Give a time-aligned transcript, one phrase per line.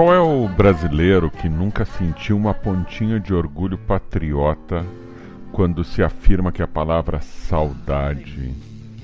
[0.00, 4.82] Qual é o brasileiro que nunca sentiu uma pontinha de orgulho patriota
[5.52, 8.50] quando se afirma que a palavra saudade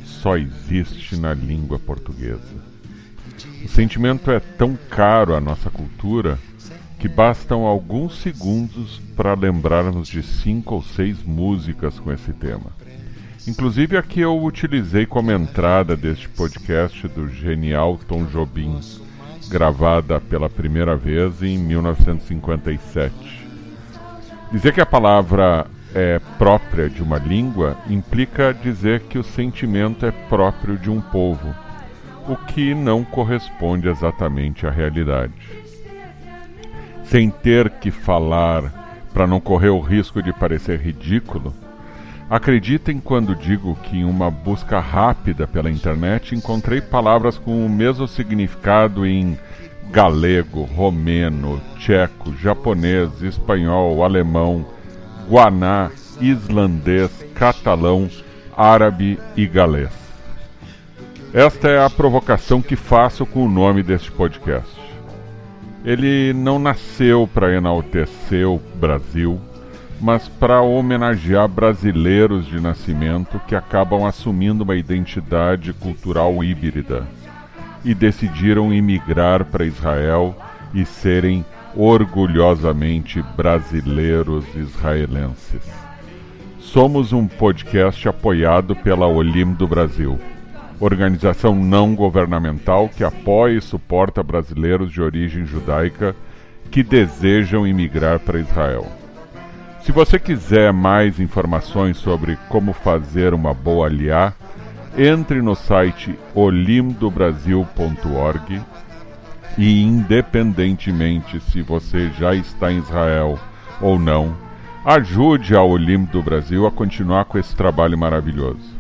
[0.03, 2.65] só existe na língua portuguesa?
[3.63, 6.39] O sentimento é tão caro à nossa cultura
[6.99, 12.73] que bastam alguns segundos para lembrarmos de cinco ou seis músicas com esse tema.
[13.47, 18.81] Inclusive a que eu utilizei como entrada deste podcast do genial Tom Jobim
[19.49, 23.15] gravada pela primeira vez em 1957.
[24.53, 30.11] Dizer que a palavra é própria de uma língua implica dizer que o sentimento é
[30.11, 31.55] próprio de um povo,
[32.29, 35.33] o que não corresponde exatamente à realidade.
[37.05, 41.55] Sem ter que falar para não correr o risco de parecer ridículo,
[42.29, 48.09] Acreditem quando digo que em uma busca rápida pela internet encontrei palavras com o mesmo
[48.09, 49.39] significado em
[49.93, 54.67] galego, romeno, tcheco, japonês, espanhol, alemão,
[55.29, 58.11] guaná, islandês, catalão,
[58.57, 59.93] árabe e galês.
[61.33, 64.75] Esta é a provocação que faço com o nome deste podcast.
[65.85, 69.41] Ele não nasceu para enaltecer o Brasil
[70.01, 77.07] mas para homenagear brasileiros de nascimento que acabam assumindo uma identidade cultural híbrida
[77.85, 80.37] e decidiram imigrar para Israel
[80.75, 85.63] e serem orgulhosamente brasileiros israelenses.
[86.59, 90.19] Somos um podcast apoiado pela Olim do Brasil,
[90.79, 96.15] organização não governamental que apoia e suporta brasileiros de origem judaica
[96.71, 98.87] que desejam imigrar para Israel.
[99.87, 104.33] Se você quiser mais informações sobre como fazer uma boa aliá,
[104.99, 108.61] entre no site olimdobrasil.org
[109.57, 113.39] e, independentemente se você já está em Israel
[113.81, 114.37] ou não,
[114.85, 118.75] ajude a Olim do Brasil a continuar com esse trabalho maravilhoso.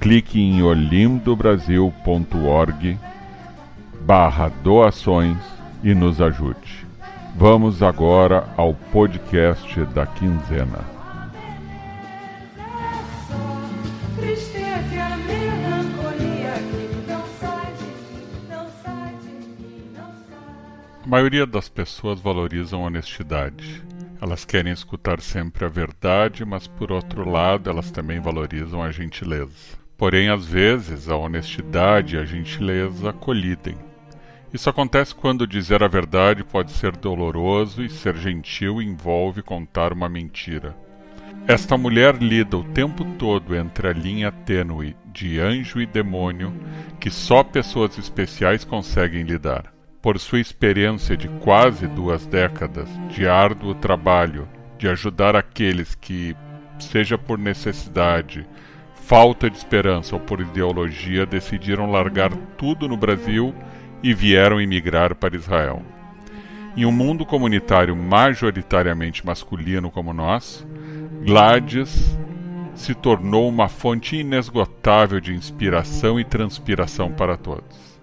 [0.00, 2.96] Clique em olimdobrasil.org
[4.02, 5.36] barra doações
[5.82, 6.83] e nos ajude.
[7.36, 10.84] Vamos agora ao podcast da quinzena.
[21.02, 23.82] A maioria das pessoas valorizam a honestidade.
[24.22, 29.76] Elas querem escutar sempre a verdade, mas por outro lado, elas também valorizam a gentileza.
[29.98, 33.76] Porém, às vezes, a honestidade e a gentileza colidem.
[34.54, 40.08] Isso acontece quando dizer a verdade pode ser doloroso e ser gentil envolve contar uma
[40.08, 40.76] mentira.
[41.48, 46.54] Esta mulher lida o tempo todo entre a linha tênue de anjo e demônio
[47.00, 49.74] que só pessoas especiais conseguem lidar.
[50.00, 54.48] Por sua experiência de quase duas décadas de árduo trabalho
[54.78, 56.36] de ajudar aqueles que,
[56.78, 58.46] seja por necessidade,
[58.94, 63.52] falta de esperança ou por ideologia, decidiram largar tudo no Brasil
[64.04, 65.80] e vieram emigrar para Israel.
[66.76, 70.66] Em um mundo comunitário majoritariamente masculino como nós,
[71.24, 72.14] Gladys
[72.74, 77.98] se tornou uma fonte inesgotável de inspiração e transpiração para todos.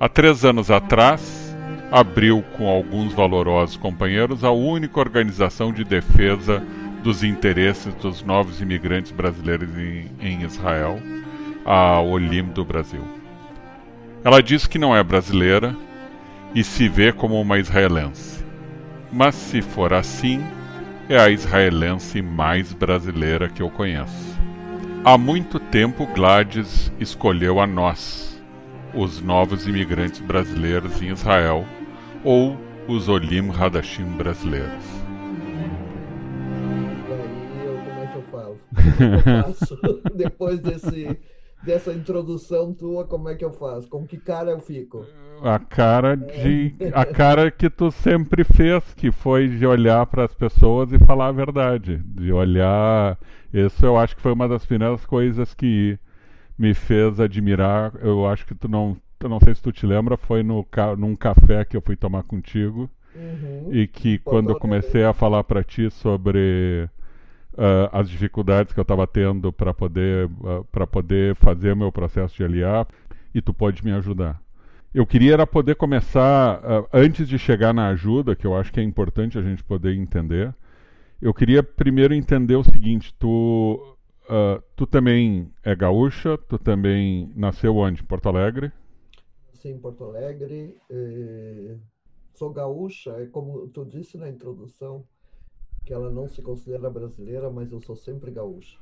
[0.00, 1.54] Há três anos atrás,
[1.92, 6.64] abriu com alguns valorosos companheiros a única organização de defesa
[7.02, 10.98] dos interesses dos novos imigrantes brasileiros em, em Israel,
[11.66, 13.04] a Olim do Brasil.
[14.24, 15.76] Ela diz que não é brasileira
[16.54, 18.42] e se vê como uma israelense.
[19.12, 20.42] Mas se for assim,
[21.10, 24.34] é a israelense mais brasileira que eu conheço.
[25.04, 28.42] Há muito tempo Gladys escolheu a nós,
[28.94, 31.66] os novos imigrantes brasileiros em Israel,
[32.24, 35.04] ou os Olim Hadashim brasileiros.
[37.10, 38.58] Daí como é que eu falo?
[38.78, 39.78] É eu faço?
[40.16, 41.18] Depois desse,
[41.64, 43.88] dessa introdução tua, como é que eu faço?
[43.88, 45.06] Com que cara eu fico?
[45.42, 50.34] A cara de a cara que tu sempre fez, que foi de olhar para as
[50.34, 53.18] pessoas e falar a verdade, de olhar.
[53.52, 55.98] Isso eu acho que foi uma das primeiras coisas que
[56.58, 57.94] me fez admirar.
[58.02, 60.66] Eu acho que tu não, eu não sei se tu te lembra, foi no
[60.98, 63.72] num café que eu fui tomar contigo Uhum.
[63.72, 66.88] e que quando eu comecei a falar para ti sobre
[67.54, 72.36] uh, as dificuldades que eu estava tendo para poder uh, para poder fazer meu processo
[72.36, 72.86] de aliar
[73.34, 74.40] e tu pode me ajudar.
[74.92, 78.80] Eu queria era poder começar uh, antes de chegar na ajuda, que eu acho que
[78.80, 80.54] é importante a gente poder entender.
[81.20, 83.90] Eu queria primeiro entender o seguinte: tu
[84.74, 88.00] tu também é gaúcha, tu também nasceu onde?
[88.00, 88.72] Em Porto Alegre?
[89.64, 90.76] Nasci em Porto Alegre.
[90.90, 91.76] Eh,
[92.34, 95.04] sou gaúcha, é como tu disse na introdução,
[95.84, 98.78] que ela não se considera brasileira, mas eu sou sempre gaúcha.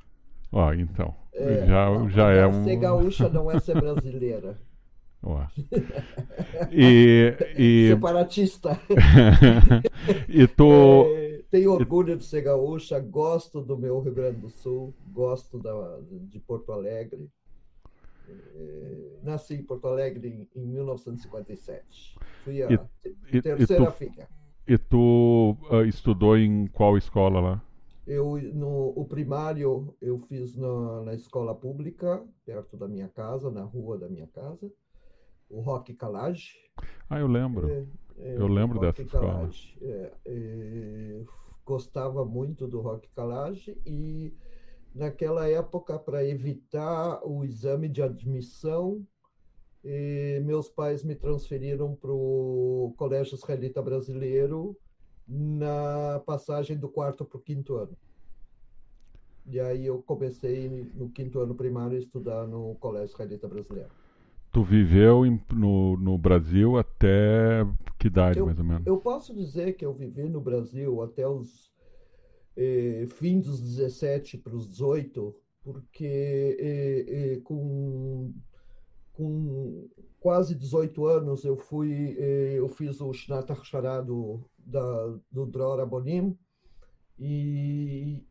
[0.53, 1.15] Ó, então.
[1.33, 2.65] É, já não, já é um.
[2.65, 4.59] Ser gaúcha não é ser brasileira.
[5.23, 5.45] Ó.
[6.71, 8.79] E, e, Separatista.
[10.29, 11.05] e tu.
[11.17, 15.99] É, tenho orgulho de ser gaúcha, gosto do meu Rio Grande do Sul, gosto da,
[16.11, 17.29] de Porto Alegre.
[18.29, 22.17] É, nasci em Porto Alegre em, em 1957.
[22.45, 24.29] Fui a E- e- e terceira tu- filha.
[24.67, 27.63] E tu ah, estudou em qual escola lá?
[28.07, 33.63] Eu, no, o primário eu fiz na, na escola pública, perto da minha casa, na
[33.63, 34.71] rua da minha casa,
[35.51, 36.53] o Roque Calage.
[37.09, 37.69] Ah, eu lembro.
[37.69, 37.85] É,
[38.19, 39.27] é, Eu lembro dessa escola.
[39.27, 39.79] Calage.
[39.83, 41.25] É, é,
[41.65, 44.33] gostava muito do Roque Calage e
[44.95, 49.07] naquela época, para evitar o exame de admissão,
[49.85, 54.77] eh, meus pais me transferiram para o Colégio Israelita Brasileiro
[55.27, 57.97] na passagem do quarto para o quinto ano.
[59.47, 63.91] E aí eu comecei no quinto ano primário a estudar no Colégio Israelita Brasileiro.
[64.53, 67.65] Tu viveu em- no, no Brasil até
[67.99, 68.87] que idade, Eu- mais ou menos?
[68.87, 71.73] Eu posso dizer que eu vivi no Brasil até os
[72.57, 75.35] eh, fim dos 17 para os 18,
[75.65, 76.05] porque
[76.61, 78.33] eh, eh, com,
[79.13, 79.89] com
[80.21, 85.81] quase 18 anos eu fui, eh, eu fiz o Shnat Hachshara do, da, do Dror
[85.81, 86.37] Abonim
[87.19, 88.25] e,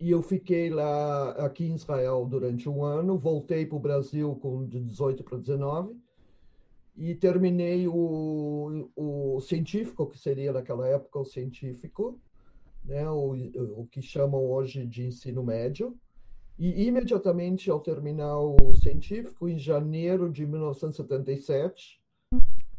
[0.00, 4.66] e eu fiquei lá aqui em Israel durante um ano, voltei para o Brasil com
[4.66, 5.96] de 18 para 19
[6.96, 12.20] e terminei o, o científico, que seria naquela época o científico,
[12.84, 13.32] né, o,
[13.80, 15.96] o que chamam hoje de ensino médio.
[16.58, 22.00] E imediatamente ao terminar o científico, em janeiro de 1977,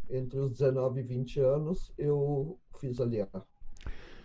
[0.10, 3.30] entre os 19 e 20 anos, eu fiz aliar.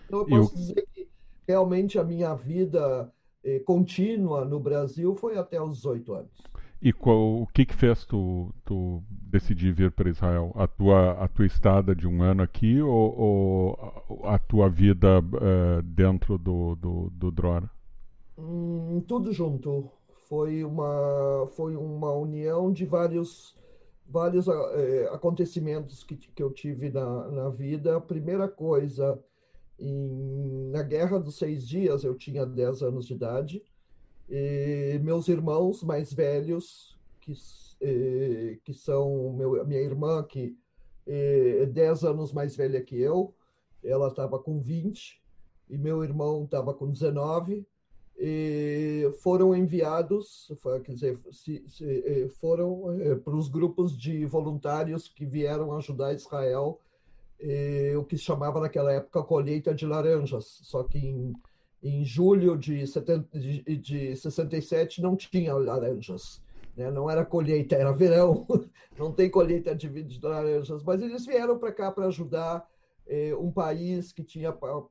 [0.06, 1.08] Então eu posso dizer que
[1.46, 3.12] realmente a minha vida
[3.42, 6.48] eh, contínua no Brasil foi até os 18 anos.
[6.80, 10.52] E qual, o que que fez tu, tu decidir vir para Israel?
[10.54, 15.22] A tua, a tua estada de um ano aqui ou, ou a a tua vida
[15.40, 17.68] eh, dentro do, do, do Drora?
[18.38, 19.90] Hum, tudo junto.
[20.28, 23.56] Foi uma, foi uma união de vários,
[24.06, 27.96] vários eh, acontecimentos que, que eu tive na, na vida.
[27.96, 29.20] A primeira coisa,
[29.78, 33.64] em- na Guerra dos Seis Dias, eu tinha 10 anos de idade,
[34.28, 37.32] e meus irmãos mais velhos, que,
[37.80, 40.56] eh, que são meu, minha irmã, que
[41.06, 43.34] eh, é 10 anos mais velha que eu,
[43.82, 45.22] ela estava com 20,
[45.68, 47.66] e meu irmão estava com 19 e
[49.22, 50.50] foram enviados,
[50.84, 56.14] quer dizer, se- se, eh, foram eh, para os grupos de voluntários que vieram ajudar
[56.14, 56.80] Israel,
[57.40, 60.60] eh, o que se chamava naquela época colheita de laranjas.
[60.64, 61.32] Só que em,
[61.82, 66.42] em julho de, 70, de, de 67 não tinha laranjas,
[66.76, 66.90] né?
[66.90, 68.46] Não era colheita, era verão.
[68.98, 72.66] Não tem colheita de, de laranjas, mas eles vieram para cá para ajudar
[73.38, 74.84] um país que tinha pa-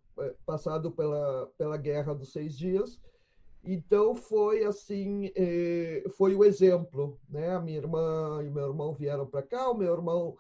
[0.45, 2.97] passado pela, pela Guerra dos Seis Dias.
[3.69, 7.49] Então foi assim, eh, foi o exemplo, né?
[7.55, 10.37] A minha irmã e meu irmão vieram para cá, o meu irmão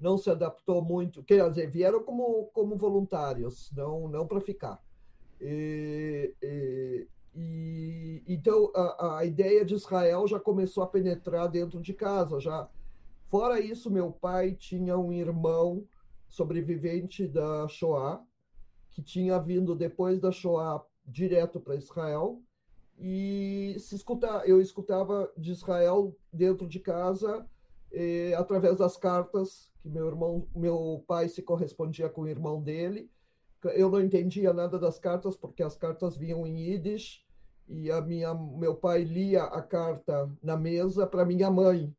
[0.00, 4.82] não se adaptou muito, quer dizer, vieram como, como voluntários, não, não para ficar.
[5.40, 11.92] E, e- e- então a, a ideia de Israel já começou a penetrar dentro de
[11.94, 12.66] casa, já.
[13.28, 15.86] Fora isso, meu pai tinha um irmão
[16.28, 18.24] sobrevivente da Shoah,
[18.90, 22.42] que tinha vindo depois da Shoah direto para Israel,
[23.00, 27.46] e se escutar, eu escutava de Israel dentro de casa
[27.90, 33.10] eh, através das cartas que meu irmão, meu pai se correspondia com o irmão dele.
[33.74, 37.24] Eu não entendia nada das cartas porque as cartas vinham em Yiddish
[37.66, 41.94] e a minha, meu pai lia a carta na mesa para minha mãe.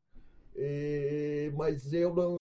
[0.56, 2.41] Eh, mas eu não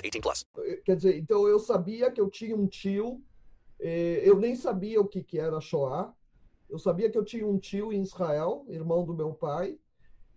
[0.00, 0.46] 18 plus.
[0.84, 3.22] Quer dizer, então eu sabia que eu tinha um tio,
[3.78, 6.14] eh, eu nem sabia o que, que era Shoah,
[6.68, 9.78] eu sabia que eu tinha um tio em Israel, irmão do meu pai,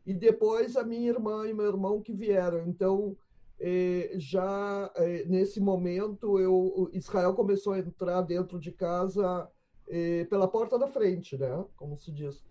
[0.06, 2.68] e depois a minha irmã e meu irmão que vieram.
[2.68, 3.16] Então,
[3.60, 9.50] eh, já eh, nesse momento, eu, Israel começou a entrar dentro de casa
[9.88, 11.64] eh, pela porta da frente, né?
[11.76, 12.44] Como se diz.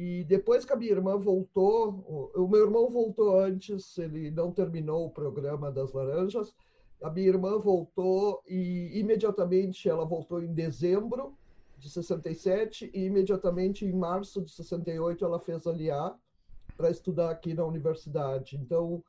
[0.00, 5.06] E depois que a minha irmã voltou, o, meu irmão voltou antes, ele não terminou
[5.06, 6.54] o programa das laranjas.
[7.02, 11.36] A minha irmã voltou e imediatamente ela voltou em dezembro
[11.76, 16.16] de 67 e imediatamente em março de 68 ela fez aliar
[16.76, 18.56] para estudar aqui na universidade.
[18.56, 19.02] Então,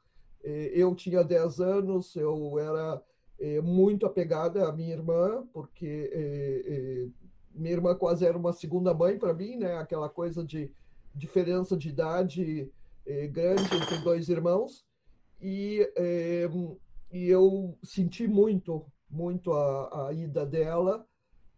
[0.43, 3.00] eh, eu tinha 10 anos, eu era
[3.39, 7.08] eh, muito apegada à minha irmã, porque eh,
[7.53, 9.77] minha irmã quase era uma segunda mãe para mim, né?
[9.77, 10.71] Aquela coisa de
[11.13, 12.71] diferença de idade
[13.05, 14.85] eh, grande entre dois irmãos.
[15.41, 16.49] E, eh,
[17.11, 21.05] e eu senti muito, muito a, a ida dela.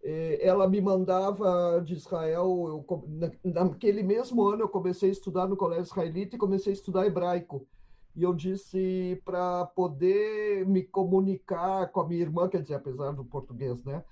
[0.03, 2.86] Eh, ela me mandava de Israel.
[2.89, 3.31] Eu, na,
[3.63, 7.67] naquele mesmo ano, eu comecei a estudar no colégio israelita e comecei a estudar hebraico.
[8.15, 13.24] E eu disse para poder me comunicar com a minha irmã, quer dizer, apesar do
[13.24, 14.03] português, né?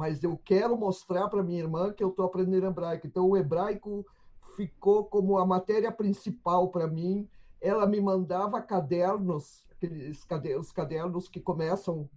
[0.00, 3.06] Mas eu quero mostrar para minha irmã que eu estou aprendendo hebraico.
[3.06, 4.02] Então, o hebraico
[4.56, 7.28] ficou como a matéria principal para mim.
[7.60, 12.08] Ela me mandava cadernos, aqueles cadernos, cadernos que começam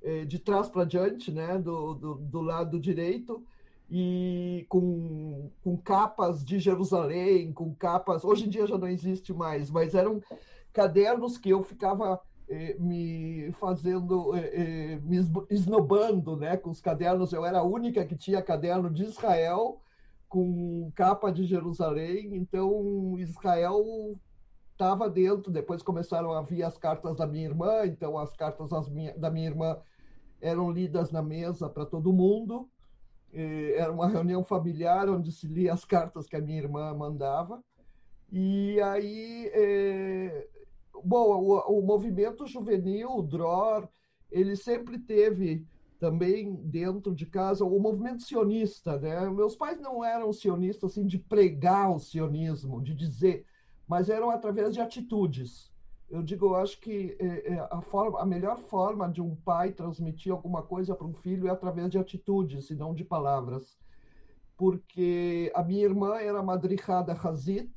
[0.00, 3.42] eh, de trás para diante, né, do, do, do, lado direito,
[3.90, 8.24] e com, com capas de Jerusalém, com capas.
[8.24, 10.22] Hoje em dia já não existe mais, mas eram
[10.72, 12.20] cadernos que eu ficava
[12.78, 15.16] me fazendo, eh, eh, me
[15.50, 17.32] esnobando né, com os cadernos.
[17.32, 19.80] Eu era a única que tinha caderno de Israel
[20.28, 23.84] com capa de Jerusalém, então Israel
[24.72, 25.50] estava dentro.
[25.50, 29.46] Depois começaram a vir as cartas da minha irmã, então as cartas minha, da minha
[29.46, 29.78] irmã
[30.40, 32.68] eram lidas na mesa para todo mundo.
[33.32, 37.62] Era uma reunião familiar onde se lia as cartas que a minha irmã mandava.
[38.30, 39.50] E aí
[41.04, 43.88] bom, o, o movimento juvenil, o DROR,
[44.30, 45.66] ele sempre teve
[45.98, 49.30] também dentro de casa o movimento sionista, né?
[49.30, 53.46] Meus pais não eram sionistas assim de pregar o sionismo, de dizer,
[53.86, 55.70] mas eram através de atitudes.
[56.10, 59.70] Eu digo, eu acho que é, é, a, forma, a melhor forma de um pai
[59.72, 63.78] transmitir alguma coisa para um filho é através de atitudes e não de palavras.
[64.56, 67.72] Porque a minha irmã era madrihada Hazit,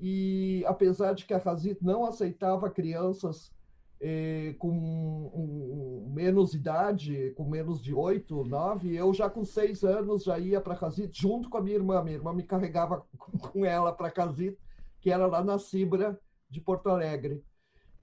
[0.00, 3.52] e apesar de que a Hazit não aceitava crianças
[4.00, 10.24] eh, com um, menos idade, com menos de oito, nove, eu já com seis anos
[10.24, 12.02] já ia para Hazit junto com a minha irmã.
[12.02, 13.06] Minha irmã me carregava
[13.52, 14.58] com ela para Hazit,
[15.00, 16.20] que era lá na Cibra
[16.50, 17.42] de Porto Alegre.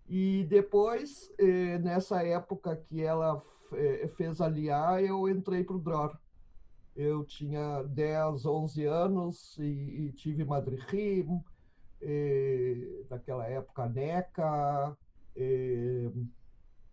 [0.08, 3.42] E depois, eh, nessa época que ela
[3.74, 6.18] eh, fez aliar, eu entrei para o DROR.
[6.96, 11.42] eu tinha 10, 11 anos e, e tive madrihim,
[13.10, 14.98] naquela época NECA,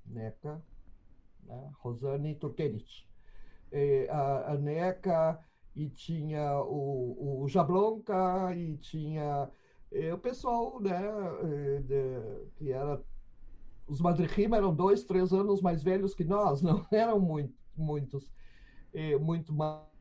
[0.07, 0.63] NECA,
[1.45, 1.71] né?
[1.79, 3.07] Rosane Turkenich.
[4.11, 5.39] a, a NECA
[5.75, 9.51] e tinha o, o Jablonka e tinha
[10.13, 11.01] o pessoal né,
[11.83, 13.03] de, que era
[13.87, 18.31] os madrihim eram dois, três anos mais velhos que nós, não eram muito, muitos,
[19.21, 19.98] muito mais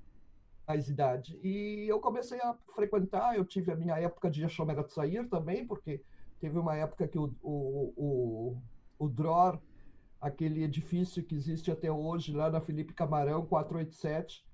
[0.67, 1.39] mais idade.
[1.41, 6.01] E eu comecei a frequentar, eu tive a minha época de Shomer Atzair também, porque
[6.41, 8.61] teve uma época que o, o, o,
[8.99, 9.57] o Dror,
[10.19, 14.45] aquele edifício que existe até hoje lá na Felipe Camarão, 487,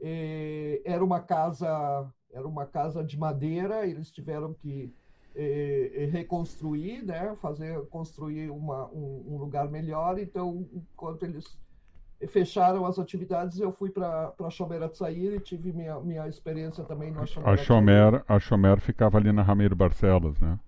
[0.00, 4.92] eh, era uma casa era uma casa de madeira, eles tiveram que
[5.34, 10.18] eh, eh reconstruir, né, fazer construir uma, um, um lugar melhor.
[10.18, 11.58] Então, enquanto eles
[12.26, 17.12] fecharam as atividades, eu fui para a Chomer Atzair e tive minha, minha experiência também
[17.12, 17.48] no Chomer.
[17.48, 20.58] A Chomer, a Chomer ficava ali na Ramiro Barcelos, né?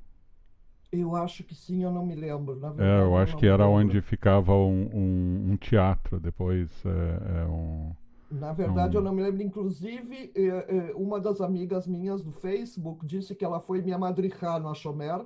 [0.93, 2.57] Eu acho que sim, eu não me lembro.
[2.57, 6.69] Na verdade, é, eu acho eu que era onde ficava um, um, um teatro, depois
[6.85, 7.93] é, é um...
[8.31, 9.01] Na verdade, um...
[9.01, 9.43] eu não me lembro.
[9.43, 14.59] Inclusive, é, é, uma das amigas minhas do Facebook disse que ela foi minha madrihá
[14.59, 15.25] no Achomer,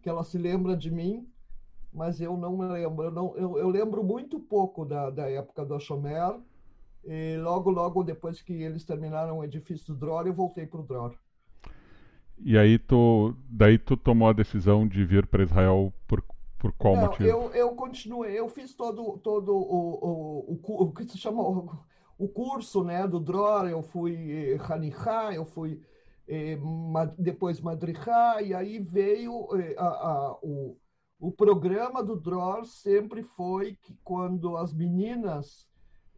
[0.00, 1.28] que ela se lembra de mim,
[1.92, 3.04] mas eu não me lembro.
[3.04, 6.38] Eu, não, eu, eu lembro muito pouco da, da época do Achomer.
[7.04, 10.84] E logo, logo depois que eles terminaram o edifício do Dror, eu voltei para o
[10.84, 11.14] Dror.
[12.38, 16.22] E aí tu, daí tu tomou a decisão de vir para Israel por,
[16.58, 17.28] por qual não, motivo?
[17.28, 21.70] Eu, eu continuei, eu fiz todo, todo o, o, o, o que se chama o,
[22.18, 25.80] o curso né, do Dror, eu fui eh, Hanichá, eu fui
[26.28, 26.58] eh,
[27.18, 30.76] depois Madrichá, e aí veio eh, a, a, o,
[31.20, 35.68] o programa do Dror sempre foi que quando as meninas,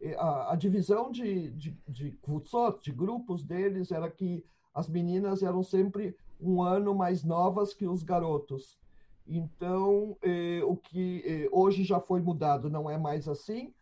[0.01, 5.43] eh, a, a divisão de, de, de kutsot, de grupos deles, era que as meninas
[5.43, 8.79] eram sempre um ano mais novas que os garotos.
[9.27, 13.73] Então, eh, o que eh, hoje já foi mudado, não é mais assim.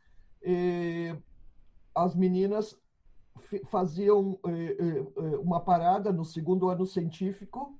[0.41, 1.15] Eh,
[1.93, 2.79] as meninas
[3.69, 7.79] faziam eh, eh, uma parada no segundo ano científico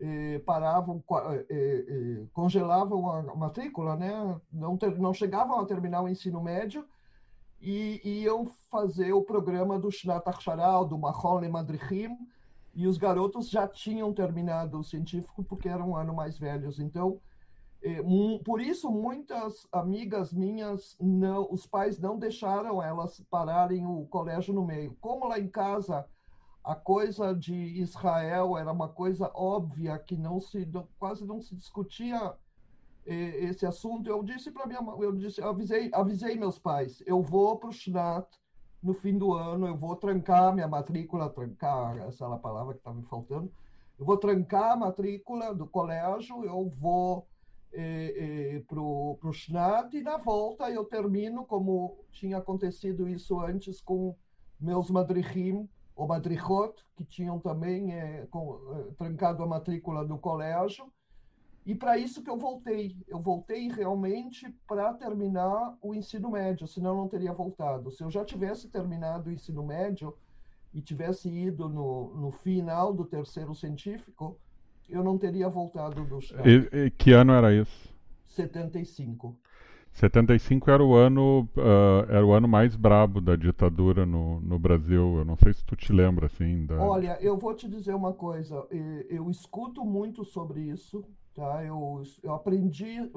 [0.00, 4.40] eh, paravam, eh, eh, eh, congelavam a matrícula, né?
[4.52, 6.84] não, ter, não chegavam a terminar o ensino médio
[7.60, 12.16] e iam fazer o programa do Shnat Acharal, do Mahon Le Madrihim,
[12.74, 16.78] e os garotos já tinham terminado o científico porque eram um ano mais velhos.
[16.78, 17.20] Então,
[18.44, 24.64] por isso muitas amigas minhas não, os pais não deixaram elas pararem o colégio no
[24.64, 24.96] meio.
[25.00, 26.06] Como lá em casa
[26.62, 30.68] a coisa de Israel era uma coisa óbvia que não se
[30.98, 32.34] quase não se discutia
[33.06, 34.08] eh, esse assunto.
[34.08, 38.26] Eu disse para minha eu disse, avisei, avisei meus pais, eu vou para o Shnat
[38.82, 42.80] no fim do ano, eu vou trancar minha matrícula, trancar, essa é a palavra que
[42.80, 43.50] está me faltando.
[43.98, 47.26] Eu vou trancar a matrícula do colégio, eu vou
[47.72, 53.80] eh, eh, para o Shnat e na volta eu termino, como tinha acontecido isso antes
[53.80, 54.14] com
[54.60, 55.68] meus madrihim,
[55.98, 60.86] o Madrichot, que tinham também é, com, é, trancado a matrícula do colégio.
[61.66, 62.96] E para isso que eu voltei.
[63.08, 67.90] Eu voltei realmente para terminar o ensino médio, senão eu não teria voltado.
[67.90, 70.16] Se eu já tivesse terminado o ensino médio
[70.72, 74.38] e tivesse ido no, no final do terceiro científico,
[74.88, 77.92] eu não teria voltado do e, e que ano era isso?
[78.28, 79.36] 75.
[79.98, 85.18] 75 era o ano uh, era o ano mais brabo da ditadura no, no Brasil.
[85.18, 86.66] Eu não sei se tu te lembra assim.
[86.66, 86.80] Da...
[86.80, 88.64] Olha, eu vou te dizer uma coisa.
[89.08, 91.64] Eu escuto muito sobre isso, tá?
[91.64, 93.10] Eu, eu aprendi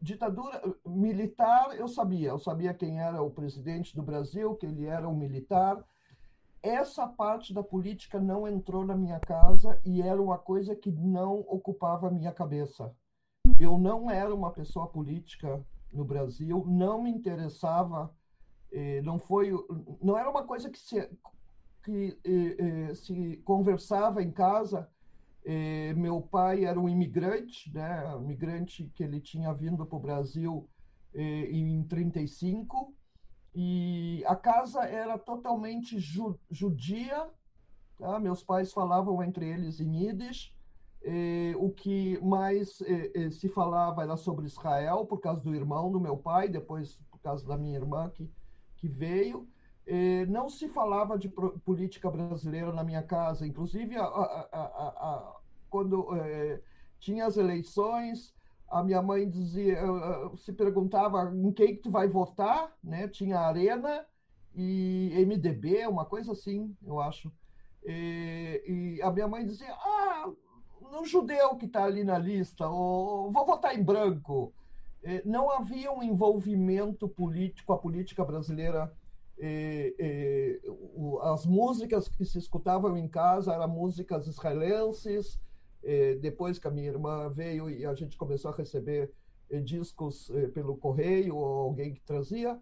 [0.00, 1.76] ditadura militar.
[1.78, 2.30] Eu sabia.
[2.30, 5.84] Eu sabia quem era o presidente do Brasil, que ele era um militar.
[6.62, 11.40] Essa parte da política não entrou na minha casa e era uma coisa que não
[11.40, 12.90] ocupava a minha cabeça.
[13.58, 18.14] Eu não era uma pessoa política no Brasil, não me interessava,
[18.72, 19.50] eh, não foi,
[20.02, 21.08] não era uma coisa que se,
[21.82, 22.56] que, eh,
[22.90, 24.88] eh, se conversava em casa.
[25.96, 30.68] meu pai era um imigrante, né, um imigrante que ele tinha vindo para o Brasil
[31.14, 32.94] em 35
[33.54, 37.28] e a casa era totalmente ju judia.
[37.98, 38.20] Tá?
[38.20, 40.52] Meus pais falavam entre eles em Yiddish
[41.02, 45.90] eh, o que mais eh, eh, se falava era sobre Israel, por causa do irmão
[45.90, 48.30] do meu pai, depois por causa da minha irmã que,
[48.76, 49.48] que veio.
[50.28, 51.28] Não se falava de
[51.64, 55.36] política brasileira na minha casa, inclusive a, a, a,
[55.68, 56.06] quando
[57.00, 58.32] tinha as eleições,
[58.68, 59.80] a minha mãe dizia,
[60.36, 63.08] se perguntava em quem que tu vai votar, né?
[63.08, 64.06] Tinha arena
[64.54, 67.32] e MDB, uma coisa assim, eu acho.
[67.82, 70.30] E, e a minha mãe dizia: Ah,
[70.90, 74.52] no judeu que está ali na lista, ou vou votar em branco.
[75.24, 78.92] Não havia um envolvimento político, a política brasileira.
[81.22, 85.40] As músicas que se escutavam em casa eram músicas israelenses.
[86.20, 89.10] Depois que a minha irmã veio e a gente começou a receber
[89.64, 92.60] discos pelo correio ou alguém que trazia,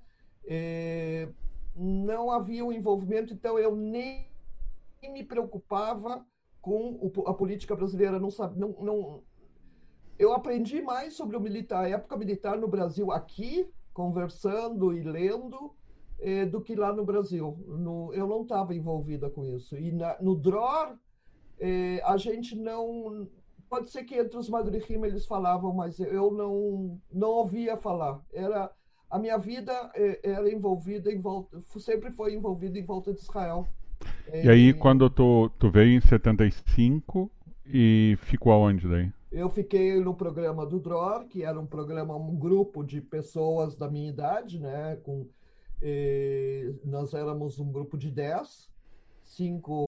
[1.74, 4.28] não havia um envolvimento, então eu nem
[5.02, 6.24] me preocupava
[6.60, 8.18] com a política brasileira.
[8.18, 9.22] Não, sabe, não, não,
[10.18, 15.72] eu aprendi mais sobre o militar, a época militar no Brasil aqui, conversando e lendo,
[16.18, 17.56] eh, do que lá no Brasil.
[17.66, 19.76] No, eu não estava envolvida com isso.
[19.76, 20.96] E na, no DROR,
[21.60, 23.28] eh, a gente não.
[23.68, 28.20] Pode ser que entre os Madrihim eles falavam, mas eu não, não ouvia falar.
[28.32, 28.72] Era
[29.10, 33.66] a minha vida eh, era envolvida em volta, sempre foi envolvida em volta de Israel.
[34.32, 37.30] E aí, quando tu, tu veio em 75
[37.66, 39.10] e ficou aonde daí?
[39.30, 43.90] Eu fiquei no programa do DROR, que era um programa, um grupo de pessoas da
[43.90, 44.96] minha idade, né?
[45.02, 45.26] Com,
[45.82, 48.70] eh, nós éramos um grupo de 10,
[49.24, 49.87] cinco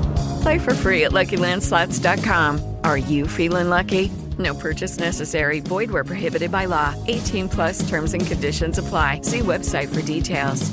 [0.41, 2.77] Play for free at LuckyLandSlots.com.
[2.83, 4.11] Are you feeling lucky?
[4.39, 5.59] No purchase necessary.
[5.59, 6.95] Void where prohibited by law.
[7.07, 9.21] 18 plus terms and conditions apply.
[9.21, 10.71] See website for details.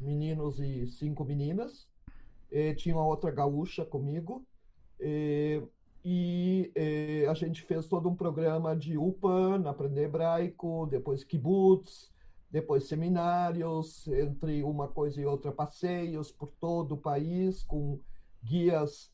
[0.00, 1.86] Meninos e cinco meninas.
[2.50, 4.44] E tinha uma outra gaúcha comigo.
[5.00, 5.62] E,
[6.04, 12.10] e, e, a gente fez todo um programa de UPAN, aprender hebraico, depois kibbutz,
[12.50, 17.98] depois seminários, entre uma coisa e outra passeios por todo o país com
[18.42, 19.10] guias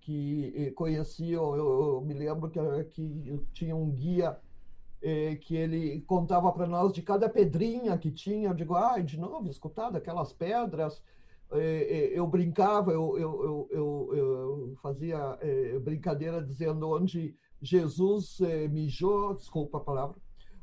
[0.00, 1.54] que conheciam.
[1.56, 2.60] Eu, eu me lembro que,
[2.90, 4.38] que tinha um guia
[5.00, 8.48] eh, que ele contava para nós de cada pedrinha que tinha.
[8.48, 11.00] Eu digo, ai, ah, de novo, escutado aquelas pedras.
[11.52, 19.78] Eh, eu brincava, eu, eu, eu, eu fazia eh, brincadeira dizendo onde Jesus mijou, desculpa
[19.78, 20.16] a palavra,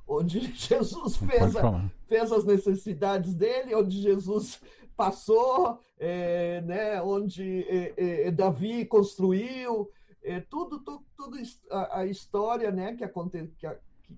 [0.08, 4.62] onde Jesus fez, a, fez as necessidades dele, onde Jesus
[4.96, 9.90] passou, é, né, onde é, é, Davi construiu,
[10.24, 11.38] é, tudo, tudo, tudo
[11.70, 13.78] a, a, história né, que, aconte, que, a,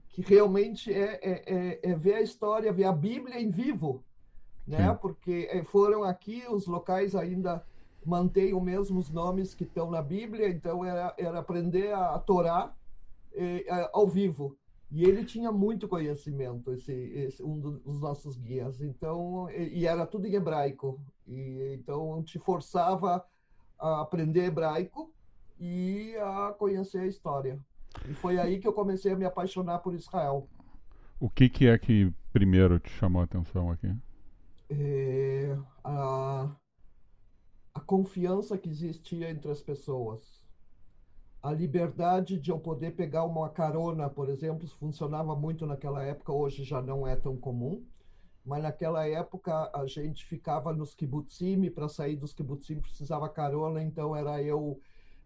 [0.10, 4.04] que realmente é, é, é, é, ver a história, ver a Bíblia em vivo,
[4.66, 7.66] né, porque foram aqui os locais ainda
[8.06, 12.74] mantêm os mesmos nomes que estão na Bíblia, então era, era aprender a, a Torá
[13.94, 14.58] ao vivo.
[14.90, 18.82] E ele tinha muito conhecimento, esse, esse um dos nossos guias.
[18.82, 21.00] Então, e, e era tudo em hebraico.
[21.28, 23.26] E então te forçava
[23.78, 25.14] a aprender hebraico
[25.60, 27.60] e a conhecer a história.
[28.08, 30.48] E foi aí que eu comecei a me apaixonar por Israel.
[31.20, 33.94] O que, que é que primeiro te chamou a atenção aqui?
[34.70, 36.50] É, a,
[37.74, 40.37] a confiança que existia entre as pessoas
[41.42, 46.64] a liberdade de eu poder pegar uma carona, por exemplo, funcionava muito naquela época, hoje
[46.64, 47.84] já não é tão comum,
[48.44, 54.16] mas naquela época a gente ficava nos kibbutzim, para sair dos kibbutzim precisava carona, então
[54.16, 54.80] era eu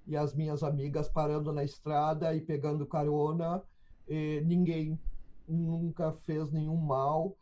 [0.08, 3.62] e as minhas amigas parando na estrada e pegando carona,
[4.08, 5.00] e ninguém
[5.48, 7.38] nunca fez nenhum mal,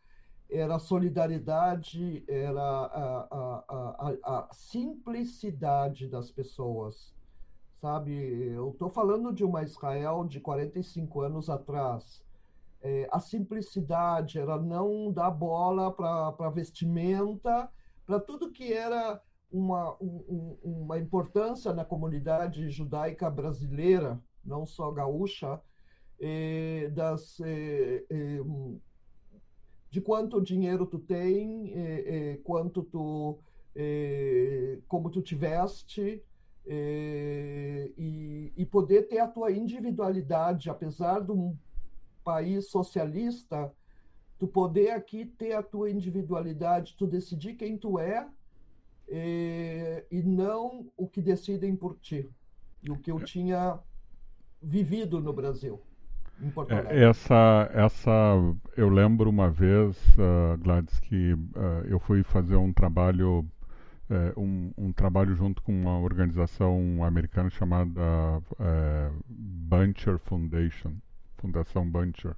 [0.50, 3.64] era solidariedade, era a, a,
[4.24, 7.14] a, a simplicidade das pessoas
[7.82, 8.12] sabe?
[8.54, 12.24] Eu estou falando de uma Israel de 45 anos atrás.
[12.82, 17.70] é, a simplicidade, era não dar bola para vestimenta,
[18.06, 25.62] para tudo que era uma, um, uma importância na comunidade judaica brasileira, não só gaúcha,
[26.20, 28.40] é, das, é, é,
[29.90, 33.40] de quanto dinheiro tu tem, é, é, quanto tu,
[34.88, 36.22] como tu tiveste,
[36.72, 41.58] e, e poder ter a tua individualidade, apesar de um
[42.24, 43.74] país socialista,
[44.38, 48.28] tu poder aqui ter a tua individualidade, tu decidir quem tu é
[49.08, 52.30] e, e não o que decidem por ti.
[52.84, 53.80] E o que eu tinha
[54.62, 55.82] vivido no Brasil.
[56.70, 57.04] É.
[57.04, 58.12] Essa, essa,
[58.78, 63.46] eu lembro uma vez, uh, Gladys, que uh, eu fui fazer um trabalho,
[64.10, 68.02] eh, um, um trabalho junto com uma organização americana chamada
[68.60, 70.94] eh, Buncher Foundation,
[71.38, 72.36] Fundação Buncher.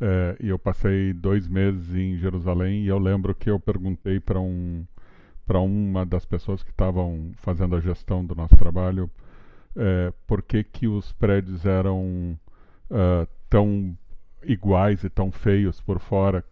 [0.00, 4.40] Eh, e eu passei dois meses em Jerusalém e eu lembro que eu perguntei para
[4.40, 4.86] um,
[5.46, 9.10] para uma das pessoas que estavam fazendo a gestão do nosso trabalho
[9.76, 12.38] eh, por que, que os prédios eram
[12.90, 13.96] ah, tão
[14.42, 16.44] iguais e tão feios por fora,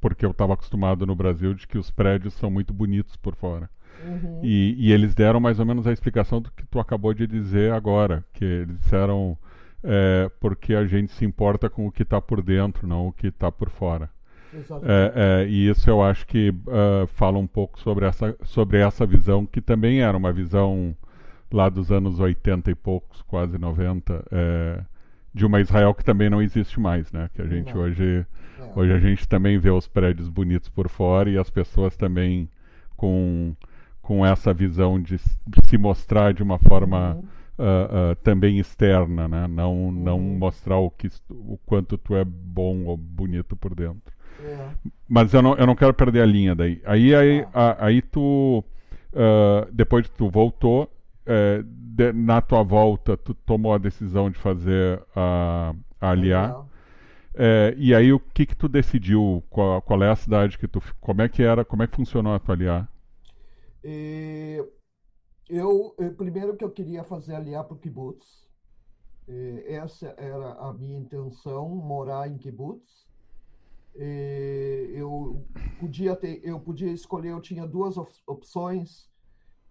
[0.00, 3.70] porque eu estava acostumado no Brasil de que os prédios são muito bonitos por fora.
[4.04, 4.40] Uhum.
[4.42, 7.72] E, e eles deram mais ou menos a explicação do que tu acabou de dizer
[7.72, 9.36] agora, que eles disseram
[9.82, 13.28] é, porque a gente se importa com o que está por dentro, não o que
[13.28, 14.10] está por fora.
[14.82, 19.04] É, é, e isso eu acho que ah, fala um pouco sobre essa, sobre essa
[19.04, 20.96] visão, que também era uma visão
[21.52, 24.80] lá dos anos 80 e poucos, quase 90, é,
[25.34, 27.28] de uma Israel que também não existe mais, né?
[27.34, 27.82] Que a gente Não.
[27.82, 28.26] hoje,
[28.58, 28.78] É.
[28.78, 32.48] hoje a gente também vê os prédios bonitos por fora e as pessoas também
[32.96, 33.54] com,
[34.08, 37.24] com essa visão de se mostrar de uma forma Uhum.
[37.58, 39.46] ah, ah, também externa, né?
[39.46, 40.38] Não, não Uhum.
[40.38, 44.14] mostrar o, que, o quanto tu é bom ou bonito por dentro.
[44.42, 44.68] É.
[45.06, 46.80] Mas eu não, eu não quero perder a linha daí.
[46.86, 47.72] Aí, aí, Ah.
[47.72, 48.64] a- aí tu,
[49.14, 50.90] ah, depois que tu voltou,
[51.26, 56.46] eh, de- na tua volta, tu tomou a decisão de fazer a, a aliar.
[56.46, 56.68] Legal.
[57.34, 59.44] Eh, e aí o que que tu decidiu?
[59.50, 62.32] Qual, qual é a cidade que tu, como é que era, como é que funcionou
[62.34, 62.88] a tua aliar?
[65.48, 68.48] Eu, eh, primeiro que eu queria fazer aliar para o kibbutz.
[69.66, 73.06] Essa era a minha intenção, morar em kibbutz.
[74.94, 79.10] Eu podia ter, eu podia escolher, eu tinha duas op- opções,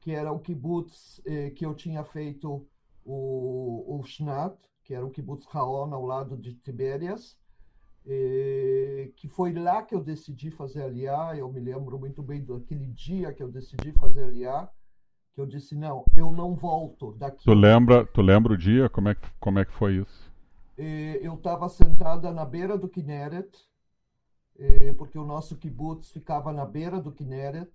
[0.01, 2.67] que era o kibbutz eh, que eu tinha feito
[3.03, 7.37] o, o Shnat, que era o kibbutz Haon ao lado de Tibérias,
[8.07, 11.37] eh, que foi lá que eu decidi fazer aliar.
[11.37, 14.71] Eu me lembro muito bem daquele dia que eu decidi fazer aliar,
[15.33, 17.43] que eu disse não, eu não volto daqui.
[17.43, 18.89] Tu lembra, tu lembra o dia?
[18.89, 20.31] Como é que, como é que foi isso?
[20.77, 23.49] Eh, eu estava sentada na beira do Kinneret,
[24.57, 27.71] eh, porque o nosso kibbutz ficava na beira do Kinneret,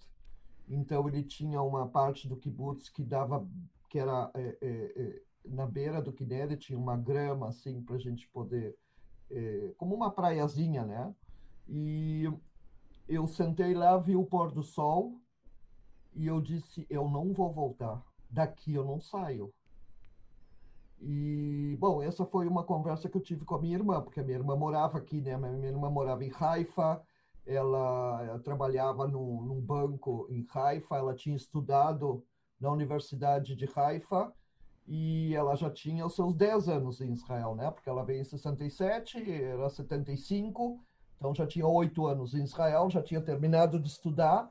[0.68, 3.46] então ele tinha uma parte do kibbutz que dava,
[3.88, 7.98] que era eh, eh, eh, na beira do Kinneret, tinha uma grama assim para a
[7.98, 8.76] gente poder,
[9.32, 11.14] eh, como uma praiazinha, né?
[11.68, 12.30] E
[13.08, 15.18] eu sentei lá, vi o pôr do sol
[16.14, 19.52] e eu disse, eu não vou voltar, daqui eu não saio.
[21.00, 24.22] E, bom, essa foi uma conversa que eu tive com a minha irmã, porque a
[24.22, 25.36] minha irmã morava aqui, né?
[25.36, 27.02] Minha irmã morava em Haifa,
[27.44, 32.24] ela, ela trabalhava num, num banco em Haifa, ela tinha estudado
[32.60, 34.32] na Universidade de Haifa
[34.86, 37.70] e ela já tinha os seus 10 anos em Israel, né?
[37.70, 40.80] Porque ela veio em 67, era 75,
[41.16, 44.50] então já tinha 8 anos em Israel, já tinha terminado de estudar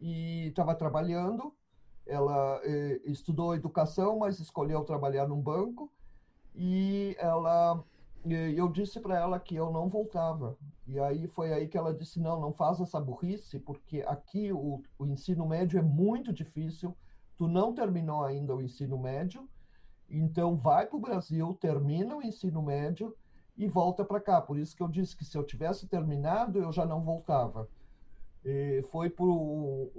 [0.00, 1.54] e estava trabalhando.
[2.06, 5.90] Ela eh, estudou educação, mas escolheu trabalhar num banco.
[6.54, 7.84] E ela,
[8.24, 10.56] eh, eu disse para ela que eu não voltava.
[10.86, 14.82] E aí foi aí que ela disse: não, não faz essa burrice, porque aqui o,
[14.96, 16.96] o ensino médio é muito difícil.
[17.36, 19.48] Tu não terminou ainda o ensino médio,
[20.08, 23.14] então vai para o Brasil, termina o ensino médio
[23.56, 24.40] e volta para cá.
[24.40, 27.68] Por isso que eu disse que se eu tivesse terminado, eu já não voltava.
[28.44, 29.90] E foi por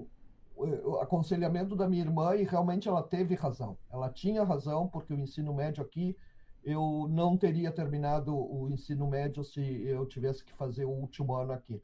[1.02, 3.78] aconselhamento da minha irmã e realmente ela teve razão.
[3.92, 6.16] Ela tinha razão porque o ensino médio aqui
[6.64, 11.54] eu não teria terminado o ensino médio se eu tivesse que fazer o último ano
[11.54, 11.82] aqui.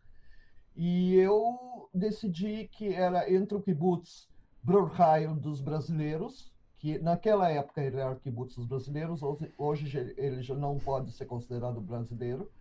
[0.75, 4.27] E eu decidi que era entre o kibbutz
[4.63, 6.52] Brorheim dos brasileiros,
[6.83, 9.21] que naquela época ele era o kibbutz dos brasileiros,
[9.57, 12.51] hoje, ele já não pode ser considerado brasileiro,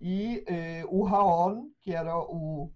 [0.00, 2.70] e eh, o Haon, que era o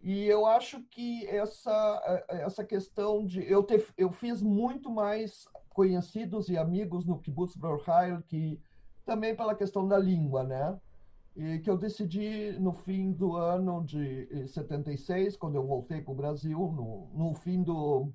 [0.00, 3.44] e eu acho que essa, essa questão de.
[3.50, 3.66] Eu,
[3.98, 8.58] eu fiz muito mais conhecidos e amigos no Kibbutz Brorheim, que
[9.04, 10.80] também pela questão da língua, né?
[11.36, 16.16] e que eu decidi no fim do ano de 76, quando eu voltei para o
[16.16, 18.10] Brasil, no, no fim do,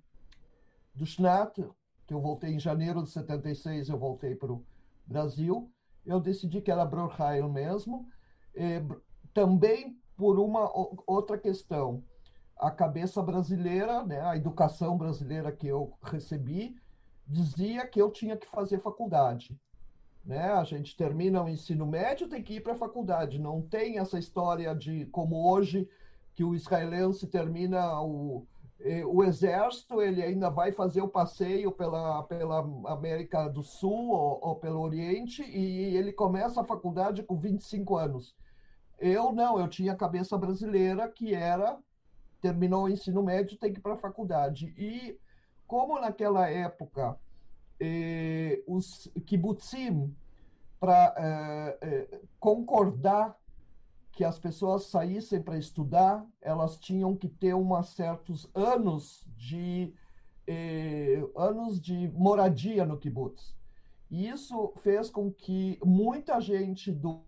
[0.96, 1.60] do SNAT,
[2.06, 4.64] que eu voltei em janeiro de 76, eu voltei para o
[5.06, 5.72] Brasil,
[6.06, 8.08] eu decidi que era Brookhail mesmo,
[9.34, 10.70] também por uma
[11.08, 12.04] outra questão.
[12.58, 16.76] A cabeça brasileira, né, a educação brasileira que eu recebi,
[17.28, 19.58] dizia que eu tinha que fazer faculdade.
[20.24, 20.52] Né?
[20.52, 23.40] A gente termina o ensino médio, tem que ir para a faculdade.
[23.40, 25.90] Não tem essa história de como hoje
[26.34, 28.48] que o israelense termina o,
[29.08, 34.56] o exército, ele ainda vai fazer o passeio pela, pela América do Sul ou, ou
[34.56, 38.36] pelo Oriente e ele começa a faculdade com 25 anos.
[39.00, 41.80] Eu não, eu tinha a cabeça brasileira que era
[42.44, 44.74] terminou o ensino médio, tem que ir para a faculdade.
[44.78, 45.18] E
[45.66, 47.18] como naquela época
[47.80, 50.14] eh, os kibbutzim,
[50.78, 53.34] para eh, eh, concordar
[54.14, 59.94] que as pessoas saíssem para estudar, elas tinham que ter uns certos anos de
[60.48, 63.56] eh, anos de moradia no kibbutz.
[64.12, 67.24] E isso fez com que muita gente do,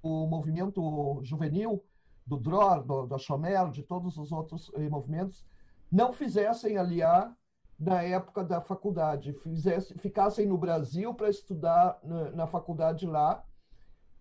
[0.00, 1.84] do movimento juvenil,
[2.24, 5.44] do DROR, do, da Shomer, de todos os outros eh, movimentos,
[5.90, 7.36] não fizessem aliar
[7.76, 13.42] na época da faculdade, fizesse, ficassem no Brasil para estudar na, na, faculdade lá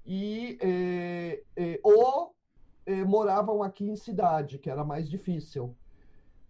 [0.08, 2.34] e eh, eh, ou
[2.86, 5.76] eh, moravam aqui em cidade, que era mais difícil.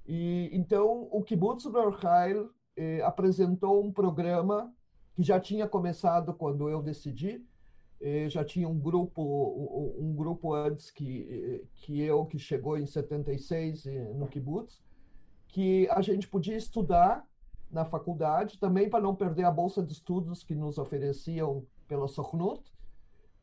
[0.06, 4.72] E então o Kibbutz Berheil eh, apresentou um programa
[5.16, 7.44] que já tinha começado quando eu decidi,
[8.00, 13.86] eh, já tinha um grupo um, grupo antes que que eu que chegou em 76
[14.16, 14.84] no Kibbutz
[15.48, 17.26] que a gente podia estudar
[17.72, 22.62] na faculdade, também para não perder a bolsa de estudos que nos ofereciam pela Sochnut,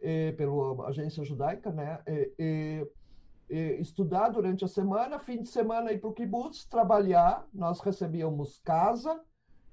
[0.05, 1.99] eh, pela agência judaica, né?
[3.79, 7.47] Estudar durante a semana, fim de semana ir para o kibbutz, trabalhar.
[7.53, 9.19] Nós recebíamos casa,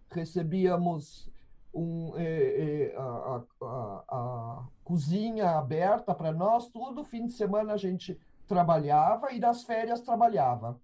[0.09, 1.29] recebíamos
[1.73, 7.03] um, eh, eh, a, a, a, cozinha aberta para nós, tudo.
[7.03, 10.79] Fim de semana a gente trabalhava e nas férias trabalhava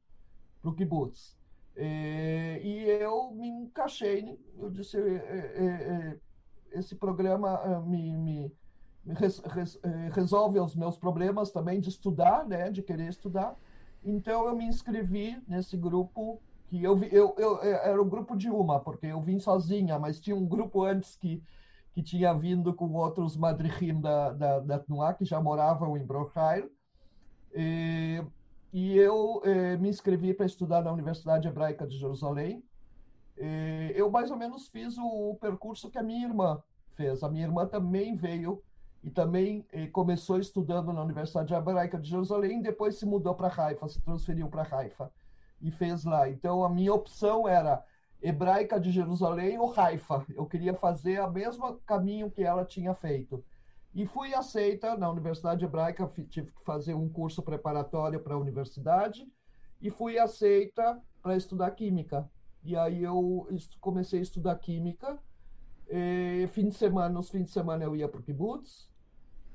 [0.62, 1.38] para o kibbutz.
[1.76, 6.18] É, e eu me encaixei, eu disse, é, é,
[6.72, 8.52] esse programa me, me, me
[9.16, 9.80] res, res,
[10.12, 13.56] resolve os meus problemas também de estudar, né, de querer estudar.
[14.04, 18.80] Então eu me inscrevi nesse grupo que eu, eu, eu era o grupo de uma,
[18.80, 21.42] porque eu vim sozinha, mas tinha um grupo antes que
[21.98, 26.70] que tinha vindo com outros madrihim da, da, da Tnuá, que já moravam em Brochheil.
[28.72, 32.64] E eu eh, me inscrevi para estudar na Universidade Hebraica de Jerusalém.
[33.36, 36.62] Eh, eu mais ou menos fiz o, percurso que a minha irmã
[36.94, 37.24] fez.
[37.24, 38.62] A minha irmã também veio
[39.04, 43.88] e também eh, começou estudando na Universidade Hebraica de Jerusalém, depois se mudou para Haifa,
[43.88, 45.12] se transferiu para Haifa
[45.62, 46.30] e fez lá.
[46.30, 47.84] Então a minha opção era
[48.22, 50.26] Hebraica de Jerusalém ou Haifa.
[50.36, 53.44] Eu queria fazer o mesmo caminho que ela tinha feito.
[53.94, 59.28] E fui aceita na Universidade Hebraica, tive que fazer um curso preparatório para a universidade,
[59.82, 62.30] e fui aceita para estudar Química.
[62.64, 63.48] E aí eu
[63.80, 65.18] comecei a estudar Química.
[65.90, 68.90] E, fim de semana, nos fins de semana eu ia para o kibbutz,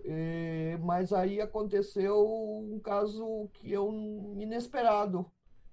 [0.04, 3.90] e, mas aí aconteceu um caso que eu
[4.38, 5.30] inesperado.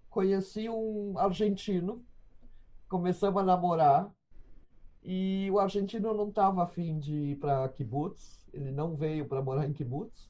[0.09, 2.03] Conheci um argentino,
[2.89, 4.11] começamos a namorar,
[5.03, 9.67] e o argentino não estava afim de ir para kibbutz, ele não veio para morar
[9.67, 10.29] em kibbutz.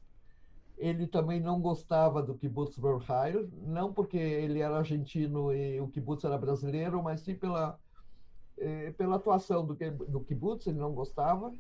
[0.78, 6.24] Ele também não gostava do kibbutz Berheil, não porque ele era argentino e o kibbutz
[6.24, 7.78] era brasileiro, mas sim pela,
[8.60, 9.76] eh, pela atuação do,
[10.08, 11.54] do kibbutz, ele não gostava.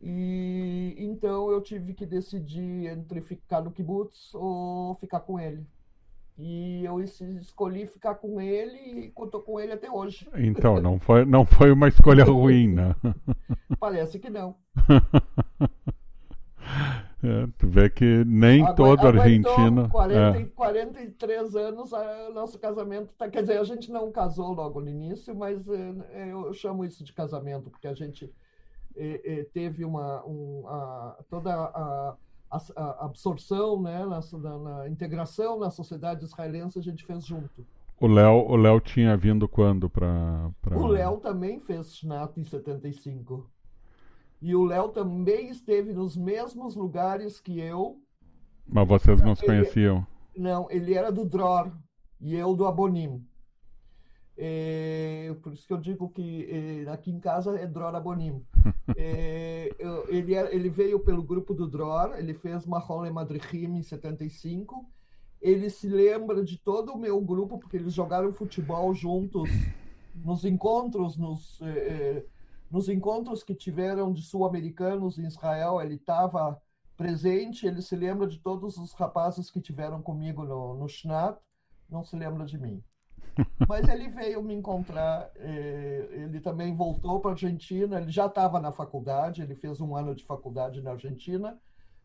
[0.00, 5.66] E então eu tive que decidir entre ficar no kibbutz ou ficar com ele.
[6.38, 10.28] E eu escolhi ficar com ele e estou com ele até hoje.
[10.36, 12.94] Então, não foi, não foi uma escolha ruim, né?
[13.80, 14.54] Parece que não.
[17.22, 19.88] É, tu vê que nem Agu todo argentino.
[19.88, 20.44] 40, é.
[20.44, 23.12] 43 anos, o nosso casamento.
[23.18, 27.02] Tá, quer dizer, a gente não casou logo no início, mas é, eu chamo isso
[27.02, 28.32] de casamento, porque a gente
[28.96, 30.24] é, é teve uma.
[30.24, 32.16] Um, a, toda a,
[32.50, 37.66] a, a, absorção, né, na, na, na, integração na sociedade israelense, a gente fez junto.
[38.00, 40.50] O Léo, o Léo tinha vindo quando para.
[40.62, 40.78] Pra...
[40.78, 43.44] O Léo também fez Shnat em 75.
[44.40, 48.00] E o Léo também esteve nos mesmos lugares que eu.
[48.66, 50.06] Mas vocês não se conheciam?
[50.36, 51.72] Não, ele era do Dror
[52.20, 53.24] e eu do Abonim.
[54.40, 58.44] É, por isso que eu digo que é, aqui em casa é Dror Abonim.
[58.96, 63.82] É, eu, ele, ele veio pelo grupo do Dror, ele fez Mahon Le Madrihim em
[63.82, 64.88] 75.
[65.42, 69.50] Ele se lembra de todo o meu grupo, porque eles jogaram futebol juntos
[70.24, 72.26] nos encontros, nos, é, é,
[72.70, 75.80] nos encontros que tiveram de sul-americanos em Israel.
[75.80, 76.60] Ele estava
[76.96, 81.38] presente, ele se lembra de todos os rapazes que tiveram comigo no, no Shnat,
[81.88, 82.82] não se lembra de mim.
[83.68, 88.58] Mas ele veio me encontrar, eh, ele também voltou para a Argentina, ele já estava
[88.58, 91.58] na faculdade, ele fez um ano de faculdade na Argentina.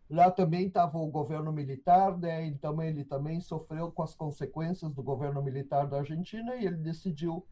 [0.09, 2.45] Lá também estava o governo militar, né?
[2.45, 7.43] então ele também sofreu com as consequências do governo militar da Argentina e ele decidiu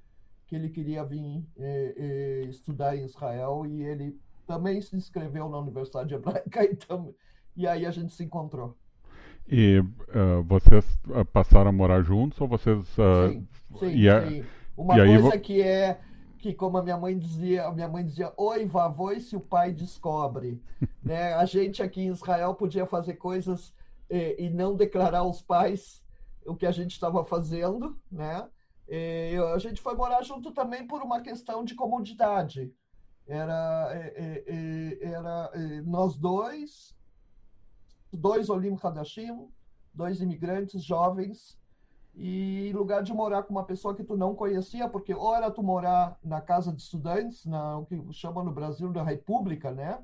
[0.51, 5.57] que ele queria vir eh, eh, estudar em Israel e ele também se inscreveu na
[5.57, 7.15] Universidade Hebraica e, tam,
[7.55, 8.77] e aí a gente se encontrou.
[9.47, 12.79] E uh, vocês uh, passaram a morar juntos ou vocês.
[12.97, 13.47] Uh, sim,
[13.79, 14.43] sim, e a, sim.
[14.75, 16.01] Uma e coisa que é
[16.39, 19.39] que, como a minha mãe dizia, a minha mãe dizia, oi, vavô, e se o
[19.39, 20.61] pai descobre.
[21.01, 21.33] né?
[21.33, 23.73] A gente aqui em Israel podia fazer coisas
[24.09, 26.03] eh, e não declarar aos pais
[26.45, 28.45] o que a gente estava fazendo, né?
[28.87, 32.73] E a gente foi morar junto também por uma questão de comodidade.
[33.27, 33.91] Era,
[35.01, 35.51] era
[35.85, 36.95] nós dois,
[38.11, 39.47] dois Olim Hadashim,
[39.93, 41.57] dois imigrantes jovens,
[42.15, 45.63] e lugar de morar com uma pessoa que tu não conhecia, porque ou era tu
[45.63, 50.01] morar na casa de estudantes, na, o que chama no Brasil da República, né?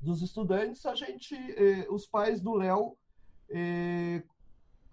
[0.00, 2.96] Dos estudantes, a gente, eh, os pais do Léo
[3.50, 4.22] eh,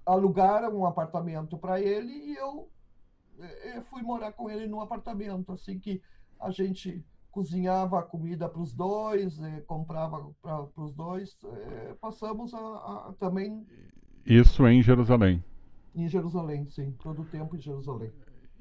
[0.05, 2.67] alugaram um apartamento para ele e eu
[3.40, 6.02] eh, fui morar com ele num apartamento, assim que
[6.40, 11.38] a gente cozinhava comida para os dois, eh, comprava para os dois.
[12.02, 13.66] Passamos a, a, também.
[14.26, 15.44] Isso em Jerusalém.
[15.96, 18.12] Em Jerusalém, sim, todo o tempo em Jerusalém.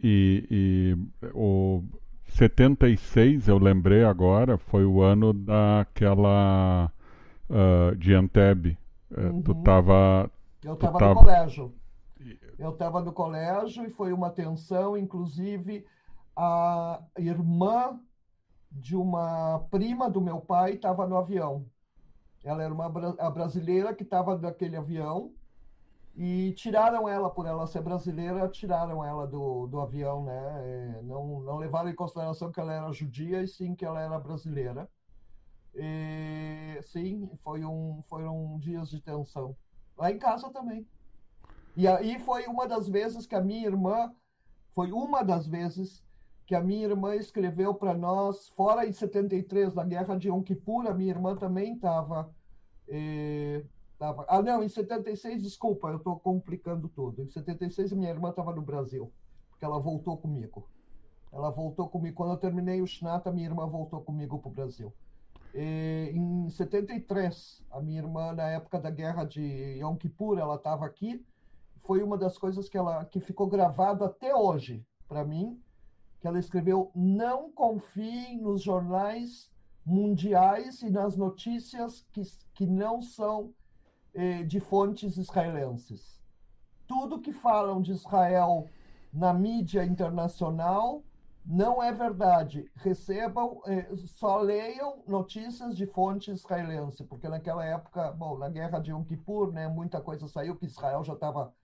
[0.03, 1.83] E, e o
[2.29, 6.91] 76, eu lembrei agora, foi o ano daquela
[7.49, 8.77] uh, de Anteb.
[9.16, 9.43] Uhum.
[9.43, 10.31] Tu estava.
[10.62, 11.14] Eu estava tava...
[11.14, 11.74] no colégio.
[12.59, 15.86] Eu estava no colégio e foi uma tensão, inclusive
[16.34, 18.00] a irmã
[18.70, 21.66] de uma prima do meu pai estava no avião.
[22.44, 22.86] Ela era uma
[23.18, 25.32] a brasileira que estava naquele avião
[26.14, 30.96] e tiraram ela por ela ser brasileira, tiraram ela do, do avião, né?
[30.98, 34.18] É, não, não levaram em consideração que ela era judia e sim que ela era
[34.18, 34.88] brasileira.
[35.74, 39.54] E, sim, foi um, foram dias de tensão.
[39.96, 40.86] Lá em casa também.
[41.77, 44.11] E aí foi uma das vezes que a minha irmã,
[44.74, 46.03] foi uma das vezes
[46.47, 50.87] que a minha irmã escreveu para nós, fora em 73, na Guerra de Yom Kippur,
[50.87, 52.33] a minha irmã também estava.
[52.89, 53.62] Eh,
[53.99, 57.22] tava, ah, não, em 76, desculpa, eu estou complicando tudo.
[57.22, 59.12] Em 76, a minha irmã estava no Brasil,
[59.51, 60.66] porque ela voltou comigo.
[61.33, 62.16] Ela voltou comigo.
[62.16, 64.95] Quando eu terminei o Shnata, minha irmã voltou comigo para o Brasil.
[65.53, 69.43] E, em 73, a minha irmã, na época da guerra de
[69.81, 71.22] Yom Kippur, ela estava aqui.
[71.87, 75.62] Foi uma das coisas que, ela, que ficou gravado até hoje para mim,
[76.18, 79.49] que ela escreveu: não confiem nos jornais
[79.84, 82.22] mundiais e nas notícias que,
[82.55, 83.55] que não são
[84.12, 86.20] eh, de fontes israelenses.
[86.89, 88.68] Tudo que falam de Israel
[89.12, 91.05] na mídia internacional
[91.45, 92.68] não é verdade.
[92.74, 98.91] Recebam, eh, só leiam notícias de fonte israelense, porque naquela época, bom, na guerra de
[98.91, 101.55] Yom Kippur, né, muita coisa saiu que Israel já estava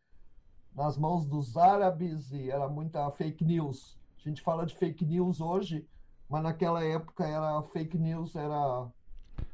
[0.75, 3.99] nas mãos dos árabes e era muita fake news.
[4.18, 5.87] A gente fala de fake news hoje,
[6.29, 8.89] mas naquela época era fake news era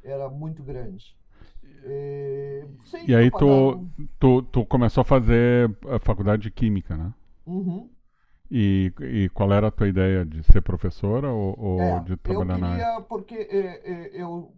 [0.02, 1.16] era muito grande.
[1.84, 3.86] E, sim, e aí tu,
[4.18, 7.12] tu, tu começou a fazer a faculdade de química, né?
[7.46, 7.88] Uhum.
[8.50, 12.54] E, e qual era a tua ideia de ser professora ou, ou é, de trabalhar
[12.54, 13.00] eu queria, na área?
[13.02, 14.54] porque é, é, eu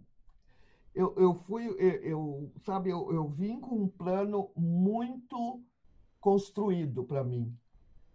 [0.93, 5.61] eu, eu fui é, eu sabe eu, eu vim com um plano muito
[6.21, 7.53] construído para mim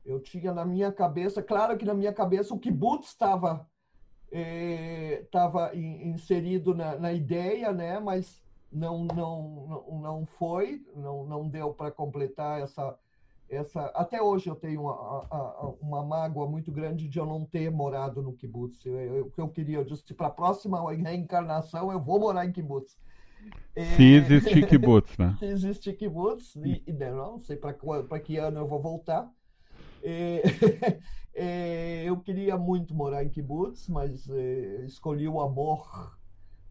[0.07, 3.69] eu tinha na minha cabeça, claro que na minha cabeça o kibbutz estava
[4.31, 7.99] estava é, inserido na, na, ideia, né?
[7.99, 12.97] Mas não não não, foi, não, não deu para completar essa
[13.49, 13.87] essa.
[13.95, 18.33] Até hoje eu tenho uma, uma mágoa muito grande de eu não ter morado no
[18.33, 18.85] kibbutz.
[19.25, 22.97] O que eu queria, eu disse para a próxima reencarnação eu vou morar em kibbutz.
[23.97, 25.37] Se existe kibbutz, né?
[25.39, 27.75] Se existe kibbutz, e, e não sei para
[28.21, 29.31] que ano eu vou voltar.
[30.03, 30.43] É,
[31.35, 36.17] é, eu queria muito morar em kibbutz, mas é, escolhi o amor,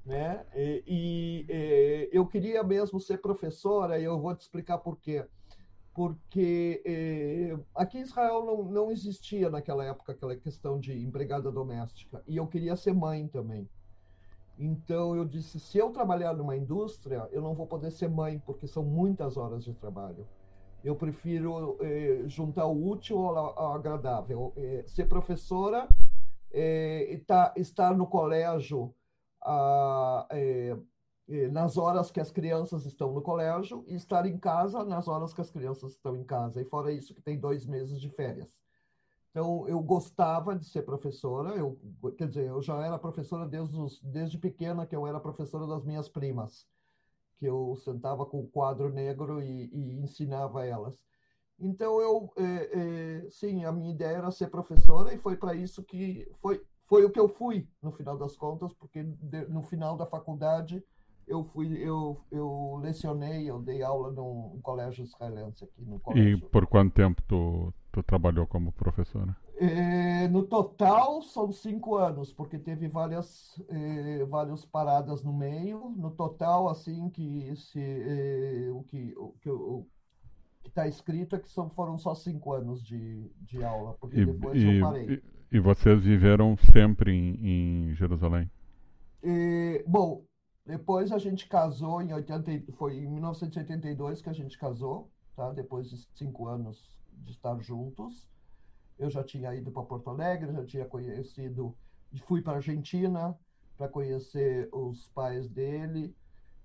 [0.05, 0.45] né?
[0.55, 5.26] E, e eu queria mesmo ser professora, e eu vou te explicar por quê.
[5.93, 12.21] porque eh, aqui em Israel não, não existia naquela época aquela questão de empregada doméstica,
[12.28, 13.69] e eu queria ser mãe também.
[14.57, 18.67] Então eu disse, se eu trabalhar numa indústria, eu não vou poder ser mãe, porque
[18.67, 20.27] são muitas horas de trabalho.
[20.83, 24.53] Eu prefiro eh, juntar o útil ao, agradável.
[24.55, 25.87] Eh, ser professora,
[26.51, 28.93] eh, tá, estar no colégio
[29.41, 30.77] ah, eh,
[31.27, 35.33] eh, nas horas que as crianças estão no colégio e estar em casa nas horas
[35.33, 36.61] que as crianças estão em casa.
[36.61, 38.47] E fora isso, que tem dois meses de férias.
[39.36, 41.77] Então, eu gostava de ser professora, eu,
[42.17, 45.83] quer dizer, eu já era professora desde, os, desde pequena, que eu era professora das
[45.83, 46.65] minhas primas,
[47.38, 50.97] que eu sentava com o quadro negro e, e ensinava elas.
[51.59, 55.83] Então, eu, é, é, sim, a minha ideia era ser professora e foi para isso
[55.83, 59.97] que, foi, foi o que eu fui, no final das contas, porque de, no final
[59.97, 60.81] da faculdade
[61.27, 66.38] eu fui, eu, eu lecionei, eu dei aula num colégio israelense aqui no colégio.
[66.38, 69.35] E por quanto tempo tu, tu trabalhou como professora?
[69.57, 75.89] É, no total são cinco anos, porque teve várias, é, várias paradas no meio.
[75.97, 79.87] No total, assim, que se, é, o que o que o
[80.65, 84.61] está escrito é que são, foram só cinco anos de, de aula, porque E, depois
[84.61, 85.17] e, eu parei.
[85.51, 88.49] e, e vocês viveram sempre em, em Jerusalém?
[89.23, 90.25] E, bom,
[90.65, 95.51] depois a gente casou em 80, e- foi em 1982 que a gente casou, tá?
[95.51, 98.28] Depois de cinco anos de estar juntos,
[98.97, 101.76] eu já tinha ido para Porto Alegre, já tinha conhecido,
[102.26, 103.38] fui para Argentina
[103.78, 106.16] para conhecer os pais dele,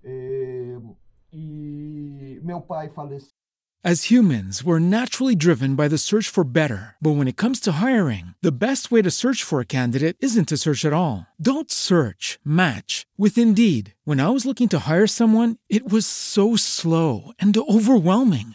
[0.05, 0.81] eh,
[1.33, 3.41] e meu pai faleceu.
[3.83, 6.97] As humans, we're naturally driven by the search for better.
[7.01, 10.49] But when it comes to hiring, the best way to search for a candidate isn't
[10.49, 11.27] to search at all.
[11.41, 13.95] Don't search, match with Indeed.
[14.05, 18.55] When I was looking to hire someone, it was so slow and overwhelming.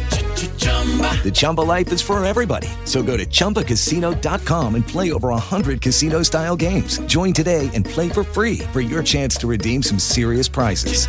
[0.81, 2.67] The Chumba life is for everybody.
[2.85, 6.97] So go to ChumbaCasino.com and play over 100 casino style games.
[7.05, 11.05] Join today and play for free for your chance to redeem some serious prizes.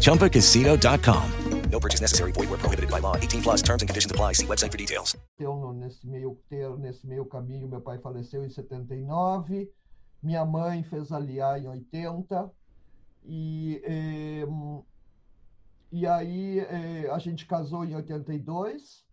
[0.00, 1.30] ChumbaCasino.com.
[1.70, 2.32] No purchase necessary.
[2.32, 3.16] Void where prohibited by law.
[3.16, 4.32] 18 plus terms and conditions apply.
[4.34, 5.16] See website for details.
[5.40, 9.68] no- nesse meio ter, nesse meio caminho, meu pai faleceu em 79,
[10.22, 12.48] minha mãe fez aliar em 80
[13.26, 14.46] e eh,
[15.94, 19.04] e aí eh, a gente casou em 82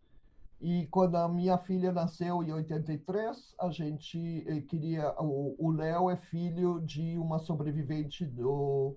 [0.60, 6.16] e quando a minha filha nasceu em 83, a gente eh, queria o Léo é
[6.16, 8.96] filho de uma sobrevivente do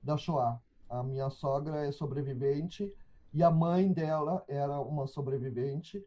[0.00, 0.60] da Shoah.
[0.88, 2.96] A minha sogra é sobrevivente
[3.34, 6.06] e a mãe dela era uma sobrevivente.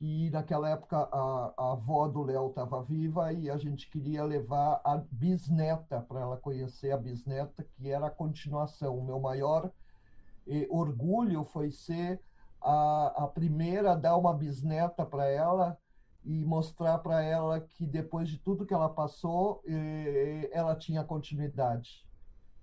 [0.00, 4.80] E naquela época a, a avó do Léo estava viva e a gente queria levar
[4.82, 8.96] a bisneta para ela conhecer a bisneta, que era a continuação.
[8.96, 9.70] O meu maior
[10.68, 12.20] orgulho foi ser
[12.60, 15.78] a, a primeira a dar uma bisneta para ela
[16.24, 19.62] e mostrar para ela que depois de tudo que ela passou,
[20.50, 22.06] ela tinha continuidade.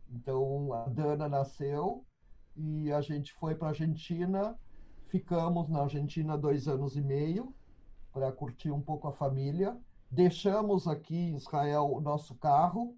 [0.10, 2.04] Então a Dana nasceu
[2.56, 4.60] e a gente foi para a Argentina.
[5.08, 7.54] Ficamos na Argentina dois anos e meio
[8.12, 9.78] para curtir um pouco a família.
[10.10, 12.98] Deixamos aqui em Israel o nosso carro,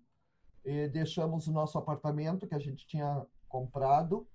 [0.91, 4.27] deixamos o nosso apartamento que a gente tinha comprado.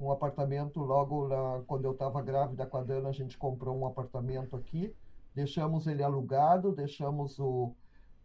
[0.00, 3.86] Um apartamento logo lá, quando eu estava grávida com a Dana, a gente comprou um
[3.86, 4.96] apartamento aqui.
[5.34, 7.74] Deixamos ele alugado, deixamos o,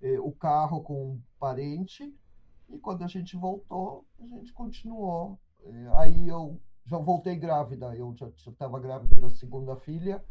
[0.02, 2.16] eh, o carro com um parente.
[2.70, 5.38] E quando a gente voltou, a gente continuou.
[5.66, 10.24] Eh, Aí eu já voltei grávida, eu já estava grávida da segunda filha.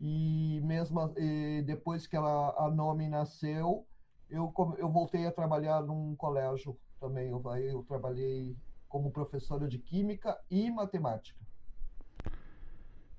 [0.00, 1.12] E mesmo
[1.66, 3.84] depois que ela, a Nomi nasceu,
[4.30, 7.30] eu, eu voltei a trabalhar num colégio também.
[7.30, 8.56] Eu, eu trabalhei
[8.88, 11.38] como professora de Química e Matemática.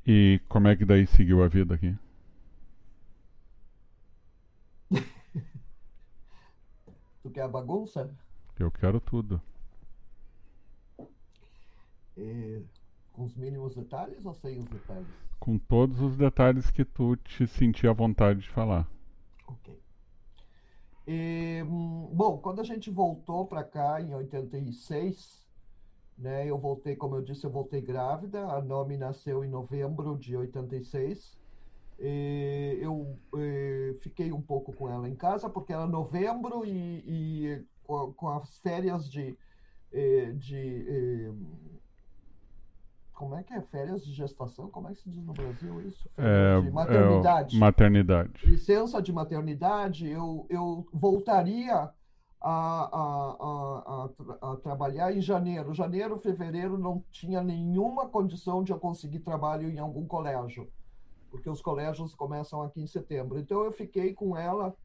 [0.06, 1.96] E como é que daí seguiu a vida aqui?
[7.22, 8.10] tu quer a bagunça?
[8.58, 9.40] Eu quero tudo.
[12.18, 12.62] É,
[13.14, 15.08] com os mínimos detalhes ou sem os detalhes?
[15.40, 18.90] Com todos os detalhes que tu te sentir à vontade de falar.
[19.48, 19.80] Ok.
[21.08, 21.64] E,
[22.12, 25.49] bom, quando a gente voltou para cá em 86,
[26.20, 28.46] né, eu voltei, como eu disse, eu voltei grávida.
[28.46, 31.40] A Nomi nasceu em novembro de 86.
[31.98, 37.66] E eu e, fiquei um pouco com ela em casa, porque era novembro e, e
[37.84, 39.38] com, com, as férias de,
[40.38, 41.34] de
[43.20, 43.62] como é que é?
[43.62, 44.70] Férias de gestação?
[44.70, 46.10] Como é que se diz no Brasil isso?
[46.18, 47.56] É, de maternidade.
[47.58, 48.46] É, maternidade.
[48.46, 51.92] Licença de maternidade, eu, eu voltaria
[52.42, 54.10] a, a,
[54.42, 55.74] a, a, trabalhar em janeiro.
[55.74, 60.72] Janeiro, fevereiro, não tinha nenhuma condição de eu conseguir trabalho em algum colégio,
[61.30, 63.38] porque os colégios começam aqui em setembro.
[63.40, 64.76] Então, eu fiquei com ela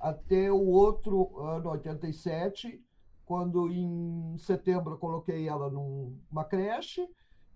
[0.00, 2.82] até o outro ano, 87,
[3.24, 7.08] quando em setembro eu coloquei ela numa creche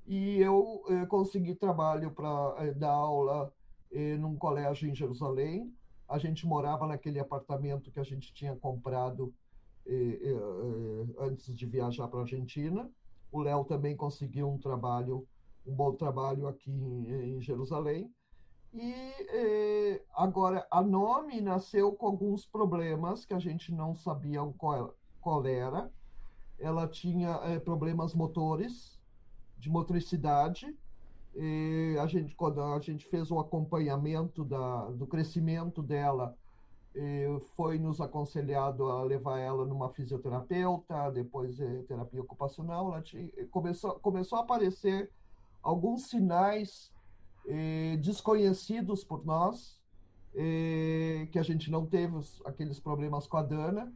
[0.07, 3.53] e eu eh, consegui trabalho para eh, dar aula
[3.93, 5.71] eh, num colégio em Jerusalém.
[6.09, 9.35] A gente morava naquele apartamento que a gente tinha comprado
[9.87, 12.91] eh, eh, eh, antes de viajar para a Argentina.
[13.31, 15.27] O Léo também conseguiu um trabalho,
[15.67, 18.13] um bom trabalho aqui em, em Jerusalém.
[18.73, 25.47] E agora a Nome nasceu com alguns problemas que a gente não sabia qual, qual
[25.47, 25.91] era.
[26.59, 28.99] Ela tinha problemas motores,
[29.59, 30.77] de motricidade.
[31.41, 36.37] E a gente, quando a gente fez o acompanhamento da, do crescimento dela,
[37.55, 42.89] foi nos aconselhado a levar ela numa fisioterapeuta, depois eh, terapia ocupacional.
[42.89, 45.09] Ela tinha, começou, começou a aparecer
[45.63, 46.93] alguns sinais
[48.01, 49.81] desconhecidos por nós,
[51.31, 53.93] que a gente não teve os, aqueles problemas com a Dana.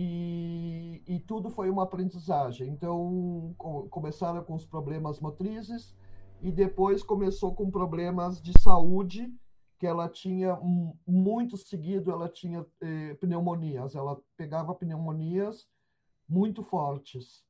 [0.00, 2.68] E, e, tudo foi uma aprendizagem.
[2.68, 5.92] Então, com, começaram com os problemas motrizes
[6.40, 9.28] e depois começou com problemas de saúde,
[9.76, 10.56] que ela tinha
[11.04, 15.66] muito seguido, ela tinha eh, pneumonias, ela pegava pneumonias
[16.28, 17.44] muito fortes.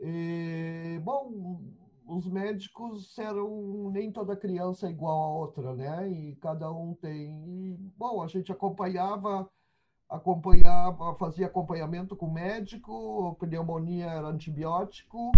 [0.00, 1.62] E, bom,
[2.08, 6.10] os médicos eram nem toda criança é igual a outra, né?
[6.10, 7.30] E cada um tem.
[7.48, 9.48] E, bom, a gente acompanhava
[10.08, 15.32] acompanhava, fazia acompanhamento com médico, pneumonia era antibiótico,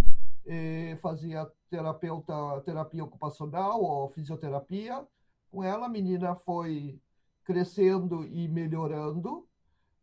[1.02, 5.06] fazia terapeuta, terapia ocupacional ou fisioterapia.
[5.50, 7.00] Com ela, a menina foi
[7.44, 9.46] crescendo e melhorando.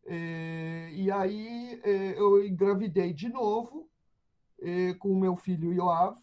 [0.06, 1.82] E aí
[2.18, 3.90] eu engravidei de novo
[5.00, 6.18] com o meu filho Yoav.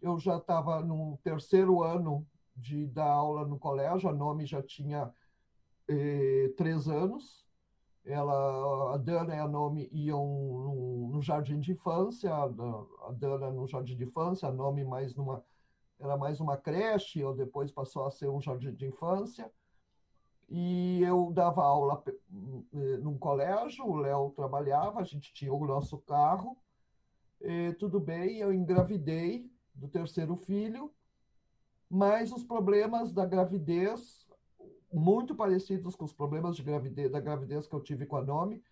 [0.00, 2.26] Eu já estava no terceiro ano
[2.56, 5.12] de dar aula no colégio, a nome já tinha
[6.56, 7.43] três anos
[8.04, 13.66] ela, a Dana e a Nomi iam no, no, jardim de infância, a, Dana no
[13.66, 15.42] jardim de infância, a Nomi mais numa,
[15.98, 19.50] era mais uma creche, ou depois passou a ser um jardim de infância.
[20.50, 25.96] E eu dava aula eh, num colégio, o Léo trabalhava, a gente tinha o nosso
[25.98, 26.58] carro.
[27.40, 30.92] E, tudo bem, eu engravidei do terceiro filho,
[31.88, 34.23] mas os problemas da gravidez
[34.94, 38.62] muito parecidos com os problemas de gravidez, da gravidez que eu tive com a Nomi,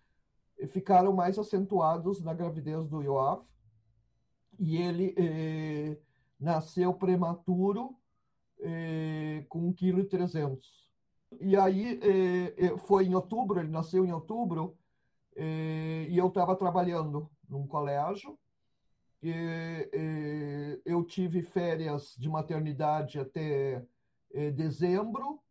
[0.67, 3.43] ficaram mais acentuados na gravidez do Yoav.
[4.59, 5.97] E ele eh,
[6.39, 7.95] nasceu prematuro
[8.59, 10.59] eh, com 1,3 kg.
[11.41, 14.77] E aí eh, eh, foi em outubro, ele nasceu em outubro,
[15.35, 18.37] eh, e eu estava trabalhando num colégio.
[19.21, 23.83] Eh, eu tive férias de maternidade até
[24.55, 25.42] dezembro,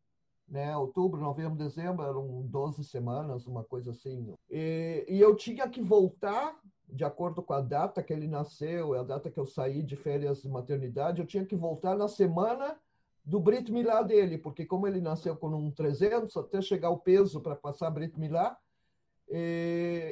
[0.52, 0.76] né?
[0.76, 4.34] Outubro, novembro, dezembro, eram 12 semanas, uma coisa assim.
[4.50, 6.54] E, e, eu tinha que voltar,
[6.86, 10.42] de acordo com a data que ele nasceu, a data que eu saí de férias
[10.42, 12.78] de maternidade, eu tinha que voltar na semana
[13.24, 17.40] do Brit Milá dele, porque como ele nasceu com um 300, até chegar o peso
[17.40, 18.54] para passar Brit Milá,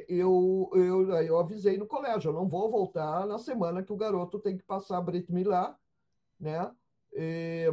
[0.09, 4.38] eu, eu, eu avisei no colégio, eu não vou voltar na semana que o garoto
[4.38, 5.76] tem que passar Brit Milá,
[6.41, 6.70] né?
[7.12, 7.66] E,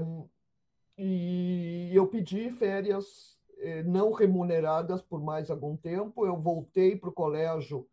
[0.98, 6.26] e eu pedi férias eh, não remuneradas por mais algum tempo.
[6.26, 7.88] Eu voltei para o colégio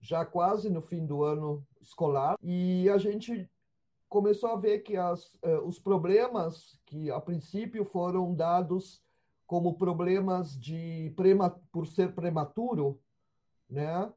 [0.00, 3.48] já quase no fim do ano escolar e a gente
[4.08, 9.02] começou a ver que as, eh, os problemas que a princípio foram dados
[9.46, 13.00] como problemas de prema, por ser prematuro,
[13.68, 14.12] né?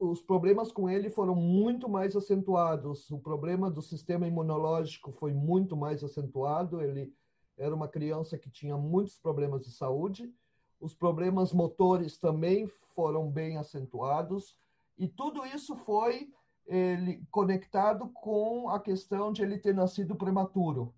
[0.00, 3.10] Os problemas com ele foram muito mais acentuados.
[3.10, 6.80] O problema do sistema imunológico foi muito mais acentuado.
[6.80, 7.12] Ele
[7.58, 10.32] era uma criança que tinha muitos problemas de saúde.
[10.80, 14.56] os problemas motores também foram bem acentuados,
[14.98, 16.32] e tudo isso foi
[16.66, 20.94] ele, conectado com a questão de ele ter nascido prematuro.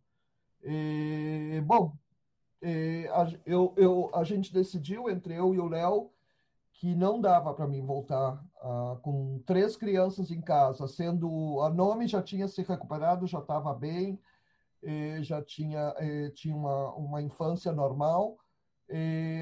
[0.62, 1.92] E, bom,
[2.60, 6.10] e, a, eu, eu, a gente decidiu, entre eu e o Léo,
[6.82, 12.08] que não dava para mim voltar uh, com três crianças em casa, sendo a Nome
[12.08, 14.18] já tinha se recuperado, já estava bem,
[15.20, 15.94] já tinha,
[16.34, 18.36] tinha uma, uma infância normal,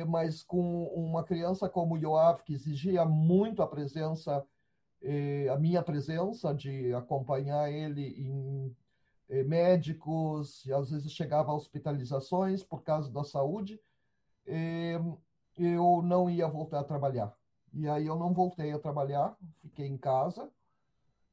[0.07, 4.45] mas com uma criança como Yoav, que exigia muito a presença,
[5.51, 8.77] a minha presença, de acompanhar ele em
[9.47, 13.81] médicos, às vezes chegava a hospitalizações por causa da saúde,
[15.61, 17.33] eu não ia voltar a trabalhar.
[17.73, 20.51] E aí eu não voltei a trabalhar, fiquei em casa,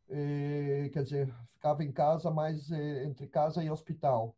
[0.07, 4.35] quer dizer, ficava em casa, mas entre casa e hospital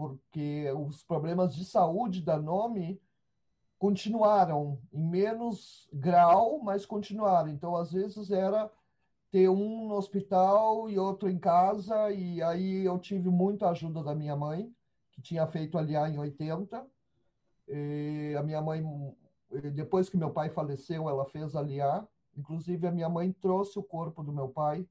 [0.00, 2.98] porque os problemas de saúde da Nome
[3.78, 7.50] continuaram em menos grau, mas continuaram.
[7.50, 8.70] Então, às vezes era
[9.30, 14.14] ter um no hospital e outro em casa, e aí eu tive muita ajuda da
[14.14, 14.74] minha mãe,
[15.12, 16.82] que tinha feito aliar em 80.
[17.72, 18.84] E a minha mãe,
[19.72, 22.06] depois que meu pai faleceu, ela fez aliar.
[22.36, 24.84] Inclusive, a minha mãe trouxe o corpo do meu pai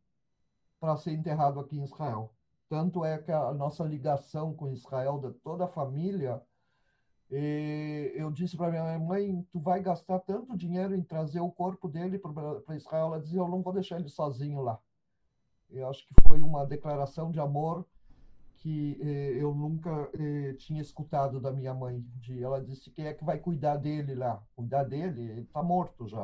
[0.79, 2.31] para ser enterrado aqui em Israel.
[2.69, 6.41] Tanto é que a nossa ligação com Israel, de toda a família,
[7.29, 12.17] eu disse para minha mãe: Tu vai gastar tanto dinheiro em trazer o corpo dele
[12.17, 13.07] para Israel?
[13.07, 14.79] Ela dizia: Eu não vou deixar ele sozinho lá.
[15.69, 17.85] Eu acho que foi uma declaração de amor
[18.59, 22.03] que eh, eu nunca eh, tinha escutado da minha mãe.
[22.21, 24.41] De, ela disse: Quem é que vai cuidar dele lá?
[24.55, 25.21] Cuidar dele?
[25.31, 26.19] Ele está morto já,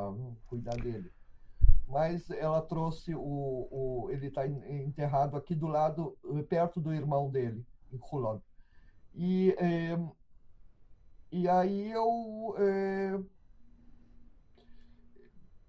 [0.48, 1.12] cuidar dele
[1.88, 6.18] mas ela trouxe o, o ele está enterrado aqui do lado,
[6.50, 8.40] perto do irmão dele, em Hulon.
[9.14, 9.98] E, é,
[11.32, 13.20] e aí eu é,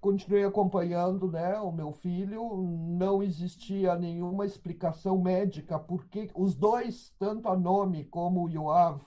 [0.06, 2.62] continuei acompanhando né, o meu filho,
[2.96, 9.00] não existia nenhuma explicação médica, porque os dois, tanto a Nomi como o Yoav,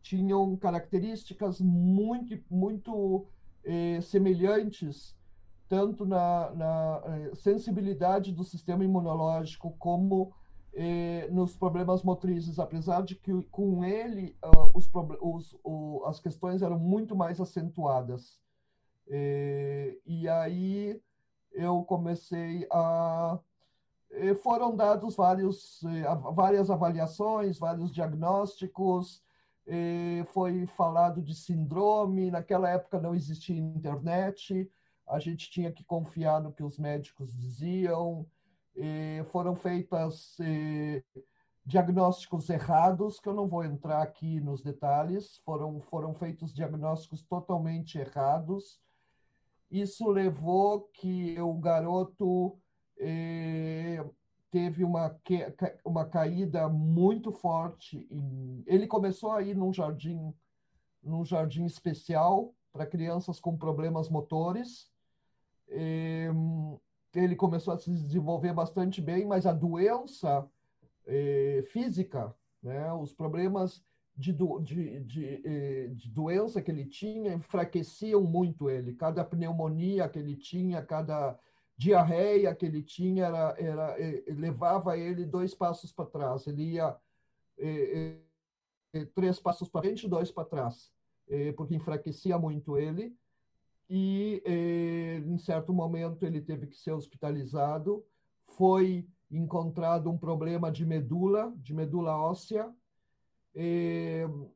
[0.00, 3.26] tinham características muito, muito
[3.62, 5.14] é, semelhantes
[5.68, 10.32] tanto na, na eh, sensibilidade do sistema imunológico como
[10.74, 14.88] eh, nos problemas motrizes, apesar de que com ele uh, os,
[15.20, 18.43] os, o, as questões eram muito mais acentuadas.
[19.08, 21.00] Eh, e aí
[21.52, 23.38] eu comecei a
[24.10, 29.22] eh, foram dados vários, eh, várias avaliações, vários diagnósticos,
[30.28, 34.70] foi falado de síndrome, naquela época não existia internet,
[35.08, 38.26] a gente tinha que confiar no que os médicos diziam,
[39.30, 40.36] foram feitas
[41.64, 47.98] diagnósticos errados, que eu não vou entrar aqui nos detalhes, foram, foram feitos diagnósticos totalmente
[47.98, 48.83] errados.
[49.74, 52.56] Isso levou que o garoto
[54.50, 55.20] teve uma,
[55.84, 58.08] uma caída muito forte.
[58.66, 60.32] Ele começou a ir num jardim,
[61.02, 64.92] num jardim especial para crianças com problemas motores
[67.14, 70.46] ele começou a se desenvolver bastante bem, mas a doença
[71.06, 73.82] eh, física, né, os problemas
[74.16, 78.94] de, de, de, eh, de, doença que ele tinha enfraqueciam muito ele.
[78.94, 81.38] Cada pneumonia que ele tinha, cada
[81.76, 86.46] diarreia que ele tinha, era, era, eh, levava ele dois passos para trás.
[86.46, 86.96] Ele ia
[89.14, 90.92] três passos para frente dois para trás,
[91.56, 93.16] porque enfraquecia muito ele
[93.88, 98.04] e eh, em certo momento ele teve que ser hospitalizado.
[98.46, 102.72] Foi encontrado um problema de medula, de medula óssea.
[103.56, 104.50] Hum,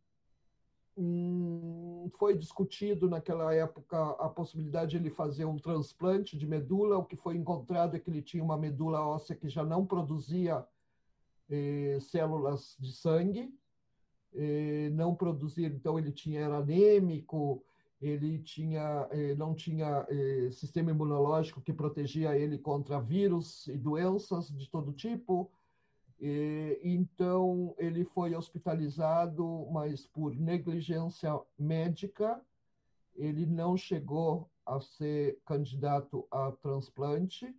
[2.18, 6.99] foi discutido naquela época a possibilidade de ele fazer um transplante de medula.
[6.99, 10.66] O que foi encontrado é que ele tinha uma medula óssea que já não produzia
[11.49, 13.55] eh, células de sangue,
[14.34, 17.62] eh, não produzia, então ele tinha era anêmico,
[18.03, 20.07] ele tinha, não tinha
[20.53, 25.51] sistema imunológico que protegia ele contra vírus e doenças de todo tipo.
[26.82, 32.40] Então, ele foi hospitalizado, mas por negligência médica,
[33.14, 37.54] ele não chegou a ser candidato a transplante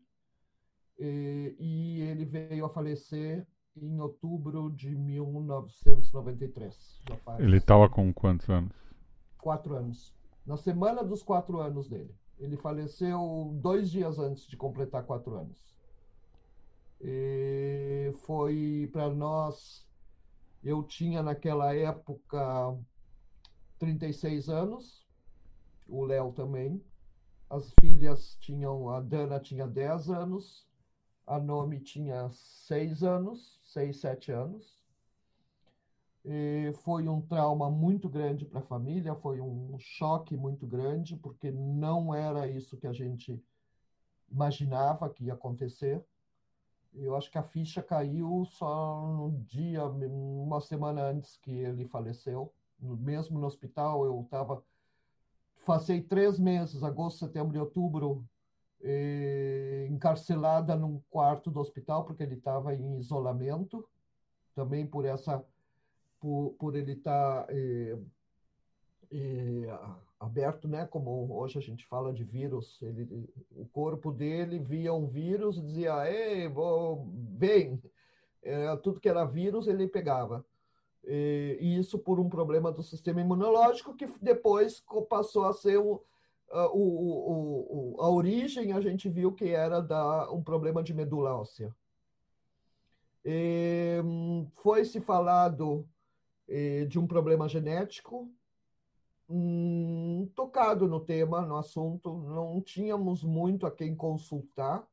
[1.00, 3.46] e ele veio a falecer
[3.76, 7.02] em outubro de 1993.
[7.40, 8.76] Ele estava com quantos anos?
[9.38, 10.18] Quatro anos
[10.50, 12.12] na semana dos quatro anos dele.
[12.40, 15.64] Ele faleceu dois dias antes de completar quatro anos.
[17.02, 19.88] E foi para nós.
[20.64, 22.78] Eu tinha naquela época
[23.78, 25.08] 36 anos,
[25.88, 26.84] o Léo também.
[27.50, 30.68] As filhas tinham, a Dana tinha 10 anos,
[31.26, 34.80] a Nomi tinha 6 anos, 6, 7 anos.
[36.26, 41.50] E foi um trauma muito grande para a família, foi um choque muito grande, porque
[41.50, 43.42] não era isso que a gente
[44.30, 46.06] imaginava que ia acontecer.
[46.94, 52.52] Eu acho que a ficha caiu só no dia, uma semana antes que ele faleceu.
[52.80, 54.64] Mesmo no hospital, eu estava.
[55.66, 58.26] Passei três meses, agosto, setembro e outubro,
[59.90, 63.88] encarcelada num quarto do hospital, porque ele estava em isolamento,
[64.56, 65.44] também por essa.
[66.20, 67.46] por, por ele estar.
[67.46, 67.98] Tá, eh,
[69.12, 69.80] eh,
[70.20, 70.86] aberto, né?
[70.86, 75.62] Como hoje a gente fala de vírus, ele, o corpo dele via um vírus e
[75.62, 77.08] dizia, ei, vou,
[77.38, 77.82] vem,
[78.44, 80.46] é, tudo que era vírus ele pegava.
[81.06, 86.04] E, e, isso por um problema do sistema imunológico que depois passou a ser o,
[86.52, 91.74] o, o, a origem a gente viu que era da, um problema de medula óssea.
[94.56, 95.88] foi se falado
[96.90, 98.30] de um problema genético
[99.30, 104.86] hum, tocado no tema, no assunto, não tínhamos muito a quem consultar.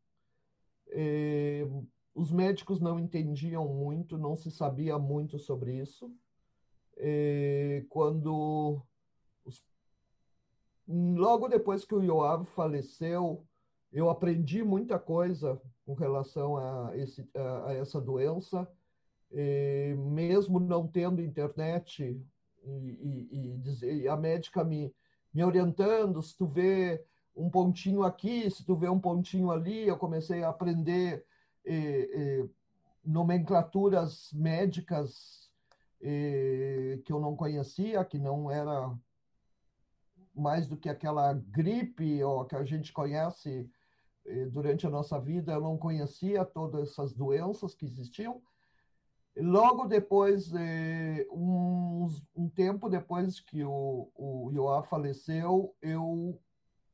[0.89, 1.67] Eh,
[2.15, 6.13] os médicos não entendiam muito, não se sabia muito sobre isso.
[6.99, 8.83] Eh, quando
[9.45, 9.65] os...
[10.89, 13.47] logo depois que o Yoav faleceu,
[13.93, 18.69] eu aprendi muita coisa com relação a, esse, a, a essa doença.
[19.33, 22.19] Eh, mesmo não tendo internet,
[22.67, 24.93] e, e, dizer, e a médica me,
[25.33, 27.05] me orientando, se tu vê
[27.37, 31.25] um pontinho aqui, se tu vê um pontinho ali, eu comecei a aprender
[31.65, 32.49] eh, eh,
[33.05, 35.51] nomenclaturas médicas
[36.01, 38.91] eh, que eu não conhecia, que não era
[40.35, 43.69] mais do que aquela gripe ou que a gente conhece
[44.51, 48.43] durante a nossa vida, eu não conhecia todas essas doenças que existiam.
[49.39, 56.41] Logo depois, eh, um, um tempo depois que o, o Ioá faleceu, eu,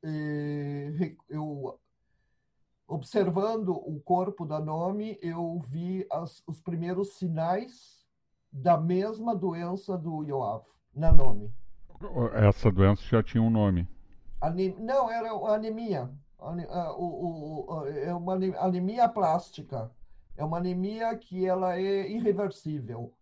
[0.03, 1.79] eh, eu,
[2.89, 8.05] observando o corpo da Nomi, eu vi as, os primeiros sinais
[8.53, 11.49] da mesma doença do Yoav, na Nomi.
[12.35, 13.89] Essa doença já tinha um nome?
[14.41, 16.11] Anem, não, era anemia.
[16.41, 19.93] o, o, é uma anemia plástica
[20.37, 23.13] é uma anemia que ela é irreversível.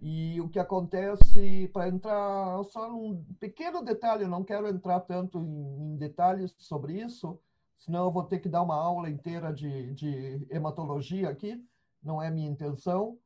[0.00, 5.38] E o que acontece, para entrar só num pequeno detalhe, eu não quero entrar tanto
[5.38, 7.38] em, em, detalhes sobre isso,
[7.78, 11.64] senão eu vou ter que dar uma aula inteira de, de hematologia aqui,
[12.02, 13.16] não é minha intenção.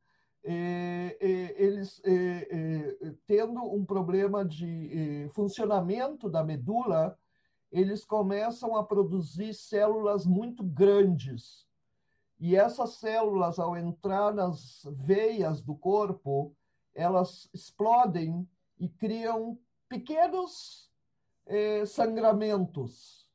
[0.43, 2.95] É, é, eles, é,
[3.25, 7.17] tendo um problema de funcionamento da medula,
[7.71, 11.66] eles começam a produzir células muito grandes
[12.39, 16.55] e essas células, ao entrar nas veias do corpo,
[16.93, 18.47] elas explodem
[18.79, 19.57] e criam
[19.89, 20.91] pequenos
[21.45, 23.27] eh, sangramentos,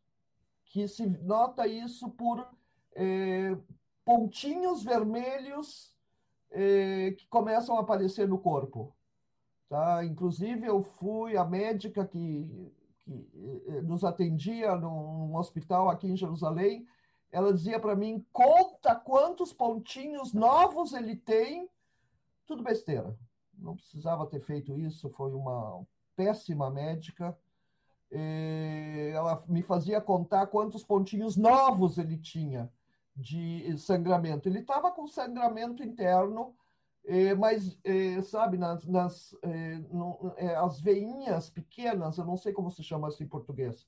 [0.66, 2.46] que se nota isso por
[2.94, 3.56] eh,
[4.04, 5.96] pontinhos vermelhos
[6.50, 8.94] eh, que começam a aparecer no corpo.
[9.68, 10.04] Tá?
[10.04, 12.70] Inclusive, eu fui a médica que,
[13.04, 13.28] que
[13.68, 16.86] eh, nos atendia num hospital aqui em Jerusalém,
[17.32, 21.68] ela dizia para mim: conta quantos pontinhos novos ele tem.
[22.46, 23.16] Tudo besteira.
[23.58, 27.36] Não precisava ter feito isso, foi uma péssima médica.
[29.14, 32.70] Ela me fazia contar quantos pontinhos novos ele tinha
[33.16, 34.48] de sangramento.
[34.48, 36.54] Ele estava com sangramento interno,
[37.38, 37.78] mas,
[38.24, 39.34] sabe, nas, nas
[40.58, 43.86] as veinhas pequenas, eu não sei como se chama isso em português,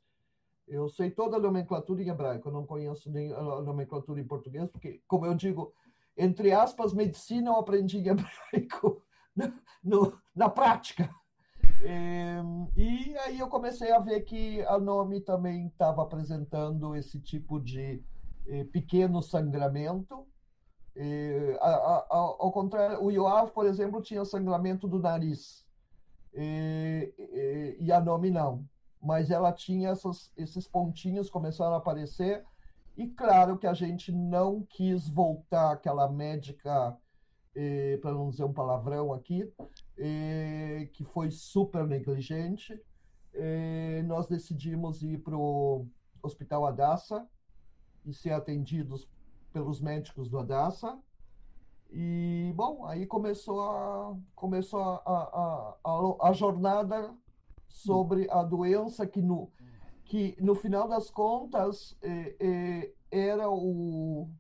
[0.67, 5.03] eu sei toda a nomenclatura em hebraico, não conheço nem a nomenclatura em português, porque,
[5.07, 5.73] como eu digo,
[6.17, 9.03] entre aspas, medicina eu aprendi em hebraico
[9.37, 9.53] no,
[9.83, 11.11] no, na prática.
[11.83, 12.41] É,
[12.77, 18.03] e aí eu comecei a ver que a Nome também estava apresentando esse tipo de
[18.47, 20.27] eh, pequeno sangramento.
[20.97, 25.63] Eh, a, a, ao contrário, o Yoav, por exemplo, tinha sangramento do nariz.
[26.33, 28.65] e a Nome não
[29.05, 32.43] mas ela tinha essas, esses pontinhos começaram a aparecer.
[32.97, 36.97] E claro que a gente não quis voltar aquela médica
[37.55, 39.53] eh, para não dizer um palavrão aqui
[39.99, 42.81] eh, que foi super negligente.
[43.35, 45.87] Eh, nós decidimos ir para o
[46.23, 47.29] hospital Adassa
[48.07, 49.09] e ser atendidos
[49.53, 50.99] pelos médicos do Adassa.
[51.91, 57.15] E bom aí começou a começou a, a, a, a jornada
[57.75, 59.51] sobre a doença que no,
[60.05, 64.31] que no final das contas é, é, era, o,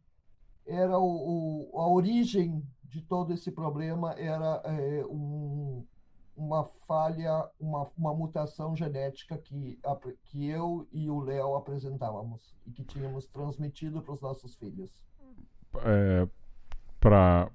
[0.65, 5.85] era o, o, a origem de todo esse problema era é, um,
[6.37, 9.81] uma falha, uma, uma mutação genética que,
[10.27, 15.03] que eu e o Léo apresentávamos e que tínhamos transmitido para os nossos filhos.
[15.85, 16.29] É,
[17.01, 17.51] pra,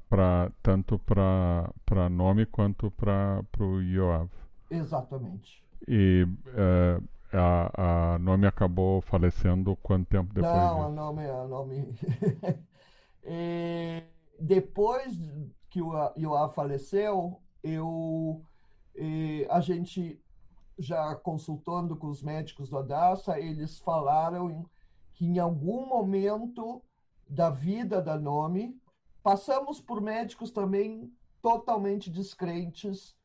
[0.61, 4.29] tanto para nome quanto para o Yoav.
[4.69, 5.68] Exatamente.
[5.87, 7.01] E é,
[7.37, 10.53] a, a nome acabou falecendo quanto tempo depois?
[10.53, 11.95] Não, a nome, a nome...
[14.39, 15.19] depois
[15.69, 18.41] que o Yoav faleceu, eu
[18.95, 20.19] e a gente
[20.77, 24.65] já consultando com os médicos do Adassa, eles falaram
[25.13, 26.81] que em algum momento
[27.29, 28.75] da vida da Nome,
[29.21, 33.15] passamos por médicos também totalmente descrentes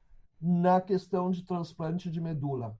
[0.47, 2.79] na questão de transplante de medula.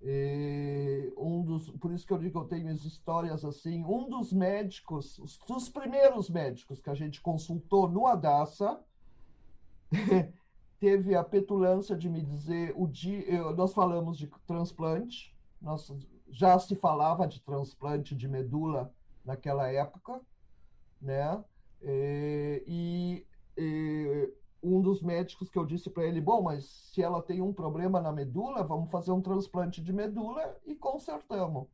[0.00, 3.84] E um dos, por isso que eu digo que eu tenho as histórias assim.
[3.84, 8.80] Um dos médicos, os, dos primeiros médicos que a gente consultou no Adassa,
[10.78, 15.92] teve a petulância de me dizer o dia, nós falamos de transplante, nós,
[16.30, 20.20] já se falava de transplante de medula naquela época,
[21.02, 21.44] né?
[21.82, 23.26] E,
[23.58, 24.32] e,
[24.62, 28.00] um dos médicos que eu disse para ele, bom, mas se ela tem um problema
[28.00, 31.66] na medula, vamos fazer um transplante de medula e consertamos.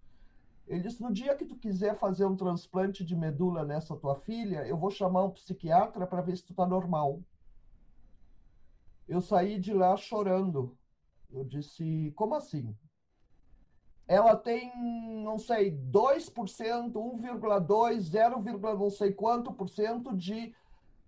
[0.67, 4.67] Ele disse, no dia que tu quiser fazer um transplante de medula nessa tua filha,
[4.67, 7.21] eu vou chamar um psiquiatra para ver se tu tá normal.
[9.09, 10.77] Eu saí de lá chorando.
[11.31, 12.75] Eu disse, como assim?
[14.09, 14.73] Ela tem,
[15.23, 18.43] não sei, 2%, 1,2%, 0,
[18.79, 20.55] não sei quanto por cento de.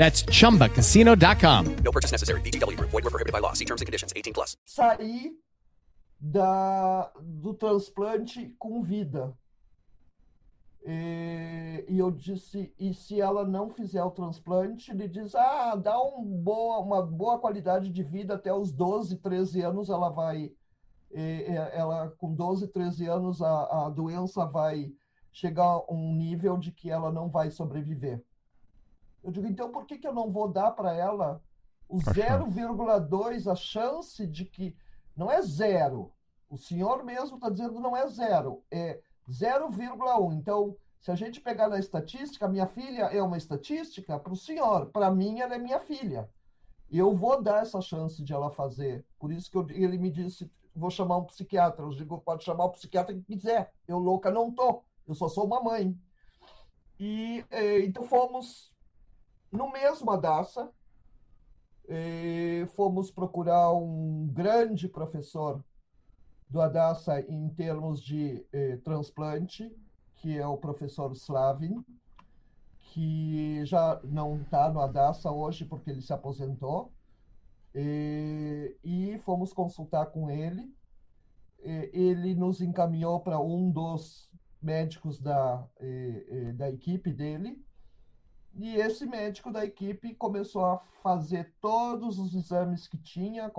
[0.00, 1.76] That's chumbacasino.com.
[1.84, 2.40] No purchase necessary.
[2.40, 2.90] VGW Group.
[2.90, 3.52] Void were prohibited by law.
[3.52, 4.14] See terms and conditions.
[4.16, 4.56] 18 plus.
[4.64, 5.32] Saí
[6.18, 9.36] da, do transplante com vida.
[10.86, 16.02] E, e, eu disse, e se ela não fizer o transplante, ele diz, ah, dá
[16.02, 20.50] um boa, uma boa qualidade de vida até os 12, 13 anos, ela vai,
[21.10, 21.44] e,
[21.74, 24.90] ela com 12, 13 anos, a, a doença vai
[25.30, 28.24] chegar a um nível de que ela não vai sobreviver.
[29.22, 31.42] Eu digo, então por que, que eu não vou dar para ela
[31.88, 34.76] o 0,2, a chance de que.
[35.16, 36.12] Não é zero.
[36.48, 40.34] O senhor mesmo está dizendo não é zero, é 0,1.
[40.34, 44.86] Então, se a gente pegar na estatística, minha filha é uma estatística para o senhor,
[44.86, 46.28] para mim ela é minha filha.
[46.90, 49.04] Eu vou dar essa chance de ela fazer.
[49.18, 51.84] Por isso que eu, ele me disse, vou chamar um psiquiatra.
[51.84, 53.72] Eu digo, pode chamar o psiquiatra que quiser.
[53.86, 54.82] Eu louca não tô.
[55.06, 55.96] Eu só sou uma mãe.
[56.98, 58.69] E eh, então fomos
[59.50, 60.70] no mesmo Adassa,
[61.88, 65.64] eh, fomos procurar um grande professor
[66.48, 69.70] do Adassa em termos de eh, transplante,
[70.16, 71.84] que é o professor Slavin,
[72.78, 76.92] que já não está no Adassa hoje porque ele se aposentou.
[77.74, 80.72] E, e fomos consultar com ele.
[81.62, 84.30] E, ele nos encaminhou para um dos
[84.60, 87.64] médicos da, eh, da equipe dele,
[88.54, 93.50] e esse médico da equipe começou a fazer todos os exames que tinha,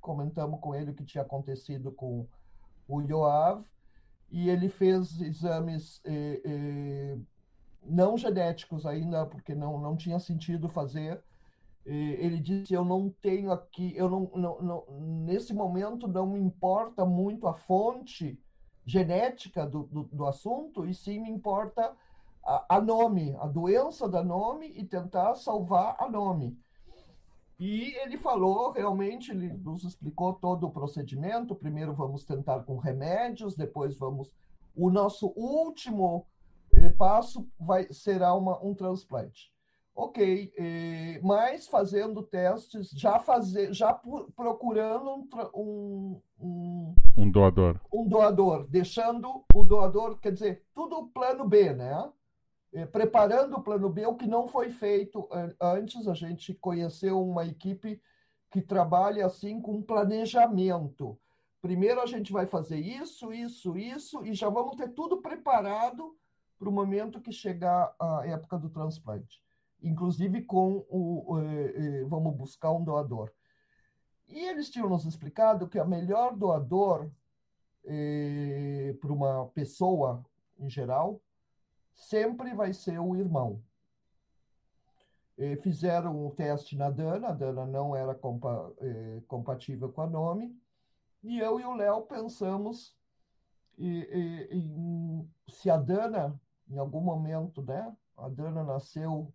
[0.00, 2.26] comentamos com ele o que tinha acontecido com
[2.86, 3.64] o Yoav,
[4.30, 7.18] e ele fez exames eh, eh,
[7.82, 11.22] não genéticos ainda, porque não, não tinha sentido fazer.
[11.86, 14.84] Ele disse: Eu não tenho aqui, eu não, não, não,
[15.26, 18.40] nesse momento não me importa muito a fonte
[18.86, 21.94] genética do, do, do assunto, e sim me importa
[22.44, 26.56] a, a nome, a doença da nome e tentar salvar a nome.
[27.58, 31.54] E ele falou, realmente, ele nos explicou todo o procedimento.
[31.54, 34.30] Primeiro vamos tentar com remédios, depois vamos
[34.76, 36.26] O nosso último
[36.72, 39.52] eh, passo vai, será uma, um transplante.
[39.96, 43.94] Ok, eh, mas fazendo testes, já, fazer, já
[44.34, 47.80] procurando um, um, um, um doador.
[47.92, 52.10] Um doador, deixando o doador, quer dizer, tudo plano B, né?
[52.74, 55.28] Eh, preparando o plano B, o que não foi feito
[55.60, 58.02] antes, a gente conheceu uma equipe
[58.50, 61.16] que trabalha assim com planejamento.
[61.62, 66.16] Primeiro a gente vai fazer isso, isso, isso, e já vamos ter tudo preparado
[66.58, 69.40] para o momento que chegar a época do transplante.
[69.80, 73.30] Inclusive com o, eh, vamos buscar um doador.
[74.28, 77.08] E eles tinham nos explicado que a melhor doador
[77.84, 80.24] eh, para uma pessoa
[80.58, 81.20] em geral
[81.94, 83.62] sempre vai ser o irmão.
[85.62, 88.72] fizeram um teste na Dana, a Dana não era compa
[89.26, 90.56] compatível com a nome,
[91.22, 92.96] e eu e o Léo pensamos
[93.78, 99.32] e, e, e, se a Dana, em algum momento, né, a Dana nasceu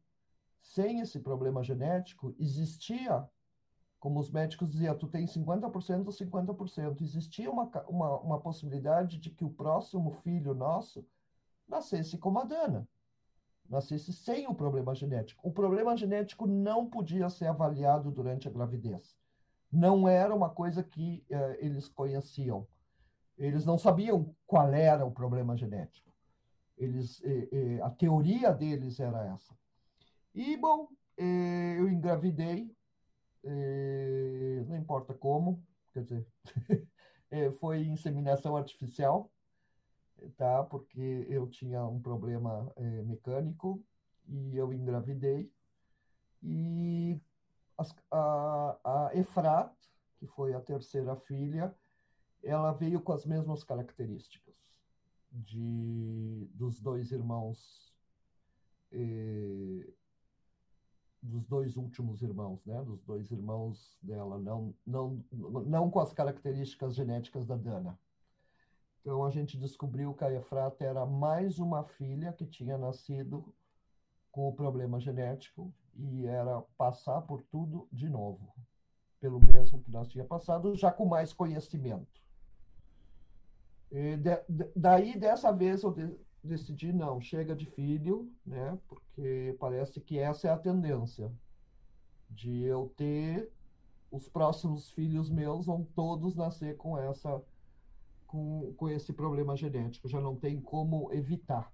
[0.62, 3.28] sem esse problema genético, existia,
[4.00, 9.30] como os médicos diziam, tu tem 50% ou 50%, existia uma, uma, uma possibilidade de
[9.30, 11.06] que o próximo filho nosso
[11.70, 12.88] nascesse como a Dana,
[13.70, 15.48] nascesse sem o problema genético.
[15.48, 19.20] O problema genético não podia ser avaliado durante a gravidez
[19.72, 22.68] não era uma coisa que uh, eles conheciam.
[23.38, 26.10] Eles não sabiam qual era o problema genético.
[26.78, 29.54] Eles, eh, eh, a teoria deles era essa.
[30.34, 32.74] E, bom, eu engravidei,
[34.66, 35.62] não importa como,
[35.94, 36.28] quer dizer,
[37.60, 39.30] foi inseminação artificial,
[40.38, 40.64] tá?
[40.64, 42.72] Porque eu tinha um problema
[43.06, 43.84] mecânico
[44.28, 45.52] e eu engravidei.
[46.42, 47.20] E
[48.12, 49.74] a, a Efrat,
[50.18, 51.76] que foi a terceira filha,
[52.44, 54.56] ela veio com as mesmas características
[55.32, 57.94] de dos dois irmãos
[58.92, 59.88] eh,
[61.22, 62.82] dos dois últimos irmãos, né?
[62.84, 68.00] Dos dois irmãos dela, não não não com as características genéticas da Dana.
[69.10, 73.44] Então a gente descobriu que a Efrata era mais uma filha que tinha nascido
[74.32, 78.54] com o problema genético e era passar por tudo de novo,
[79.20, 82.22] pelo mesmo que nós tinha passado, já com mais conhecimento.
[83.90, 88.78] De, daí, dessa vez, eu de, decidi, não, chega de filho, né?
[88.88, 91.32] Porque parece que essa é a tendência
[92.30, 93.52] de eu ter
[94.12, 97.44] os próximos filhos meus vão todos nascer com essa
[98.30, 101.74] com, com esse problema genético, já não tem como evitar.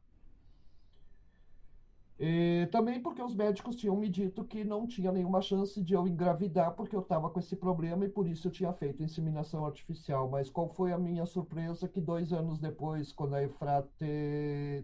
[2.17, 6.07] E também porque os médicos tinham me dito que não tinha nenhuma chance de eu
[6.07, 10.29] engravidar porque eu estava com esse problema e por isso eu tinha feito inseminação artificial.
[10.29, 13.91] Mas qual foi a minha surpresa que dois anos depois, quando a Efrate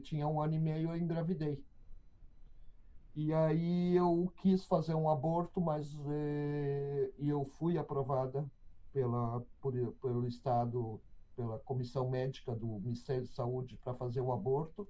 [0.03, 1.63] tinha um ano e meio, eu engravidei.
[3.15, 8.45] E aí eu quis fazer um aborto, mas eh, e eu fui aprovada
[8.93, 11.01] pela, por, pelo Estado,
[11.41, 14.87] pela comissão médica do Ministério de Saúde para fazer o aborto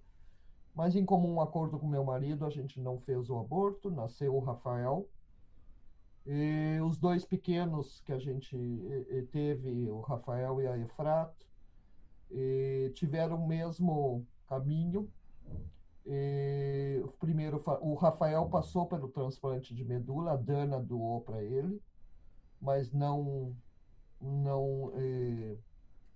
[0.73, 4.39] mas em comum acordo com meu marido, a gente não fez o aborto, nasceu o
[4.39, 5.07] Rafael.
[6.25, 8.55] E os dois pequenos que a gente
[9.31, 11.33] teve, o Rafael e a Efrat,
[12.93, 15.09] tiveram o mesmo caminho.
[16.05, 21.81] E o primeiro, o Rafael passou pelo transplante de medula, a Dana doou para ele,
[22.61, 23.55] mas não,
[24.19, 24.91] não,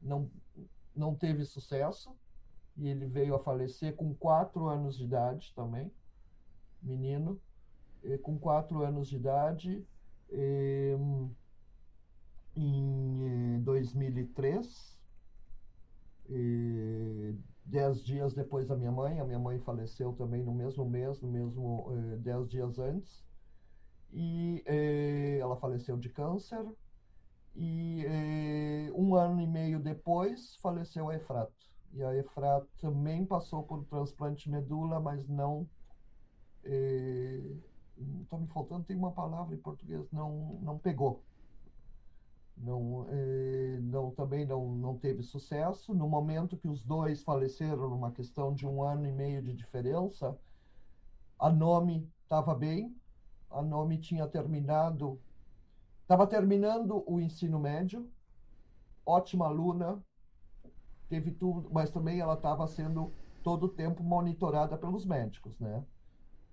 [0.06, 0.30] não,
[0.95, 2.15] não teve sucesso.
[2.77, 5.90] E ele veio a falecer com quatro anos de idade também,
[6.84, 7.40] menino,
[8.22, 9.88] com quatro anos de idade,
[12.53, 14.99] em 2003,
[17.64, 21.30] dez dias depois da minha mãe, a minha mãe faleceu também no mesmo mês, no
[21.32, 21.88] mesmo
[22.19, 23.26] dez dias antes,
[24.11, 24.61] e
[25.40, 26.65] ela faleceu de câncer,
[27.56, 31.53] e um ano e meio depois faleceu a Efrato.
[31.94, 35.68] E a Efra também passou por transplante de medula, mas não.
[36.61, 41.23] Está eh, me faltando, tem uma palavra em português, não, não pegou.
[42.57, 45.94] Não, eh, não, também não, não teve sucesso.
[45.94, 50.38] No momento que os dois faleceram, numa questão de um ano e meio de diferença,
[51.40, 52.94] a Nome estava bem,
[53.49, 55.19] a Nome tinha terminado,
[56.06, 58.07] estava terminando o ensino médio,
[59.03, 59.99] ótima aluna,
[61.10, 63.11] teve tudo, mas também ela estava sendo
[63.44, 65.84] todo o tempo monitorada pelos médicos, né?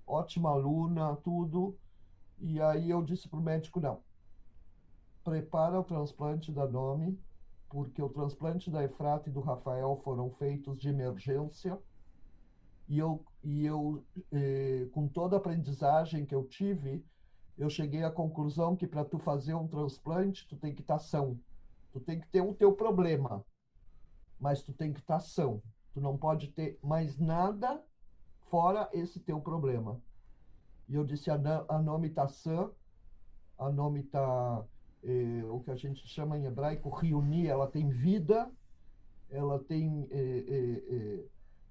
[0.07, 1.79] Ótima aluna, tudo.
[2.39, 4.03] E aí eu disse para o médico, não,
[5.23, 7.21] prepara o transplante da Nome,
[7.69, 11.79] porque o transplante da Efrata e do Rafael foram feitos de emergência
[12.89, 14.03] e eu, e eu
[14.33, 17.05] eh, com toda a aprendizagem que eu tive,
[17.57, 21.01] eu cheguei à conclusão que para tu fazer um transplante, tu tem que estar tá
[21.01, 21.39] são.
[21.93, 23.45] Tu tem que ter o teu problema,
[24.41, 25.63] mas tu tem que estar tá são.
[25.93, 27.83] Tu não pode ter mais nada
[28.49, 30.01] fora esse teu problema.
[30.89, 31.39] E eu disse, a,
[31.83, 32.71] nome está sã,
[33.59, 34.65] a nome está,
[35.03, 38.51] eh, o que a gente chama em hebraico, reunir, ela tem vida,
[39.31, 41.25] ela tem, eh, eh, eh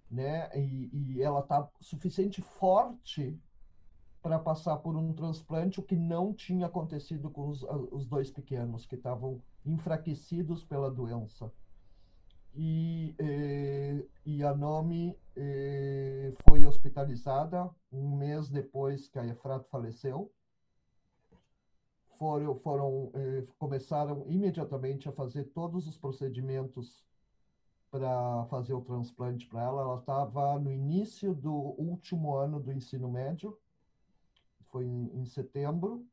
[0.09, 3.39] né, e, e ela está suficiente forte
[4.21, 8.85] para passar por um transplante, o que não tinha acontecido com os, os dois pequenos,
[8.85, 11.51] que estavam enfraquecidos pela doença.
[12.53, 20.31] E, eh, e a Nomi eh, foi hospitalizada um mês depois que a Efrato faleceu.
[22.17, 27.03] Foram, foram eh, começaram imediatamente a fazer todos os procedimentos
[27.89, 29.81] para fazer o transplante para ela.
[29.81, 33.57] Ela estava no início do último ano do ensino médio
[34.71, 36.05] foi em, em setembro.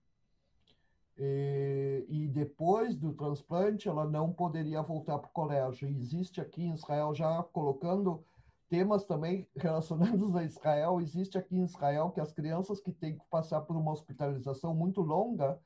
[1.16, 5.88] E, e, depois do transplante, ela não poderia voltar para o colégio.
[5.88, 8.24] E existe aqui em Israel, já colocando
[8.68, 13.24] temas também relacionados a Israel, existe aqui em Israel que as crianças que têm que
[13.30, 15.58] passar por uma hospitalização muito longa,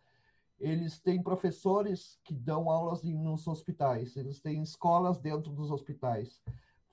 [0.58, 6.40] eles têm professores que dão aulas em, nos hospitais, eles têm escolas dentro dos hospitais.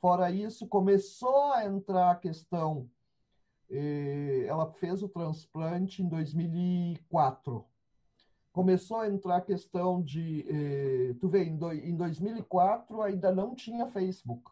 [0.01, 2.89] Fora isso, começou a entrar a questão
[4.47, 7.65] ela fez o transplante em 2004.
[8.51, 10.45] Começou a entrar a questão de.
[10.49, 14.51] Eh, tu vê, em 2004 ainda não tinha Facebook.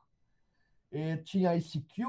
[0.92, 2.04] Eh, tinha ICQ,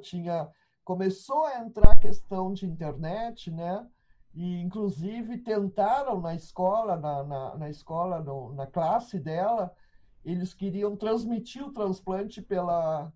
[0.00, 0.48] tinha.
[0.84, 3.86] Começou a entrar a questão de internet, né?
[4.34, 9.74] E, inclusive, tentaram na escola, na, na, na escola, no, na classe dela,
[10.24, 13.12] eles queriam transmitir o transplante pela,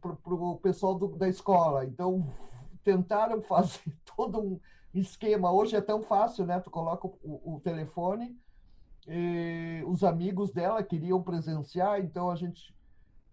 [0.00, 1.84] para o pessoal do, da escola.
[1.84, 2.26] Então,
[2.84, 3.80] tentaram fazer
[4.16, 4.60] todo um
[4.94, 5.52] esquema.
[5.52, 6.60] Hoje é tão fácil, né?
[6.60, 8.38] Tu coloca o, o telefone,
[9.86, 12.74] os amigos dela queriam presenciar, então a gente.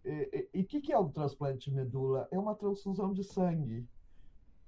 [0.04, 2.28] E o que, que é o transplante de medula?
[2.32, 3.88] É uma transfusão de sangue.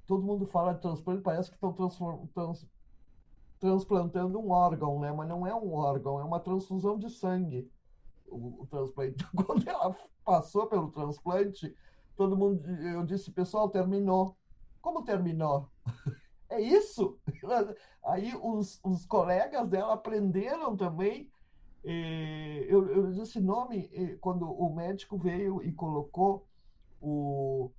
[0.05, 1.71] Todo mundo fala de transplante, parece que estão
[2.33, 2.67] trans,
[3.59, 5.11] transplantando um órgão, né?
[5.11, 7.69] Mas não é um órgão, é uma transfusão de sangue.
[8.31, 9.25] O, o transplante.
[9.45, 11.75] Quando ela passou pelo transplante,
[12.15, 14.37] todo mundo, eu disse, pessoal, terminou.
[14.81, 15.69] Como terminou?
[16.49, 17.19] é isso?
[18.05, 21.31] Aí os, os colegas dela aprenderam também.
[21.81, 26.45] Eu, eu disse nome quando o médico veio e colocou
[27.01, 27.71] o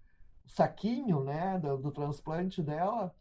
[0.46, 3.14] saquinho né, do, do transplante dela,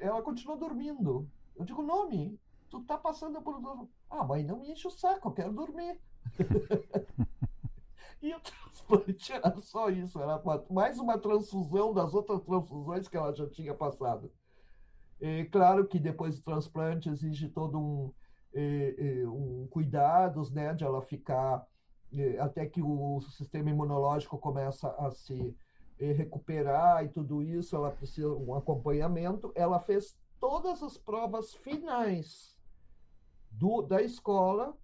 [0.00, 1.28] ela continuou dormindo.
[1.56, 2.39] Eu digo, nome,
[2.70, 3.88] tu tá passando por.
[4.08, 6.00] Ah, mãe, não me enche o saco, eu quero dormir.
[8.22, 10.40] e o transplante era só isso, era
[10.70, 14.30] mais uma transfusão das outras transfusões que ela já tinha passado.
[15.20, 18.12] É, claro que depois do transplante exige todo um,
[19.28, 21.66] um cuidados, né, de ela ficar
[22.40, 25.54] até que o sistema imunológico começa a se
[25.98, 29.52] recuperar e tudo isso, ela precisa um acompanhamento.
[29.54, 32.59] Ela fez todas as provas finais
[33.50, 34.76] do, da escola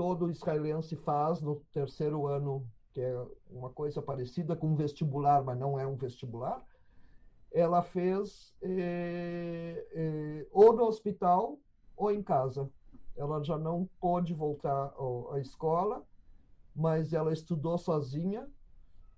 [0.00, 5.58] todo israelense faz no terceiro ano, que é uma coisa parecida com um vestibular, mas
[5.58, 6.64] não é um vestibular,
[7.52, 11.58] ela fez eh, eh, ou no hospital
[11.94, 12.70] ou em casa.
[13.14, 14.94] Ela já não pôde voltar
[15.32, 16.02] à escola,
[16.74, 18.48] mas ela estudou sozinha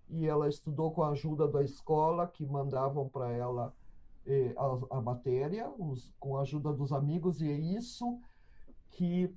[0.09, 3.73] e ela estudou com a ajuda da escola, que mandavam para ela
[4.27, 8.20] eh, a, a, matéria, os, com a ajuda dos amigos, e é isso
[8.93, 9.35] que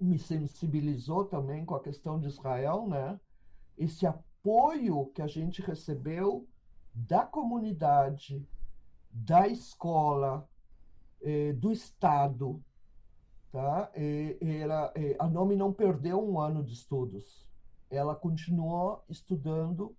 [0.00, 3.18] me sensibilizou também com a questão de Israel, né?
[3.76, 6.46] Esse apoio que a gente recebeu
[6.92, 8.46] da comunidade,
[9.10, 10.48] da escola,
[11.22, 12.62] eh, do Estado,
[13.50, 13.90] tá?
[13.96, 17.46] E, era, a Nomi não perdeu um ano de estudos.
[17.90, 19.96] Ela continuou estudando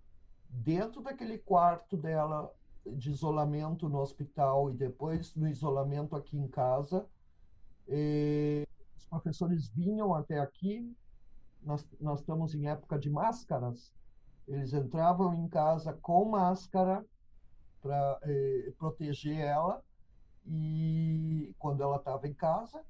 [0.49, 2.53] dentro daquele quarto dela
[2.85, 7.07] de isolamento no hospital e depois no isolamento aqui em casa.
[7.87, 8.67] E
[8.97, 10.95] os professores vinham até aqui,
[11.61, 13.93] nós, nós estamos em época de máscaras,
[14.47, 17.05] eles entravam em casa com máscara
[17.81, 19.83] para eh, proteger ela.
[20.47, 22.83] E quando ela estava em casa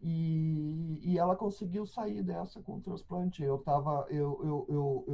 [0.00, 3.42] e, e ela conseguiu sair dessa com o transplante.
[3.42, 5.04] Eu tava, eu, eu, eu,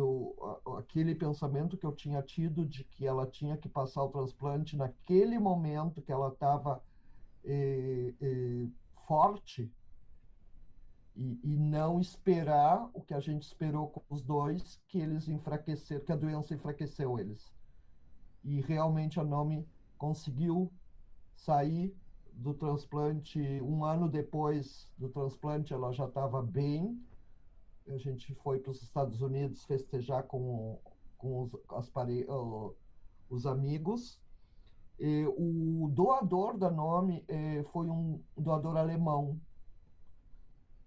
[0.65, 4.77] eu, aquele pensamento que eu tinha tido de que ela tinha que passar o transplante
[4.77, 6.83] naquele momento que ela estava
[7.45, 8.69] eh, eh,
[9.07, 9.71] forte,
[11.17, 16.05] E, e, não esperar o que a gente esperou com os dois, que eles enfraqueceram,
[16.05, 17.55] que a doença enfraqueceu eles.
[18.43, 19.65] E realmente a Nomi
[19.97, 20.73] conseguiu
[21.37, 21.95] sair
[22.33, 27.01] do transplante um ano depois do transplante, ela já estava bem.
[27.89, 30.81] A gente foi para os Estados Unidos festejar com,
[31.17, 32.27] com os, as pare...
[33.31, 34.21] os amigos.
[34.99, 39.41] E o doador da Nome eh, foi um doador alemão.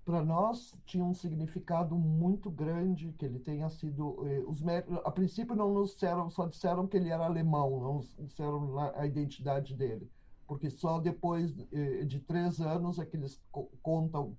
[0.06, 4.64] Para nós tinha um significado muito grande que ele tenha sido eh, os
[5.04, 9.06] a princípio não nos disseram só disseram que ele era alemão não nos disseram a
[9.06, 10.10] identidade dele
[10.48, 13.42] porque só depois eh, de três anos é que eles
[13.84, 14.38] contam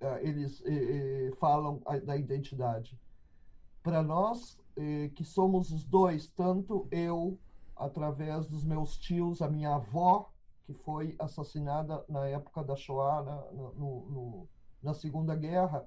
[0.00, 2.98] eh, eles eh, eh, falam a, da identidade.
[3.82, 7.38] Para nós eh, que somos os dois tanto eu
[7.80, 10.30] através dos meus tios a minha avó
[10.64, 13.72] que foi assassinada na época da Shoah né, no,
[14.10, 14.48] no
[14.82, 15.86] na Segunda Guerra,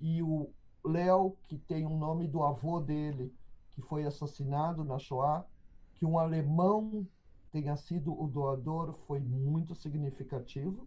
[0.00, 0.50] e o
[0.84, 3.32] Léo, que tem o um nome do avô dele,
[3.72, 5.46] que foi assassinado na Shoah,
[5.94, 7.06] que um alemão
[7.52, 10.86] tenha sido o doador foi muito significativo.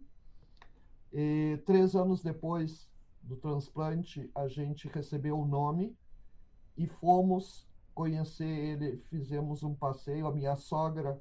[1.12, 2.88] E, três anos depois
[3.22, 5.96] do transplante, a gente recebeu o nome
[6.76, 8.98] e fomos conhecer ele.
[9.08, 10.26] Fizemos um passeio.
[10.26, 11.20] A minha sogra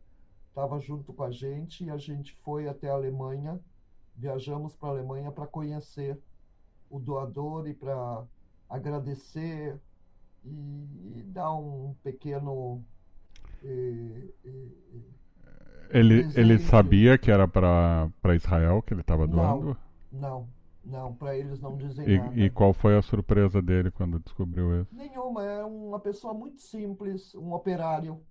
[0.49, 3.59] estava junto com a gente e a gente foi até a Alemanha
[4.19, 6.19] viajamos para a Alemanha para conhecer
[6.89, 8.23] o doador e para
[8.69, 9.79] agradecer
[10.43, 10.49] e,
[11.15, 12.83] e, dar um pequeno.
[13.63, 14.67] Eh, eh,
[15.91, 19.77] ele, ele sabia que era para Israel que ele estava doando?
[20.11, 20.47] Não, não,
[21.17, 22.39] para eles não dizem e, nada.
[22.39, 24.95] E qual foi a surpresa dele quando descobriu isso?
[24.95, 28.21] Nenhuma, é uma pessoa muito simples, um operário,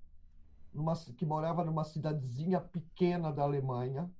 [0.72, 4.10] numa, que morava numa cidadezinha pequena da Alemanha,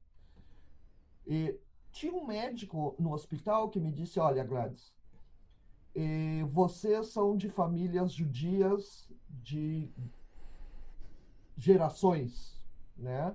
[1.27, 1.59] e
[1.91, 4.95] tinha um médico no hospital que me disse: Olha, Gladys,
[6.51, 9.91] vocês são de famílias judias de
[11.57, 12.63] gerações,
[12.97, 13.35] né?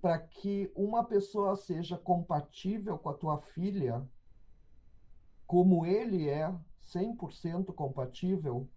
[0.00, 4.06] Para que uma pessoa seja compatível com a tua filha,
[5.46, 8.68] como ele é 100% compatível,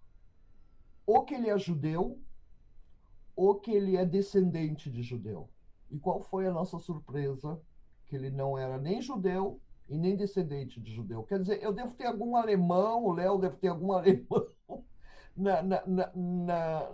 [1.06, 2.20] ou que ele é judeu,
[3.36, 5.50] ou que ele é descendente de judeu.
[5.90, 7.62] E qual foi a nossa surpresa?
[8.06, 9.60] Que ele não era nem judeu
[9.90, 11.24] e nem descendente de judeu.
[11.24, 14.48] Quer dizer, eu devo ter algum alemão, o Léo deve ter algum alemão
[15.36, 16.92] na, na, na, na,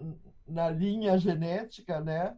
[0.48, 2.36] na linha genética, né?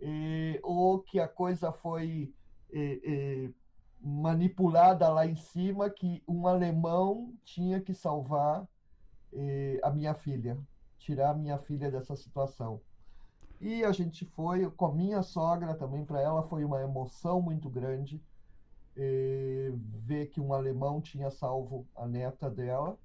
[0.00, 2.32] E, ou que a coisa foi
[2.72, 3.54] e, e,
[4.00, 8.66] manipulada lá em cima, que um alemão tinha que salvar
[9.82, 10.58] a minha filha,
[10.98, 12.80] tirar a minha filha dessa situação.
[13.60, 17.68] E a gente foi com a minha sogra também, para ela foi uma emoção muito
[17.68, 18.20] grande
[18.96, 22.98] eh, ver que um alemão tinha salvo a neta dela.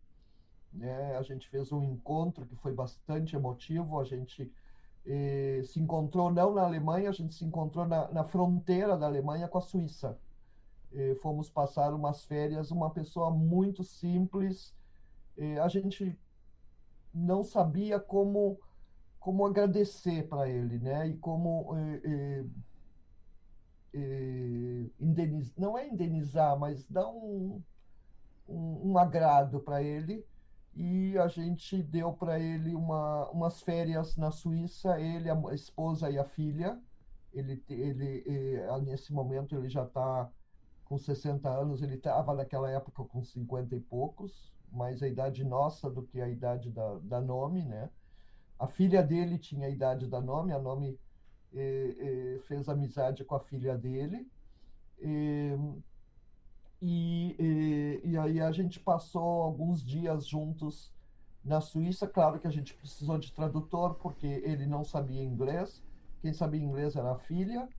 [0.74, 1.16] Né?
[1.18, 4.00] A gente fez um encontro que foi bastante emotivo.
[4.00, 4.52] A gente
[5.66, 9.58] se encontrou não na Alemanha, a gente se encontrou na, na fronteira da Alemanha com
[9.58, 10.18] a Suíça.
[11.22, 14.74] Fomos passar umas férias, uma pessoa muito simples.
[15.62, 16.18] a gente
[17.14, 18.58] não sabia como
[19.20, 21.08] como agradecer para ele, né?
[21.08, 21.76] E como
[25.00, 27.62] indenizar, não é indenizar, mas dar um,
[28.48, 30.26] um, um agrado para ele.
[30.76, 36.18] E a gente deu para ele uma, umas férias na Suíça, ele, a esposa e
[36.18, 36.80] a filha.
[37.34, 40.30] Ele, ele, ele nesse momento ele já está
[40.86, 45.90] com 60 anos, ele estava naquela época com 50 e poucos, mais a idade nossa
[45.90, 47.90] do que a idade da, da Nome, né?
[48.60, 51.00] A filha dele tinha a idade da Nome, a Nome
[51.54, 51.96] eh,
[52.38, 54.28] eh, fez amizade com a filha dele.
[55.00, 55.58] Eh,
[56.82, 60.94] e, e, aí a gente passou alguns dias juntos
[61.44, 62.08] na Suíça.
[62.08, 65.84] Claro que a gente precisou de tradutor, porque ele não sabia inglês.
[66.22, 67.70] Quem sabia inglês era a filha,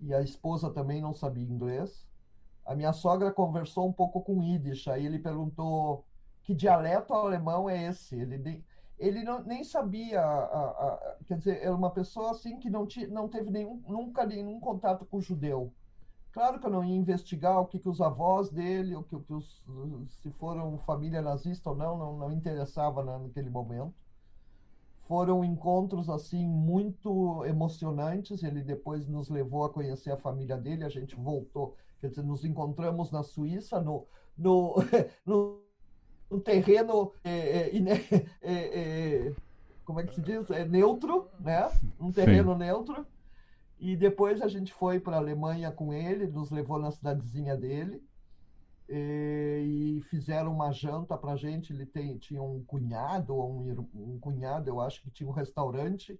[0.00, 2.06] e a esposa também não sabia inglês.
[2.64, 6.04] A minha sogra conversou um pouco com Yiddish, aí ele perguntou
[6.42, 8.16] que dialeto alemão é esse.
[8.16, 8.64] Ele
[8.98, 13.08] ele não, nem sabia, a, a, quer dizer, era uma pessoa assim que não, tinha,
[13.08, 15.72] não teve nenhum, nunca nenhum contato com o judeu.
[16.34, 19.32] Claro que eu não ia investigar o que, que os avós dele, o que, que
[19.32, 19.62] os,
[20.20, 23.94] se foram família nazista ou não, não, não interessava naquele momento.
[25.06, 28.42] Foram encontros assim muito emocionantes.
[28.42, 30.82] Ele depois nos levou a conhecer a família dele.
[30.82, 34.04] A gente voltou, quer dizer, nos encontramos na Suíça no,
[34.36, 34.74] no,
[35.24, 35.62] no
[36.28, 37.70] um terreno é,
[38.42, 38.52] é,
[39.28, 39.32] é,
[39.84, 40.50] como é que se diz?
[40.50, 41.70] É neutro, né?
[42.00, 42.58] Um terreno Sim.
[42.58, 43.06] neutro.
[43.86, 48.02] E depois a gente foi para a Alemanha com ele, nos levou na cidadezinha dele.
[48.88, 51.70] e, e fizeram uma janta para a gente.
[51.70, 56.18] Ele tem, tinha um cunhado, um, um cunhado, eu acho que tinha um restaurante.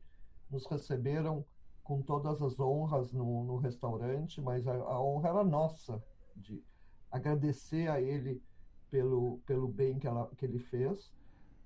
[0.50, 1.42] Nos receberam
[1.82, 6.04] com todas as honras no, no restaurante, mas a, a, honra era nossa
[6.36, 6.62] de
[7.10, 8.42] agradecer a ele
[8.90, 11.10] pelo, pelo bem que, ela, que ele fez.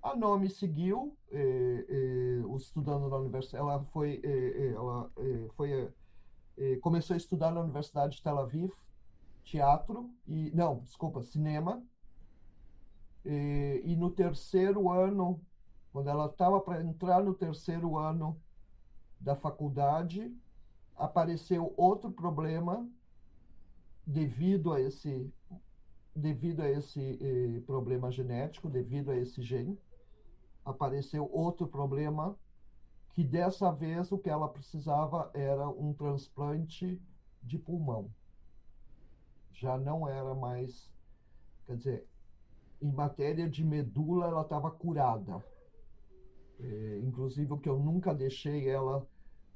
[0.09, 3.62] A Nomi seguiu, eh, eh, estudando na universidade.
[3.62, 5.10] Ela foi, eh, ela
[5.55, 5.93] foi,
[6.80, 8.72] começou a estudar na Universidade de Tel Aviv,
[9.44, 11.82] teatro e não, desculpa, cinema.
[13.22, 15.43] E, e no terceiro ano,
[15.93, 18.40] quando ela estava para entrar no terceiro ano
[19.20, 20.35] da faculdade,
[20.97, 22.89] apareceu outro problema
[24.06, 25.30] devido a esse
[26.16, 29.78] devido a esse eh, problema genético, devido a esse gene,
[30.70, 32.36] apareceu outro problema
[33.15, 37.01] que dessa vez o que ela precisava era um transplante
[37.43, 38.11] de pulmão
[39.59, 40.89] já não era mais,
[41.66, 42.07] quer dizer,
[42.81, 45.45] em matéria de medula ela estava curada.
[46.61, 49.07] É, inclusive que eu nunca deixei ela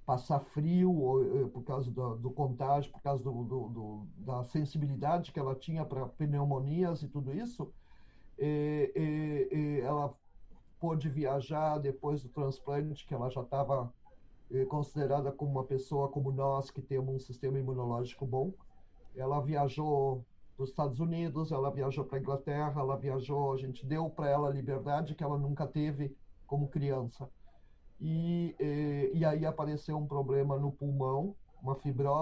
[0.05, 5.33] passar frio ou, é, por causa do, do, contágio, por causa do, do, da sensibilidade
[5.33, 7.73] que ela tinha para pneumonias e tudo isso,
[8.39, 10.13] é, é, ela
[10.83, 13.95] pôde viajar depois do transplante, que ela já estava
[14.51, 18.53] é, considerada como uma pessoa como nós, que temos um sistema imunológico bom.
[19.15, 20.27] Ela viajou
[20.57, 24.29] para os Estados Unidos, ela viajou para a Inglaterra, ela viajou, a gente deu para
[24.29, 26.17] ela liberdade que ela nunca teve
[26.49, 27.31] como criança.
[28.01, 32.22] E, e, e aí apareceu um problema no pulmão, uma fibrose.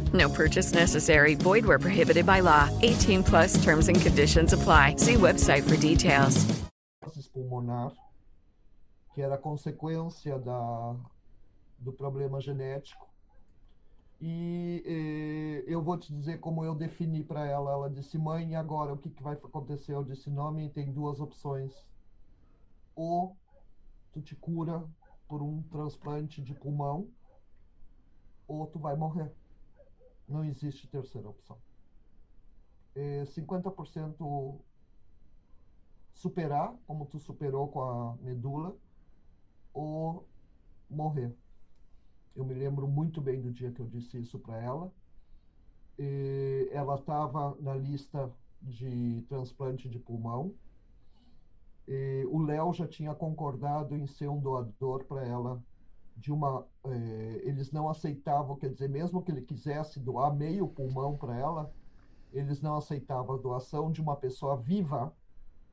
[0.13, 1.35] No purchase necessary.
[1.35, 2.69] Void where prohibited by law.
[2.81, 4.95] 18 plus terms and conditions apply.
[4.97, 6.45] See website for details.
[7.33, 7.93] Pulmonar,
[9.13, 10.95] que era consequência da
[11.79, 13.09] do problema genético.
[14.19, 17.71] E, e, eu vou te dizer como eu defini para ela.
[17.71, 19.93] Ela disse: Mãe, e agora o que, que vai acontecer?
[19.93, 21.73] Eu disse: Nome tem duas opções.
[22.95, 23.35] Ou
[24.11, 24.83] tu te cura
[25.27, 27.09] por um transplante de pulmão,
[28.47, 29.33] ou tu vai morrer.
[30.31, 31.57] Não existe terceira opção.
[32.95, 34.59] É 50%
[36.13, 38.75] superar, como tu superou com a medula,
[39.73, 40.25] ou
[40.89, 41.35] morrer.
[42.35, 44.91] Eu me lembro muito bem do dia que eu disse isso para ela.
[45.99, 48.31] E ela estava na lista
[48.61, 50.55] de transplante de pulmão.
[51.87, 55.61] E o Léo já tinha concordado em ser um doador para ela
[56.21, 61.17] de uma eh, eles não aceitavam quer dizer mesmo que ele quisesse doar meio pulmão
[61.17, 61.73] para ela
[62.31, 65.13] eles não aceitavam a doação de uma pessoa viva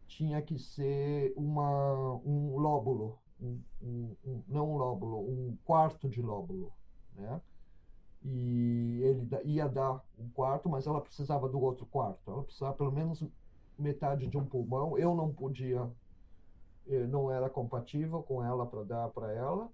[0.09, 6.21] tinha que ser uma um lóbulo um, um, um, não um lóbulo, um quarto de
[6.21, 6.73] lóbulo,
[7.15, 7.41] né?
[8.25, 12.31] E ele ia dar um quarto, mas ela precisava do outro quarto.
[12.31, 13.25] Ela precisava pelo menos
[13.79, 14.99] metade de um pulmão.
[14.99, 15.89] Eu não podia,
[16.89, 19.71] eh, não era compatível com ela para dar para ela.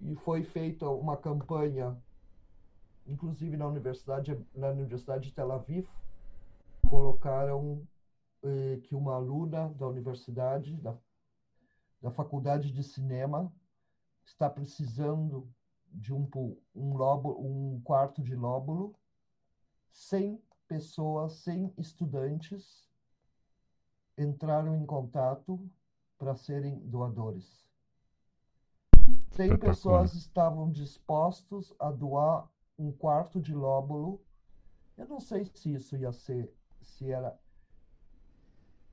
[0.00, 1.96] E foi feita uma campanha,
[3.06, 5.86] inclusive na universidade, na universidade de Tel Aviv,
[6.88, 7.86] colocaram
[8.42, 10.96] eh, que uma aluna da universidade, da
[12.00, 13.52] da Faculdade de Cinema
[14.24, 15.48] está precisando
[15.92, 16.28] de um,
[16.74, 18.94] um, lóbulo, um quarto de lóbulo,
[19.90, 22.88] 100 pessoas, 100 estudantes
[24.16, 25.60] entraram em contato
[26.16, 27.68] para serem doadores.
[29.48, 32.48] 100 pessoas estavam dispostos a doar
[32.78, 34.20] um quarto de lóbulo.
[34.96, 37.38] Eu não sei se isso ia ser, se era.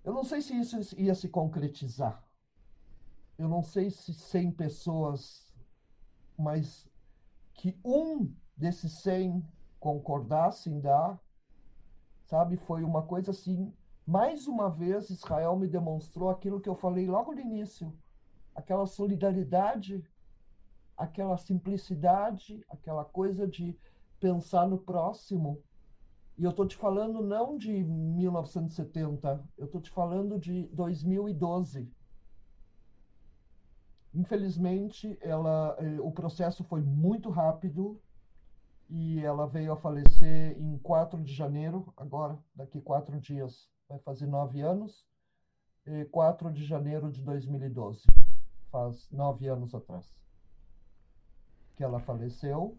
[0.03, 2.27] Eu não sei se isso ia se concretizar
[3.37, 5.53] eu não sei se 100 pessoas,
[6.37, 6.89] mas
[7.53, 9.45] que um desses 100
[9.79, 11.21] concordasse em dar,
[12.25, 12.57] sabe?
[12.57, 13.71] Foi uma coisa assim.
[14.05, 17.93] Mais uma vez, Israel me demonstrou aquilo que eu falei logo no início.
[18.55, 20.03] aquela solidariedade,
[20.97, 23.77] aquela simplicidade, aquela coisa de
[24.19, 25.61] pensar no próximo.
[26.37, 31.91] E eu estou te falando não de 1970, eu estou te falando de 2012.
[34.13, 38.01] Infelizmente, ela, eh, o processo foi muito rápido
[38.89, 44.25] e ela veio a falecer em 4 de janeiro, agora, daqui quatro dias, vai fazer
[44.25, 45.05] nove anos,
[46.11, 48.03] 4 de janeiro de 2012,
[48.69, 50.13] faz nove anos atrás,
[51.77, 52.75] que ela faleceu.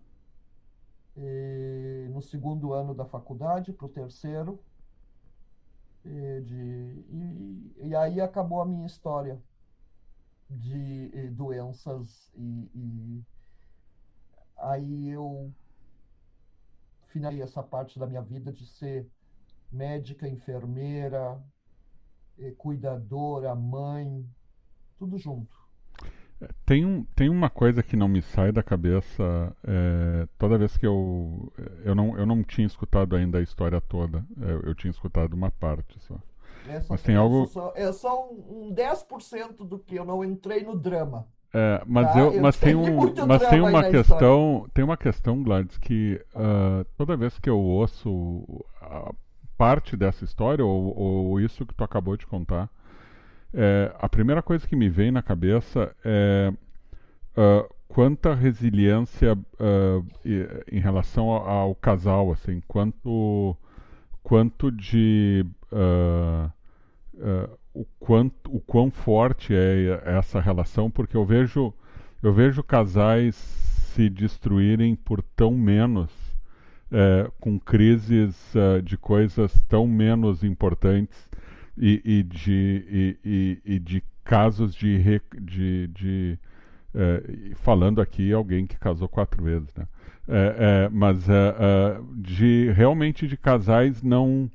[1.16, 4.60] E no segundo ano da faculdade, para o terceiro,
[6.04, 9.40] e, de, e, e aí acabou a minha história
[10.48, 13.24] de eh, doenças e, e,
[14.56, 15.52] aí eu
[17.08, 19.06] finalizei essa parte da minha vida de ser
[19.70, 21.42] médica, enfermeira,
[22.56, 24.24] cuidadora, mãe,
[24.98, 25.57] tudo junto.
[26.64, 30.86] Tem, um, tem uma coisa que não me sai da cabeça é, toda vez que
[30.86, 31.52] eu
[31.84, 35.50] eu não, eu não tinha escutado ainda a história toda eu, eu tinha escutado uma
[35.50, 36.16] parte só
[36.68, 40.24] é só, mas tem algo só, é só um, um 10% do que eu não
[40.24, 42.20] entrei no drama é, mas tá?
[42.20, 44.70] eu, eu mas tem um, mas tem uma questão, história.
[44.74, 48.44] tem uma questão, Gladys, que uh, toda vez que eu ouço
[48.82, 49.12] a
[49.56, 52.70] parte dessa história ou, ou isso que tu acabou de contar,
[53.54, 56.52] é, a primeira coisa que me vem na cabeça é
[57.36, 60.06] uh, quanta resiliência uh,
[60.70, 63.56] em relação ao, casal, assim, quanto
[64.22, 65.46] quanto de
[67.74, 71.72] o quanto o quão forte é essa relação, porque eu vejo
[72.22, 76.10] eu vejo casais se destruírem por tão menos,
[76.90, 81.27] é, com crises uh, de coisas tão menos importantes
[81.78, 86.38] e, e de, e, e, de casos de, de, de
[86.94, 89.86] uh, falando aqui alguém que casou quatro vezes, né?
[90.30, 91.24] É, é, mas
[92.16, 94.50] de realmente de casais não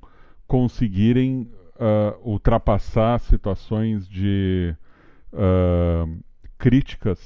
[0.45, 4.75] conseguirem uh, ultrapassar situações de
[6.59, 7.19] críticas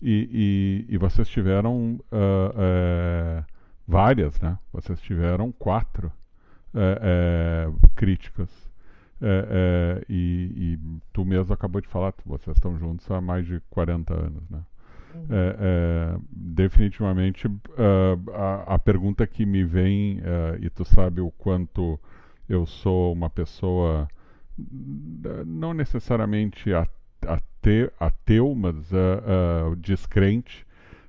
[0.00, 1.98] e, e, e, vocês tiveram
[3.84, 4.56] várias, né?
[4.72, 6.12] Vocês tiveram quatro
[7.96, 8.67] críticas.
[10.08, 10.78] E, e,
[11.12, 14.60] tu mesmo acabou de falar, vocês estão juntos há mais de 40 anos, né?
[15.14, 15.26] Uhum.
[15.30, 17.48] É, é, definitivamente
[18.34, 20.20] a, a, pergunta que me vem,
[20.60, 21.98] e tu sabe o quanto
[22.48, 24.06] eu sou uma pessoa
[25.46, 30.66] não necessariamente ate, ateu, mas uh, uh, descrente,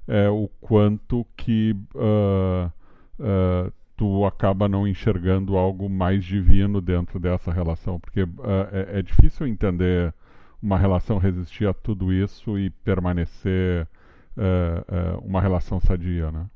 [0.07, 2.71] é o quanto que uh,
[3.99, 10.13] tu acaba não enxergando algo mais divino dentro dessa relação, porque é, é, difícil entender
[10.63, 13.85] uma relação resistir a tudo isso e permanecer
[15.21, 16.49] uma relação sadia, né?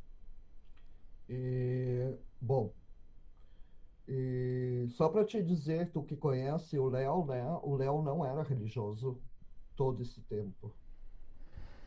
[1.28, 2.72] E, bom,
[4.08, 7.44] e só para te dizer, tu que conhece o Léo, né?
[7.62, 9.20] O Léo não era religioso
[9.76, 10.74] todo esse tempo.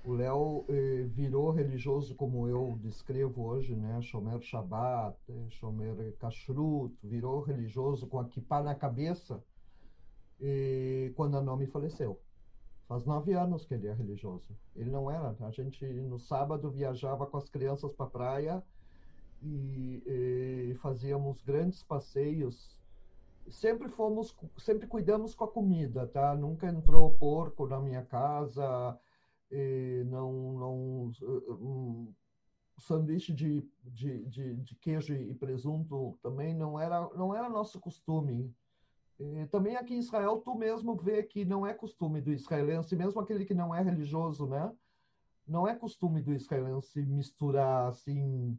[0.06, 4.00] O Léo eh, virou religioso como eu descrevo hoje, né?
[4.00, 9.42] Shomer Shabbat, eh, Shomer Kashrut, virou religioso com a kippah na cabeça
[10.40, 12.20] e quando a Nomi faleceu.
[12.86, 14.56] Faz nove anos que ele é religioso.
[14.76, 15.34] Ele não era.
[15.40, 18.62] A gente no sábado viajava com as crianças para a praia
[19.42, 22.78] e, e fazíamos grandes passeios.
[23.48, 26.32] Sempre fomos, sempre cuidamos com a comida, tá?
[26.36, 28.96] Nunca entrou porco na minha casa,
[30.06, 31.12] não, não
[31.60, 32.14] um
[32.78, 38.54] sanduíche de, de, de, de, queijo e presunto também não era, não era nosso costume.
[39.18, 43.20] E também aqui em Israel, tu mesmo vê que não é costume do israelense, mesmo
[43.20, 44.70] aquele que não é religioso, né?
[45.46, 48.58] Não é costume do israelense misturar assim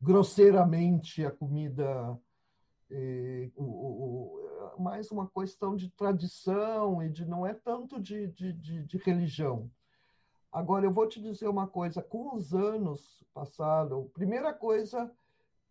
[0.00, 2.20] grosseiramente a comida,
[2.90, 8.52] e, o, o, mais uma questão de tradição e de não é tanto de, de,
[8.52, 9.70] de, de religião.
[10.54, 15.12] Agora, eu vou te dizer uma coisa: com os anos passados, primeira coisa,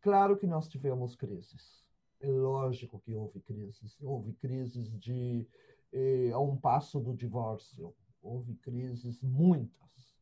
[0.01, 1.81] claro que nós tivemos crises.
[2.19, 3.97] É lógico que houve crises.
[4.01, 5.47] Houve crises de
[5.93, 7.95] eh, a um passo do divórcio.
[8.21, 10.17] Houve crises muitas.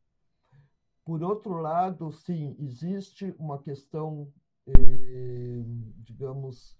[1.04, 4.32] Por outro lado, sim, existe uma questão,
[4.68, 5.64] eh,
[5.98, 6.78] digamos,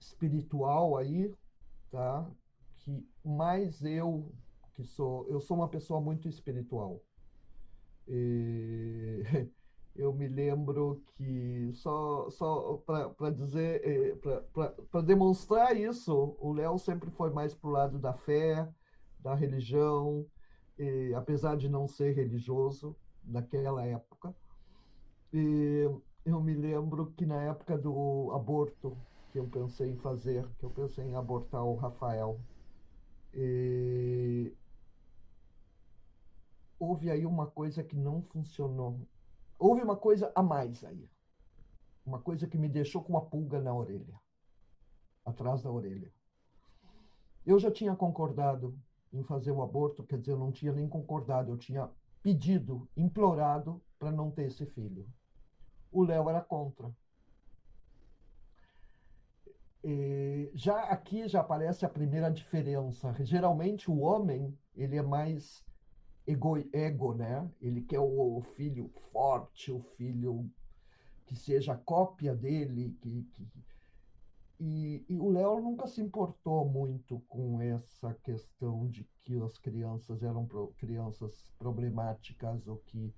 [0.00, 1.32] espiritual aí,
[1.88, 2.28] tá?
[2.78, 4.32] Que mais eu,
[4.80, 7.02] que sou, eu sou uma pessoa muito espiritual.
[8.08, 9.22] E,
[9.94, 12.76] eu me lembro que só só
[13.16, 14.16] para dizer eh,
[14.90, 18.68] para demonstrar isso o Léo sempre foi mais para o lado da fé
[19.18, 20.24] da religião
[20.78, 24.34] e, apesar de não ser religioso naquela época.
[25.32, 25.86] E
[26.24, 28.96] eu me lembro que na época do aborto
[29.30, 32.40] que eu pensei em fazer, que eu pensei em abortar o Rafael,
[33.34, 34.52] e
[36.80, 39.06] houve aí uma coisa que não funcionou.
[39.58, 41.08] Houve uma coisa a mais aí.
[42.04, 44.18] Uma coisa que me deixou com uma pulga na orelha,
[45.24, 46.10] atrás da orelha.
[47.44, 48.76] Eu já tinha concordado
[49.12, 51.90] em fazer o aborto, quer dizer, eu não tinha nem concordado, eu tinha
[52.22, 55.06] pedido, implorado para não ter esse filho.
[55.92, 56.90] O Léo era contra.
[59.84, 63.14] E já aqui já aparece a primeira diferença.
[63.24, 65.62] Geralmente o homem ele é mais
[66.32, 67.50] ego, ego né?
[67.60, 70.50] Ele quer o, filho forte, o filho
[71.26, 73.48] que seja cópia dele, que, que
[74.58, 80.22] e, e, o Léo nunca se importou muito com essa questão de que as crianças
[80.22, 83.14] eram pro, crianças problemáticas ou que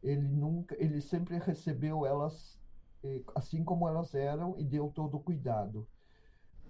[0.00, 2.56] ele nunca, ele sempre recebeu elas
[3.34, 5.86] assim como elas eram e deu todo o cuidado.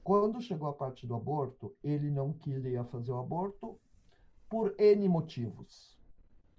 [0.03, 3.79] Quando chegou a parte do aborto, ele não queria fazer o aborto
[4.49, 5.99] por N motivos,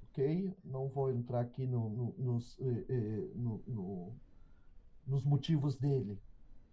[0.03, 0.53] ok?
[0.63, 4.13] Não vou entrar aqui no, no, nos, eh, eh, no,
[5.07, 6.19] nos motivos dele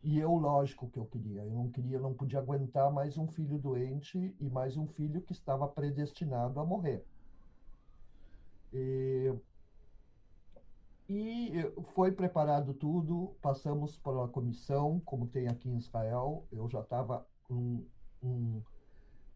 [0.06, 1.43] e eu, lógico que eu queria.
[1.43, 5.32] Eu não queria, não podia aguentar mais um filho doente e mais um filho que
[5.32, 7.05] estava predestinado a morrer.
[8.72, 9.34] E,
[11.09, 11.52] e
[11.94, 16.47] foi preparado tudo, passamos pela comissão, como tem aqui em Israel.
[16.52, 17.84] Eu já estava um,
[18.22, 18.62] um,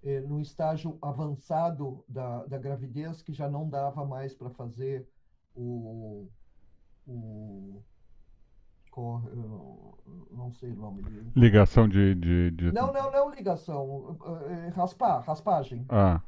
[0.02, 5.06] eh, no estágio avançado da, da gravidez, que já não dava mais para fazer
[5.54, 6.28] o,
[7.06, 7.82] o
[8.90, 9.28] corre,
[10.30, 11.30] não sei o nome dele.
[11.36, 12.72] Ligação de, de, de...
[12.72, 14.16] Não, não, não ligação.
[14.48, 15.84] É, raspar, raspagem.
[15.88, 16.20] Ah.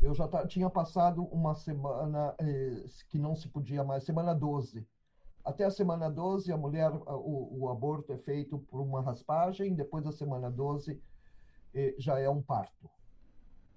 [0.00, 4.86] Eu já tinha passado uma semana eh, que não se podia mais, semana 12.
[5.44, 10.04] Até a semana 12, a mulher, o, o aborto é feito por uma raspagem, depois
[10.04, 11.00] da semana 12
[11.74, 12.90] eh, já é um parto.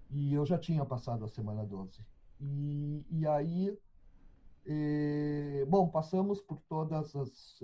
[0.09, 2.05] E eu já tinha passado a semana 12.
[2.39, 3.77] E, e aí
[4.67, 7.59] e, bom, passamos por todas as,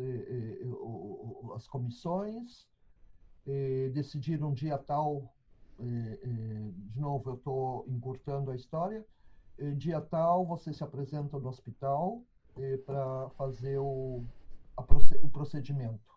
[1.56, 2.70] as comissões,
[3.92, 5.34] decidiram um dia tal,
[5.80, 9.04] de novo eu estou encurtando a história,
[9.78, 12.22] dia tal você se apresenta no hospital
[12.86, 14.24] para fazer o,
[14.78, 14.84] a,
[15.22, 16.12] o procedimento.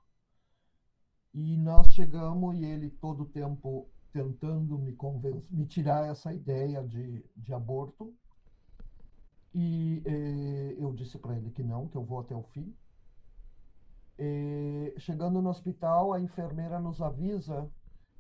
[1.33, 4.97] E nós chegamos e ele todo o tempo tentando me
[5.51, 8.15] me tirar essa ideia de, de aborto.
[9.53, 12.73] E eh, eu disse para ele que não, que eu vou até o fim.
[14.99, 17.69] Chegando no hospital, a enfermeira nos avisa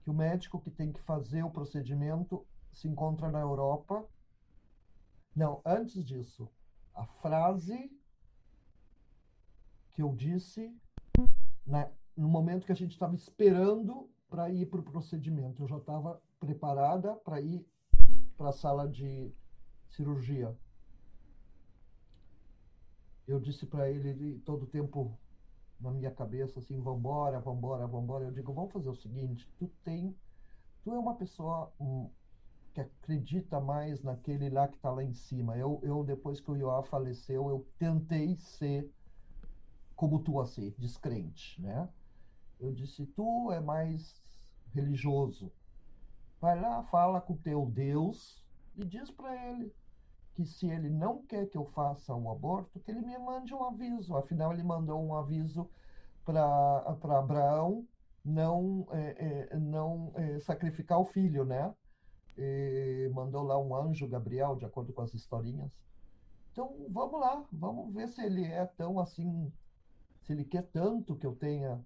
[0.02, 4.04] que o médico que tem que fazer o procedimento se encontra na Europa.
[5.34, 6.50] Não, antes disso,
[6.92, 7.90] a frase
[9.92, 10.76] que eu disse
[11.64, 15.62] na, no momento que a gente estava esperando para ir para o procedimento.
[15.62, 17.66] Eu já estava preparada para ir
[18.36, 19.32] para a sala de
[19.88, 20.56] cirurgia
[23.26, 25.18] eu disse para ele, todo tempo
[25.80, 28.24] na minha cabeça assim, vambora, vambora, vambora.
[28.24, 30.14] Eu digo, vamos fazer o seguinte, tu tem,
[30.82, 32.10] tu é uma pessoa um,
[32.72, 35.56] que acredita mais naquele lá que está lá em cima.
[35.56, 38.90] Eu, eu depois que o Ioá faleceu, eu tentei ser
[39.96, 41.88] como tu assim, descrente, né?
[42.64, 44.22] Eu disse, tu é mais
[44.72, 45.52] religioso.
[46.40, 48.44] Vai lá, fala com teu Deus
[48.76, 49.72] e diz para ele
[50.34, 53.64] que se ele não quer que eu faça o aborto, que ele me mande um
[53.64, 54.16] aviso.
[54.16, 55.70] Afinal, ele mandou um aviso
[56.24, 57.86] para Abraão
[58.24, 61.72] não, é, é, não é, sacrificar o filho, né?
[62.36, 65.70] E mandou lá um anjo, Gabriel, de acordo com as historinhas.
[66.50, 69.52] Então, vamos lá, vamos ver se ele é tão assim,
[70.22, 71.84] se ele quer tanto que eu tenha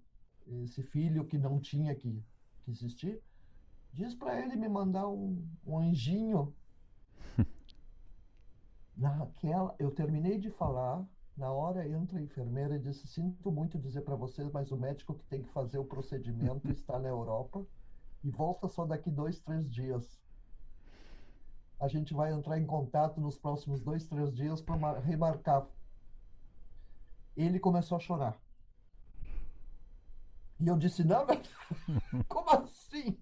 [0.63, 2.23] esse filho que não tinha que,
[2.63, 3.21] que existir.
[3.93, 6.53] Diz para ele me mandar um, um anjinho
[8.95, 11.05] Naquela, eu terminei de falar,
[11.37, 15.15] na hora entra a enfermeira e disse: Sinto muito dizer para vocês, mas o médico
[15.15, 17.65] que tem que fazer o procedimento está na Europa
[18.23, 20.19] e volta só daqui dois, três dias.
[21.79, 25.65] A gente vai entrar em contato nos próximos dois, três dias para remarcar.
[27.37, 28.37] Ele começou a chorar.
[30.59, 31.41] E eu disse: Não, não
[32.27, 33.17] como assim?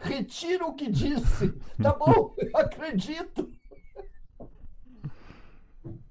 [0.00, 1.52] Retiro o que disse.
[1.82, 3.50] Tá bom, acredito.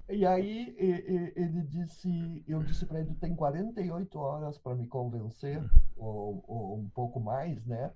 [0.08, 5.62] E aí ele disse, eu disse para ele, tem 48 horas para me convencer,
[5.96, 7.92] ou, ou, um pouco mais, né?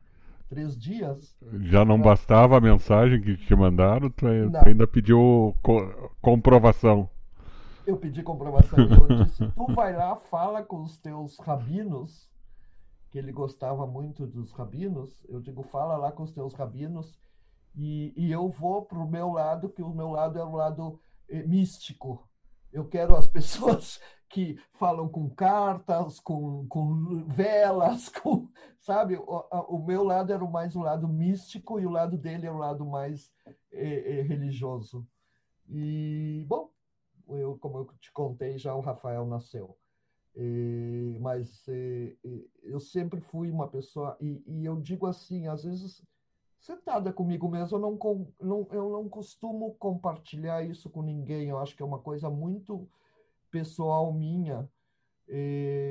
[0.48, 1.36] três dias.
[1.62, 7.08] Já não bastava a mensagem que te mandaram, tu, tu ainda pediu co- comprovação.
[7.86, 12.30] Eu pedi comprovação e eu disse: tu vai lá, fala com os teus rabinos,
[13.10, 15.24] que ele gostava muito dos rabinos.
[15.28, 17.18] Eu digo: fala lá com os teus rabinos
[17.76, 21.00] e, e eu vou para o meu lado, que o meu lado é o lado
[21.28, 22.26] eh, místico.
[22.72, 28.48] Eu quero as pessoas que falam com cartas, com, com velas, com,
[28.80, 29.16] sabe?
[29.16, 32.56] O, o meu lado era mais o lado místico e o lado dele é o
[32.56, 33.30] lado mais
[33.72, 35.06] eh, eh, religioso.
[35.68, 36.70] E, bom,
[37.28, 39.78] eu, como eu te contei, já o Rafael nasceu.
[40.36, 42.16] E- mas eh,
[42.62, 46.02] eu sempre fui uma pessoa, e, e eu digo assim, às vezes,
[46.60, 51.58] sentada comigo mesmo, eu não, com- não- eu não costumo compartilhar isso com ninguém, eu
[51.58, 52.88] acho que é uma coisa muito
[53.50, 54.70] pessoal minha.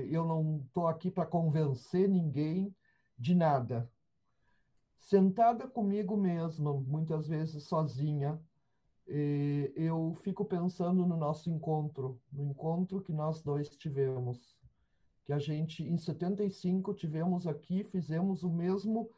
[0.10, 2.76] Eu não estou aqui para convencer ninguém
[3.18, 3.90] de nada.
[4.98, 8.42] Sentada comigo mesma, muitas vezes sozinha,
[9.76, 14.58] eu fico pensando no nosso encontro, no encontro que nós dois tivemos,
[15.26, 19.10] que a gente em 75 tivemos aqui, fizemos o mesmo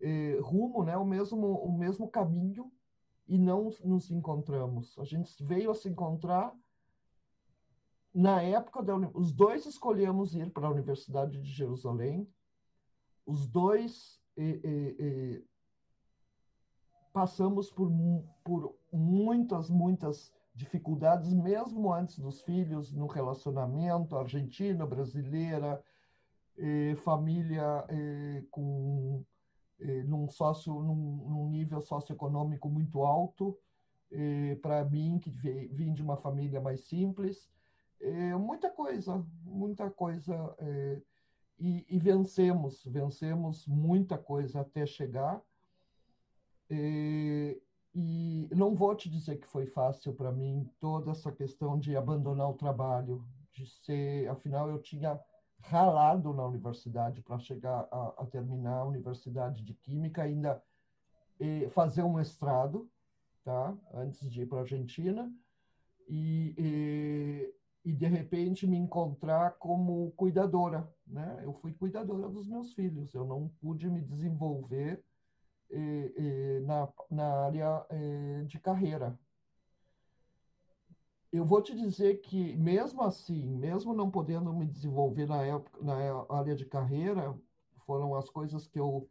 [0.00, 2.70] eh, rumo, né, o mesmo o mesmo caminho
[3.28, 4.98] e não nos encontramos.
[4.98, 6.54] A gente veio a se encontrar
[8.14, 12.28] na época da os dois escolhemos ir para a Universidade de Jerusalém.
[13.24, 15.42] Os dois eh, eh, eh,
[17.12, 17.90] passamos por,
[18.42, 25.82] por muitas, muitas dificuldades, mesmo antes dos filhos, no relacionamento, argentina, brasileira,
[26.58, 29.24] eh, família eh, com
[29.80, 33.56] eh, num sócio, num, num nível socioeconômico muito alto,
[34.60, 37.50] para mim, que vim de uma família mais simples,
[38.02, 41.00] eh, muita coisa, muita coisa, eh,
[41.58, 45.40] e, e vencemos, vencemos muita coisa até chegar.
[46.72, 47.60] Eh,
[47.94, 52.48] E não vou te dizer que foi fácil para mim toda essa questão de abandonar
[52.50, 53.22] o trabalho,
[53.52, 55.20] de ser, afinal eu tinha
[55.60, 60.62] ralado na universidade para chegar a, a terminar a universidade de química, ainda
[61.40, 62.90] eh, fazer um mestrado,
[63.44, 63.76] tá?
[63.94, 65.32] Antes de ir para a Argentina
[66.08, 67.54] e, e
[67.84, 71.40] e de repente me encontrar como cuidadora, né?
[71.44, 75.11] Eu fui cuidadora dos meus filhos, eu não pude me desenvolver eh, eh,
[76.66, 77.86] na, na área
[78.46, 79.18] de carreira.
[81.32, 86.26] Eu vou te dizer que, mesmo assim, mesmo não podendo me desenvolver na época, na
[86.28, 87.34] área de carreira,
[87.86, 89.08] foram as coisas que eu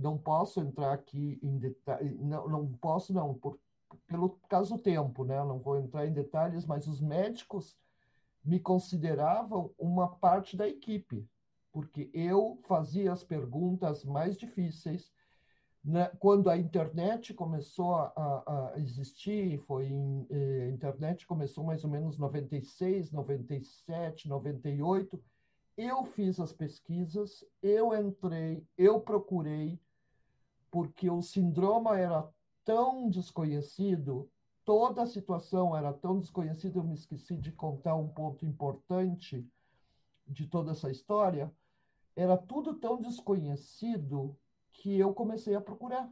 [0.00, 3.58] não posso entrar aqui em detalhes, não, não posso não, por,
[4.06, 5.36] pelo caso do tempo, né?
[5.44, 7.76] Não vou entrar em detalhes, mas os médicos
[8.44, 11.28] me consideravam uma parte da equipe,
[11.70, 15.12] porque eu fazia as perguntas mais difíceis.
[15.88, 16.06] Né?
[16.18, 22.18] Quando a internet começou a, a, existir, foi em, eh, internet começou mais ou menos
[22.18, 25.18] 96, 97, 98,
[25.78, 29.80] eu fiz as pesquisas, eu entrei, eu procurei,
[30.70, 32.28] porque o síndrome era
[32.66, 34.28] tão desconhecido,
[34.66, 39.42] toda a situação era tão desconhecida, eu me esqueci de contar um ponto importante
[40.26, 41.50] de toda essa história,
[42.14, 44.36] era tudo tão desconhecido
[44.78, 46.10] que eu comecei a procurar.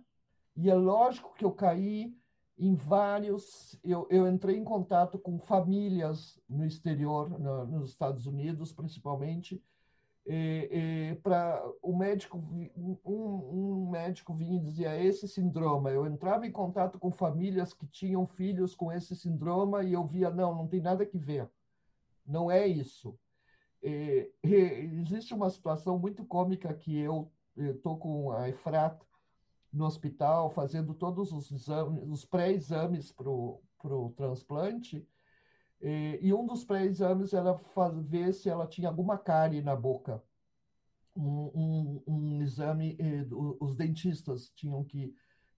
[0.57, 2.15] E é lógico que eu caí
[2.59, 3.79] em vários.
[3.85, 9.63] Eu, eu entrei em contato com famílias no exterior, no, nos Estados Unidos, principalmente.
[11.23, 12.39] para o médico,
[12.77, 15.93] um, um médico vinha e dizia esse síndrome.
[15.93, 20.31] Eu entrava em contato com famílias que tinham filhos com esse síndrome e eu via
[20.31, 21.49] não, não tem nada que ver.
[22.27, 23.17] Não é isso.
[23.83, 28.99] É, é, existe uma situação muito cômica que eu estou com a Efrat
[29.73, 35.07] no hospital fazendo todos os exames, os pré-exames para o transplante,
[35.81, 37.53] e, e, um dos pré-exames era
[38.03, 40.23] ver se ela tinha alguma cárie na boca.
[41.15, 43.27] Um, um, um exame, eh,
[43.61, 45.15] os dentistas tinham que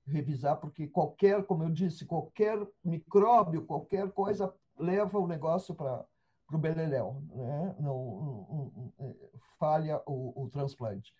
[0.06, 6.06] revisar, porque qualquer, como eu disse, qualquer micróbio, qualquer coisa leva o negócio para
[6.52, 7.76] o beleléu, né?
[7.80, 9.14] não, um, um, um,
[9.58, 11.12] falha o, o, transplante.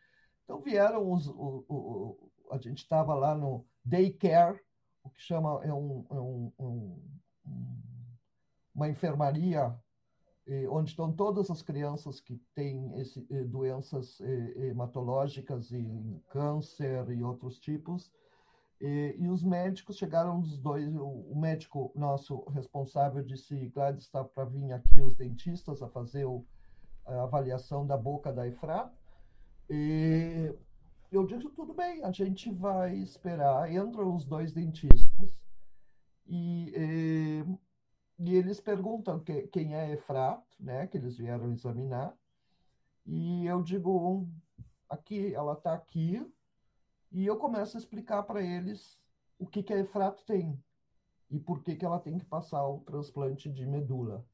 [0.49, 4.59] Então vieram os, o, o, a gente estava lá no daycare,
[5.05, 7.03] o que chama é um,
[8.75, 9.79] uma enfermaria
[10.71, 18.11] onde estão todas as crianças que têm esse, doenças hematológicas e câncer e outros tipos.
[18.81, 24.47] E, e, os médicos chegaram os dois, o, médico nosso responsável disse, Gladys, está para
[24.47, 26.47] vir aqui os dentistas a fazer o,
[27.05, 28.91] a avaliação da boca da Efra.
[29.71, 30.55] E
[31.11, 33.71] eu digo, tudo bem, a gente vai esperar.
[33.73, 35.31] Entram os dois dentistas
[36.27, 37.45] e, e,
[38.19, 42.15] e eles perguntam que, quem é Efrato, né, que eles vieram examinar.
[43.07, 44.29] E eu digo,
[44.89, 46.25] aqui, ela está aqui,
[47.11, 49.01] e eu começo a explicar para eles
[49.39, 50.63] o que, que a Efrato tem
[51.31, 54.27] e por que, que ela tem que passar o transplante de medula.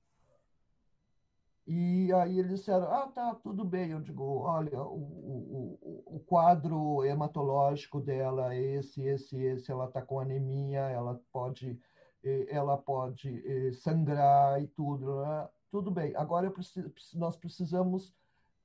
[1.66, 3.90] E aí eles disseram, ah, tá, tudo bem.
[3.90, 10.02] Eu digo, olha, o, o, o quadro hematológico dela é esse, esse, esse, ela está
[10.02, 11.78] com anemia, ela pode,
[12.22, 15.22] ela pode sangrar e tudo.
[15.22, 15.48] Né?
[15.70, 18.14] Tudo bem, agora preciso, nós precisamos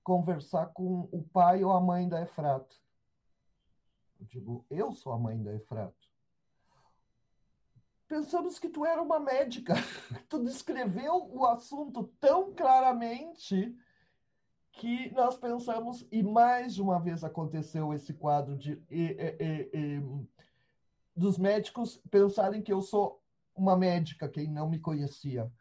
[0.03, 2.75] conversar com o pai ou a mãe da Efrato.
[4.19, 6.08] Eu digo, eu sou a mãe da Efrato
[8.09, 9.75] pensamos que tu era uma médica.
[10.27, 13.73] tu descreveu o assunto tão claramente
[14.71, 20.03] que nós pensamos, e mais uma vez aconteceu esse quadro de e, e, e,
[21.15, 23.21] dos médicos pensarem que eu sou
[23.53, 25.51] uma médica, quem não me conhecia,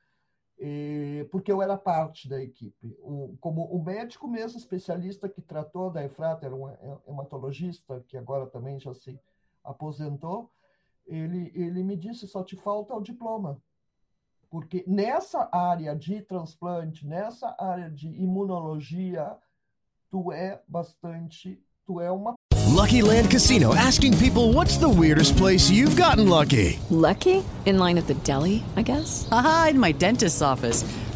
[1.32, 2.96] porque eu era parte da equipe.
[3.00, 6.68] O, como o médico mesmo especialista que tratou da Efrata, era um
[7.08, 9.18] hematologista, que agora também já se
[9.64, 10.48] aposentou,
[11.09, 13.60] ele, ele me disse: só te falta o diploma.
[14.51, 19.36] Porque nessa área de transplante, nessa área de imunologia,
[20.10, 22.35] tu é bastante, tu é uma.
[22.66, 26.78] Lucky Land Casino asking people what's the weirdest place you've gotten lucky?
[26.90, 27.43] Lucky?
[27.66, 29.28] In line at the deli, I guess?
[29.30, 30.85] Aha, in my dentist's office.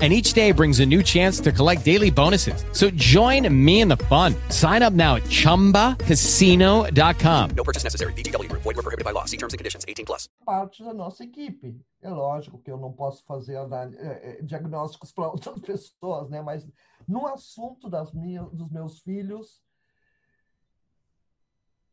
[0.00, 2.64] and each day brings a new chance to collect daily bonuses.
[2.72, 4.34] So join me in the fun.
[4.48, 7.50] Sign up now at ChumbaCasino.com.
[7.54, 8.14] No purchase necessary.
[8.14, 8.50] BGW.
[8.52, 9.26] Void were prohibited by law.
[9.26, 9.84] See terms and conditions.
[9.86, 10.30] 18 plus.
[10.46, 11.78] Parte da nossa equipe.
[12.02, 16.40] É lógico que eu não posso fazer é, é, diagnósticos para outras pessoas, né?
[16.40, 16.66] Mas
[17.06, 19.62] no assunto das minhas, dos meus filhos,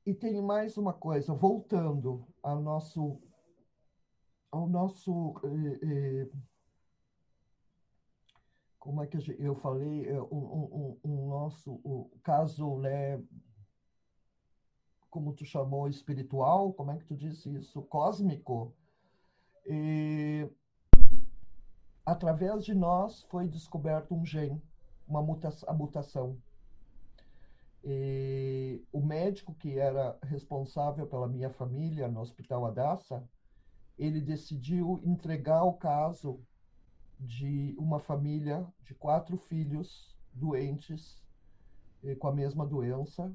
[0.06, 3.22] e tem mais uma coisa, voltando ao nosso,
[4.50, 6.30] ao nosso eh, eh,
[8.88, 13.22] como é que eu falei, um, um nosso o caso, né,
[15.10, 17.82] como tu chamou, espiritual, como é que tu disse isso?
[17.82, 18.74] Cósmico.
[19.66, 20.50] E,
[22.06, 24.64] através de nós foi descoberto um gene,
[25.06, 26.38] uma mutação, a mutação.
[27.84, 33.22] E o médico que era responsável pela minha família no Hospital Adassa,
[34.00, 36.40] ele decidiu entregar o caso
[37.20, 41.22] de uma família de quatro filhos doentes
[42.04, 43.32] eh, com a mesma doença,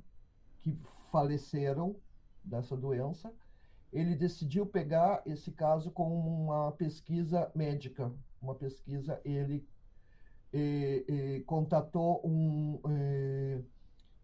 [0.60, 0.78] que
[1.10, 1.96] faleceram
[2.44, 3.32] dessa doença.
[3.92, 8.10] Ele decidiu pegar esse caso com uma pesquisa médica,
[8.40, 9.20] uma pesquisa.
[9.24, 9.66] Ele
[10.52, 12.80] eh, eh, contatou um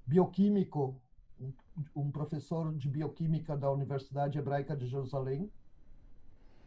[0.07, 0.99] bioquímico,
[1.41, 1.53] um,
[1.95, 5.51] um professor de bioquímica da Universidade Hebraica de Jerusalém,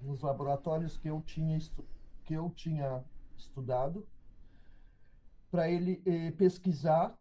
[0.02, 3.04] nos laboratórios que eu tinha estudado que eu tinha
[3.38, 4.08] estudado,
[5.50, 7.18] para ele eh, pesquisar.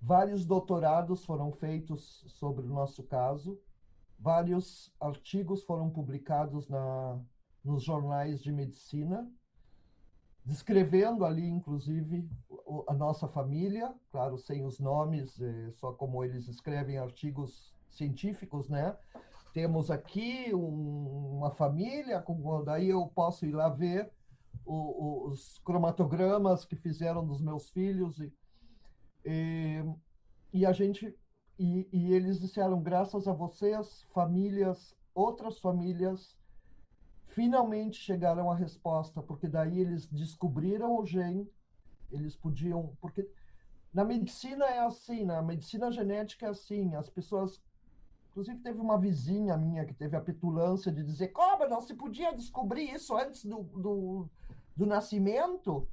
[0.00, 3.58] Vários doutorados foram feitos sobre o nosso caso,
[4.18, 7.18] vários artigos foram publicados na,
[7.64, 9.30] nos jornais de medicina,
[10.44, 12.28] descrevendo ali, inclusive,
[12.86, 18.94] a nossa família, claro, sem os nomes, eh, só como eles escrevem artigos científicos, né?
[19.54, 24.10] Temos aqui um, uma família, com, daí eu posso ir lá ver
[24.66, 28.32] o, os cromatogramas que fizeram dos meus filhos e,
[29.24, 29.84] e,
[30.52, 31.16] e a gente
[31.56, 36.36] e, e, eles disseram graças a vocês famílias outras famílias
[37.28, 41.48] finalmente chegaram à resposta porque daí eles descobriram o gene
[42.10, 43.28] eles podiam porque
[43.92, 47.62] na medicina é assim na medicina genética é assim as pessoas
[48.34, 52.34] Inclusive, teve uma vizinha minha que teve a petulância de dizer: como não se podia
[52.34, 54.28] descobrir isso antes do, do,
[54.76, 55.88] do nascimento?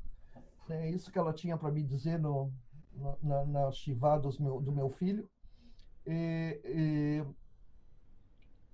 [0.67, 2.51] É isso que ela tinha para me dizer no,
[3.21, 5.29] na, na do meu, do meu filho.
[6.07, 7.25] E, e,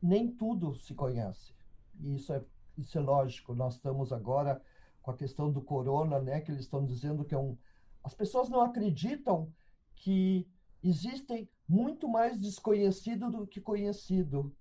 [0.01, 1.53] nem tudo se conhece.
[1.99, 2.41] E isso é,
[2.77, 3.53] isso é lógico.
[3.53, 4.61] Nós estamos agora
[5.01, 7.57] com a questão do corona, né, que eles estão dizendo que é um.
[8.01, 9.51] As pessoas não acreditam
[9.93, 10.47] que
[10.81, 14.55] existem muito mais desconhecido do que conhecido.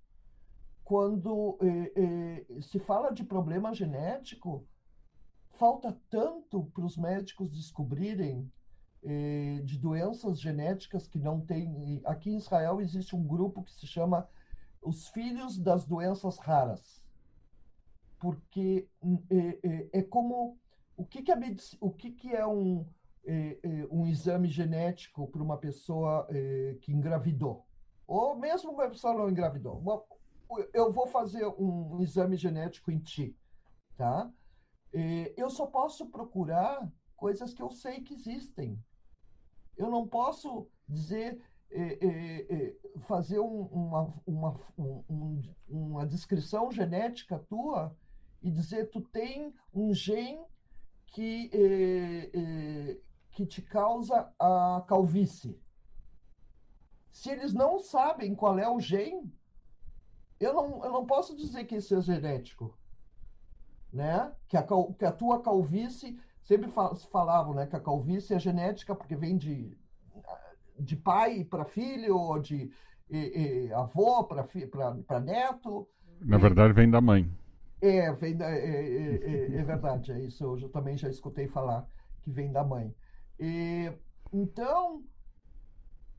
[0.82, 4.66] Quando eh, eh, se fala de problema genético,
[5.50, 8.50] falta tanto para os médicos descobrirem
[9.02, 12.00] eh, de doenças genéticas que não tem.
[12.04, 14.28] Aqui em Israel existe um grupo que se chama
[14.82, 17.02] os filhos das doenças raras,
[18.20, 18.88] porque
[19.28, 20.56] é, é como
[20.96, 21.36] o que, que, é,
[21.80, 22.86] o que, que é um,
[23.90, 27.66] um exame genético para uma pessoa é, que engravidou,
[28.06, 29.82] ou mesmo uma pessoa não engravidou.
[30.72, 33.36] Eu vou fazer um exame genético em ti,
[33.96, 34.30] tá?
[34.92, 38.78] É, eu só posso procurar coisas que eu sei que existem.
[39.76, 47.94] Eu não posso dizer é, é, fazer um, uma, uma, um, uma descrição genética tua
[48.40, 50.44] e dizer tu tem um gene
[51.08, 51.50] que,
[53.36, 55.60] que te causa a calvície.
[57.12, 59.30] Se eles não sabem qual é o gene,
[60.40, 62.74] eu não, eu não posso dizer que isso é genético.
[63.92, 64.32] Né?
[64.48, 64.66] Que, a,
[64.98, 66.70] que a tua calvície, sempre
[67.10, 69.76] falavam né, que a calvície é genética porque vem de
[70.78, 72.70] de pai para filho, ou de
[73.08, 75.88] e, e, avô para neto.
[76.20, 77.30] Na verdade, vem da mãe.
[77.80, 80.44] É, vem da, é, é, é, é verdade, é isso.
[80.44, 81.86] Eu também já escutei falar
[82.20, 82.94] que vem da mãe.
[83.38, 83.92] E,
[84.32, 85.04] então,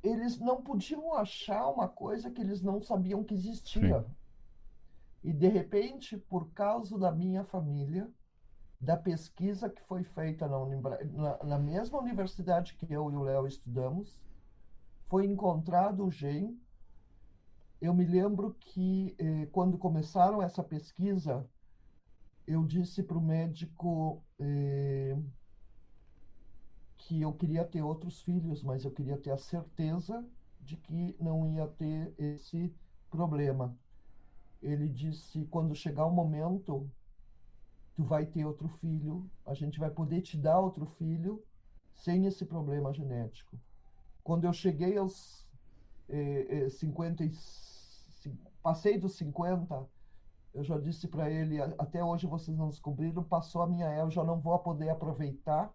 [0.04, 4.02] eles não podiam achar uma coisa que eles não sabiam que existia.
[4.02, 4.16] Sim.
[5.24, 8.10] E, de repente, por causa da minha família,
[8.80, 10.58] da pesquisa que foi feita na,
[11.06, 14.22] na, na mesma universidade que eu e o Léo estudamos,
[15.08, 16.62] foi encontrado o gene.
[17.82, 21.48] Eu me lembro que eh, quando começaram essa pesquisa,
[22.46, 25.18] eu disse para o médico eh,
[26.98, 30.26] que eu queria ter outros filhos, mas eu queria ter a certeza
[30.60, 32.74] de que não ia ter esse
[33.10, 33.78] problema.
[34.62, 36.90] Ele disse: quando chegar o momento,
[37.96, 41.44] tu vai ter outro filho, a gente vai poder te dar outro filho
[41.94, 43.60] sem esse problema genético.
[44.24, 45.48] Quando eu cheguei aos
[46.10, 47.24] eh, eh, 50,
[48.62, 49.88] passei dos 50,
[50.54, 54.12] eu já disse para ele, até hoje vocês não descobriram, passou a minha era, eu
[54.12, 55.74] já não vou poder aproveitar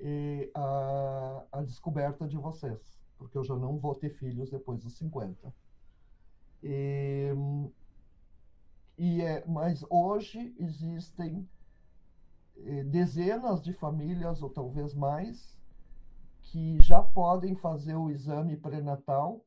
[0.00, 4.96] eh, a, a descoberta de vocês, porque eu já não vou ter filhos depois dos
[4.96, 5.52] 50.
[6.62, 7.28] E,
[8.96, 11.48] e é, mas hoje existem
[12.56, 15.56] eh, dezenas de famílias, ou talvez mais,
[16.42, 19.44] que já podem fazer o exame pré-natal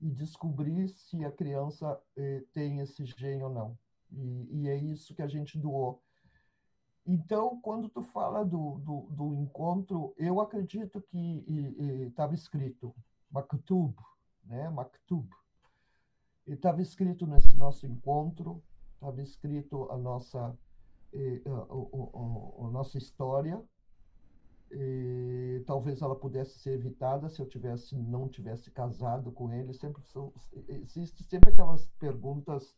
[0.00, 3.78] e descobrir se a criança eh, tem esse gene ou não.
[4.10, 6.02] E, e, é isso que a gente doou.
[7.12, 11.44] Então, quando tu fala do, do, do encontro, eu acredito que
[12.06, 12.94] estava escrito
[13.28, 13.96] Maktub,
[14.44, 14.68] né?
[14.70, 15.28] Maktub.
[16.46, 18.62] Estava escrito nesse nosso encontro,
[18.94, 20.56] estava escrito a nossa,
[21.12, 23.60] eh, a, a, a, a nossa história,
[24.70, 29.74] e, talvez ela pudesse ser evitada se eu tivesse não tivesse casado com ele.
[29.74, 30.32] Sempre são,
[30.68, 32.72] existe sempre aquelas perguntas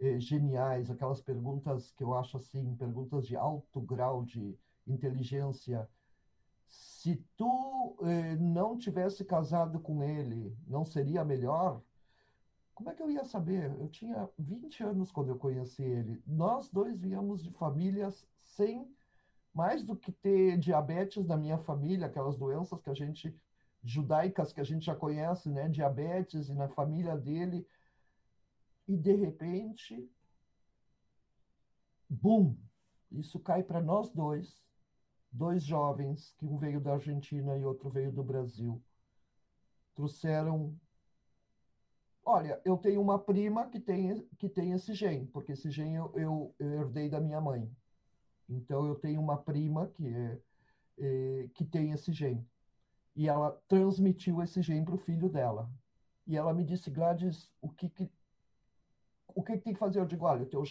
[0.00, 5.88] eh, geniais, aquelas perguntas que eu acho assim, perguntas de alto grau de inteligência.
[6.68, 11.82] Se tu eh, não tivesse casado com ele, não seria melhor?
[12.74, 13.76] Como é que eu ia saber?
[13.78, 16.22] Eu tinha 20 anos quando eu conheci ele.
[16.26, 18.90] Nós dois viemos de famílias sem
[19.52, 23.36] mais do que ter diabetes na minha família, aquelas doenças que a gente
[23.82, 27.66] judaicas que a gente já conhece, né, diabetes e na família dele,
[28.90, 30.10] e de repente,
[32.08, 32.56] bum,
[33.12, 34.60] isso cai para nós dois,
[35.30, 38.82] dois jovens, que um veio da Argentina e outro veio do Brasil,
[39.94, 40.76] trouxeram
[42.24, 46.12] Olha, eu tenho uma prima que tem, que tem esse gene, porque esse gene eu,
[46.16, 47.70] eu, eu herdei da minha mãe.
[48.48, 50.40] Então eu tenho uma prima que é,
[50.98, 52.44] é que tem esse gene
[53.16, 55.70] e ela transmitiu esse gene para o filho dela.
[56.26, 58.10] E ela me disse, Gladys, o que, que
[59.34, 60.00] o que, tem que fazer?
[60.00, 60.62] Eu digo, olha, teu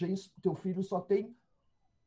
[0.42, 1.36] teu filho só tem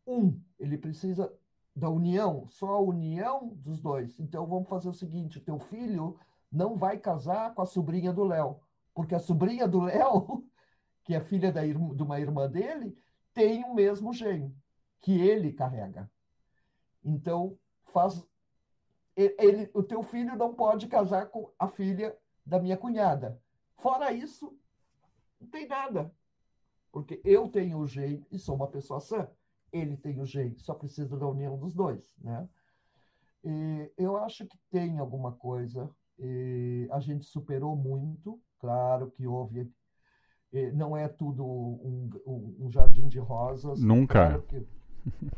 [0.05, 1.33] um, ele precisa
[1.75, 4.19] da união, só a união dos dois.
[4.19, 6.19] Então vamos fazer o seguinte: teu filho
[6.51, 8.59] não vai casar com a sobrinha do Léo,
[8.93, 10.45] porque a sobrinha do Léo,
[11.03, 12.97] que é filha da, de uma irmã dele,
[13.33, 14.55] tem o mesmo gene
[15.01, 16.09] que ele carrega.
[17.03, 18.25] Então, faz
[19.15, 23.39] ele, o teu filho não pode casar com a filha da minha cunhada.
[23.77, 24.57] Fora isso,
[25.39, 26.11] Não tem nada.
[26.93, 29.27] Porque eu tenho o jeito e sou uma pessoa sã.
[29.71, 32.47] Ele tem o jeito, só precisa da união dos dois, né?
[33.43, 35.89] E eu acho que tem alguma coisa.
[36.91, 39.69] a gente superou muito, claro que houve.
[40.75, 42.09] Não é tudo um,
[42.59, 43.81] um jardim de rosas.
[43.81, 44.27] Nunca.
[44.27, 44.67] Claro que,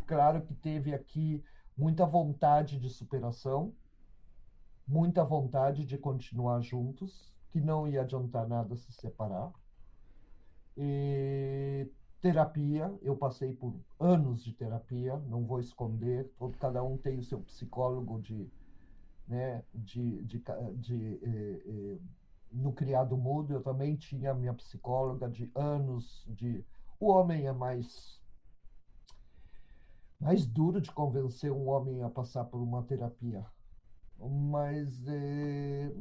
[0.05, 1.41] claro que teve aqui
[1.77, 3.73] muita vontade de superação,
[4.85, 9.53] muita vontade de continuar juntos, que não ia adiantar nada se separar.
[10.77, 11.89] E
[12.21, 17.23] terapia, eu passei por anos de terapia, não vou esconder, todo, cada um tem o
[17.23, 18.49] seu psicólogo de,
[19.27, 21.99] né, de, de, de, de eh, eh,
[22.51, 26.65] no criado mudo, eu também tinha minha psicóloga de anos de
[26.99, 28.19] o homem é mais
[30.19, 33.45] mais duro de convencer um homem a passar por uma terapia.
[34.17, 35.91] Mas eh,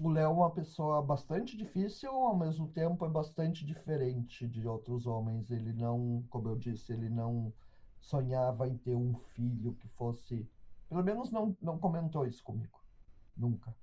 [0.00, 5.06] o Léo é uma pessoa bastante difícil, ao mesmo tempo é bastante diferente de outros
[5.06, 5.50] homens.
[5.50, 7.52] Ele não, como eu disse, ele não
[8.00, 10.48] sonhava em ter um filho que fosse.
[10.88, 12.80] Pelo menos não, não comentou isso comigo.
[13.36, 13.74] Nunca.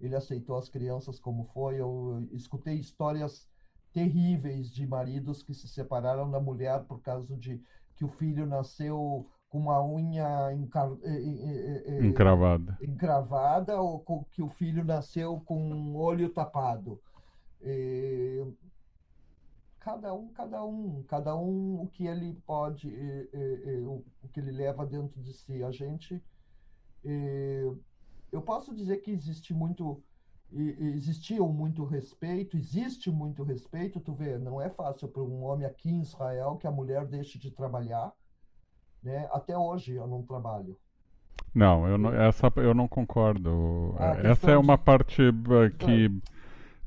[0.00, 1.80] Ele aceitou as crianças como foi.
[1.80, 3.48] Eu escutei histórias
[3.92, 7.60] terríveis de maridos que se separaram da mulher por causa de
[7.96, 9.26] que o filho nasceu
[9.56, 10.90] uma unha encar...
[12.02, 12.78] encravada.
[12.82, 17.00] encravada ou com que o filho nasceu com um olho tapado.
[17.62, 18.44] E...
[19.80, 24.02] Cada um, cada um, cada um o que ele pode, e, e, e, o
[24.32, 25.62] que ele leva dentro de si.
[25.62, 26.20] A gente,
[28.32, 30.02] eu posso dizer que existe muito,
[30.52, 34.00] existia muito respeito, existe muito respeito.
[34.00, 37.38] Tu vê, não é fácil para um homem aqui em Israel que a mulher deixe
[37.38, 38.12] de trabalhar
[39.06, 39.28] né?
[39.32, 40.76] Até hoje eu não trabalho.
[41.54, 43.94] Não, eu não, essa eu não concordo.
[44.22, 46.10] essa é uma parte eh, que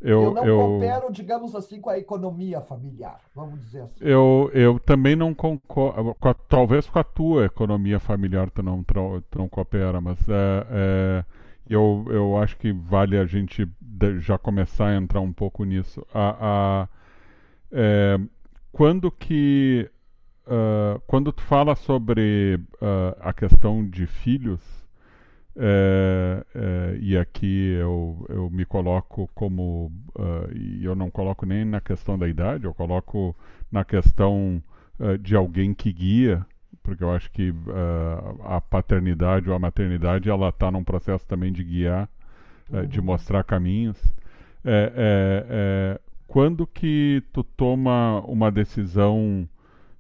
[0.02, 3.96] eu, eu não eu, coopero, digamos assim, com a economia familiar, vamos dizer assim.
[4.00, 8.84] Eu, eu também não concordo, com a, talvez com a tua economia familiar tu não,
[8.84, 11.26] tu não coopera, mas é, é,
[11.68, 13.68] eu, eu acho que vale a gente
[14.20, 16.06] já começar a entrar um pouco nisso.
[16.14, 16.88] A, a
[17.72, 18.20] é,
[18.72, 19.90] quando que
[20.50, 24.60] uh, quando tu fala sobre uh, a questão de filhos,
[25.62, 31.66] é, é, e aqui eu, eu me coloco como, uh, e eu não coloco nem
[31.66, 33.36] na questão da idade, eu coloco
[33.72, 34.62] na questão
[35.22, 36.46] de alguém que guia,
[36.84, 37.54] porque eu acho que
[38.44, 42.10] a paternidade ou a maternidade ela está num processo também de guiar,
[42.70, 42.86] uhum.
[42.86, 43.98] de mostrar caminhos.
[44.66, 49.48] É, é, é, quando que tu toma uma decisão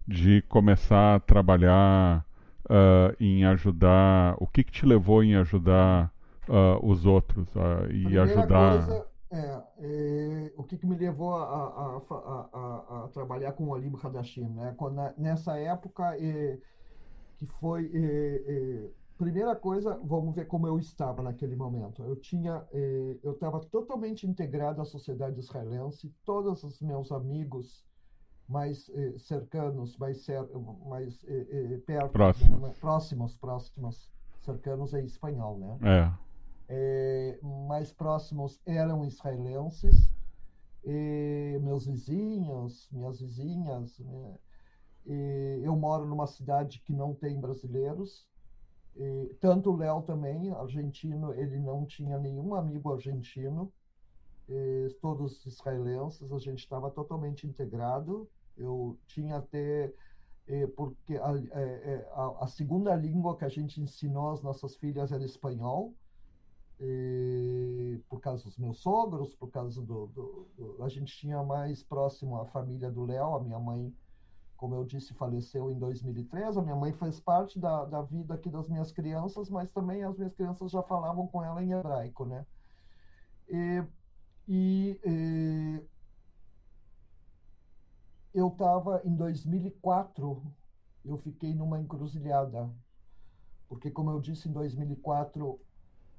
[0.10, 2.26] de começar a trabalhar
[2.66, 4.36] uh, em ajudar?
[4.40, 6.12] O que, que te levou em ajudar
[6.48, 8.86] uh, os outros uh, e ajudar?
[8.86, 13.70] Coisa, é, é, o que, que me levou a, a, a, a, trabalhar com o
[13.70, 14.74] Olim Hadashim, né?
[14.76, 16.58] Quando, nessa época é,
[17.38, 22.04] que foi é, é, primeira coisa, vamos ver como eu estava naquele momento.
[22.04, 26.12] Eu tinha, é, eu estava totalmente integrado à sociedade israelense.
[26.26, 27.86] Todos os meus amigos
[28.50, 30.44] mais eh, cercanos, mais, cer
[30.88, 32.60] mais eh, eh, perto, próximos.
[32.60, 32.74] Né?
[32.82, 34.12] próximos, próximos,
[34.42, 35.78] cercanos é espanhol, né?
[36.68, 37.36] É.
[37.38, 40.12] é mais próximos eram israelenses,
[41.62, 44.00] meus vizinhos, minhas vizinhas.
[44.00, 44.36] Né?
[45.62, 48.28] eu moro numa cidade que não tem brasileiros,
[49.40, 53.72] tanto o Léo também, argentino, ele não tinha nenhum amigo argentino,
[55.02, 58.28] todos israelenses, a gente estava totalmente integrado.
[58.60, 59.92] Eu tinha até
[60.48, 65.12] é, porque a, é, a, a, segunda língua que a gente ensinou às nossas filhas
[65.12, 65.94] era espanhol,
[66.82, 71.84] e, por causa dos meus sogros, por causa do, do, do, a gente tinha mais
[71.84, 73.94] próximo a família do Léo, a minha mãe,
[74.58, 76.58] como eu disse, faleceu em 2003.
[76.58, 80.18] A minha mãe fez parte da, da vida aqui das minhas crianças, mas também as
[80.18, 82.46] minhas crianças já falavam com ela em hebraico, né?
[83.50, 83.84] E,
[84.48, 85.82] e, e
[88.34, 90.42] eu estava em 2004,
[91.04, 92.70] eu fiquei numa encruzilhada,
[93.68, 95.60] porque como eu disse em 2004,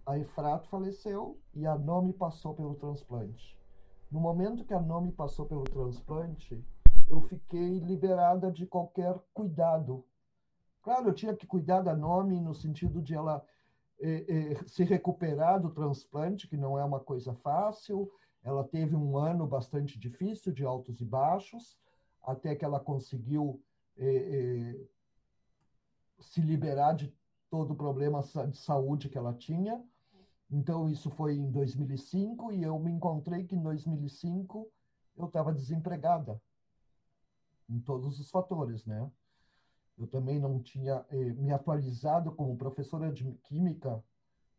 [0.07, 3.59] a Efrato faleceu e a Nomi passou pelo transplante.
[4.11, 6.65] No momento que a Nomi passou pelo transplante,
[7.09, 10.05] eu fiquei liberada de qualquer cuidado.
[10.83, 13.45] Claro, eu tinha que cuidar da Nomi no sentido de ela
[14.01, 18.11] eh, eh, se recuperar do transplante, que não é uma coisa fácil.
[18.43, 21.79] Ela teve um ano bastante difícil, de altos e baixos,
[22.23, 23.63] até que ela conseguiu
[23.97, 24.87] é, é,
[26.19, 27.15] se liberar de
[27.51, 29.83] todo o problema de saúde que ela tinha.
[30.51, 34.71] Então, isso foi em 2005 e eu me encontrei que em 2005
[35.17, 36.41] eu estava desempregada
[37.69, 39.11] em todos os fatores, né?
[39.97, 44.03] Eu também não tinha eh, me atualizado como professora de química,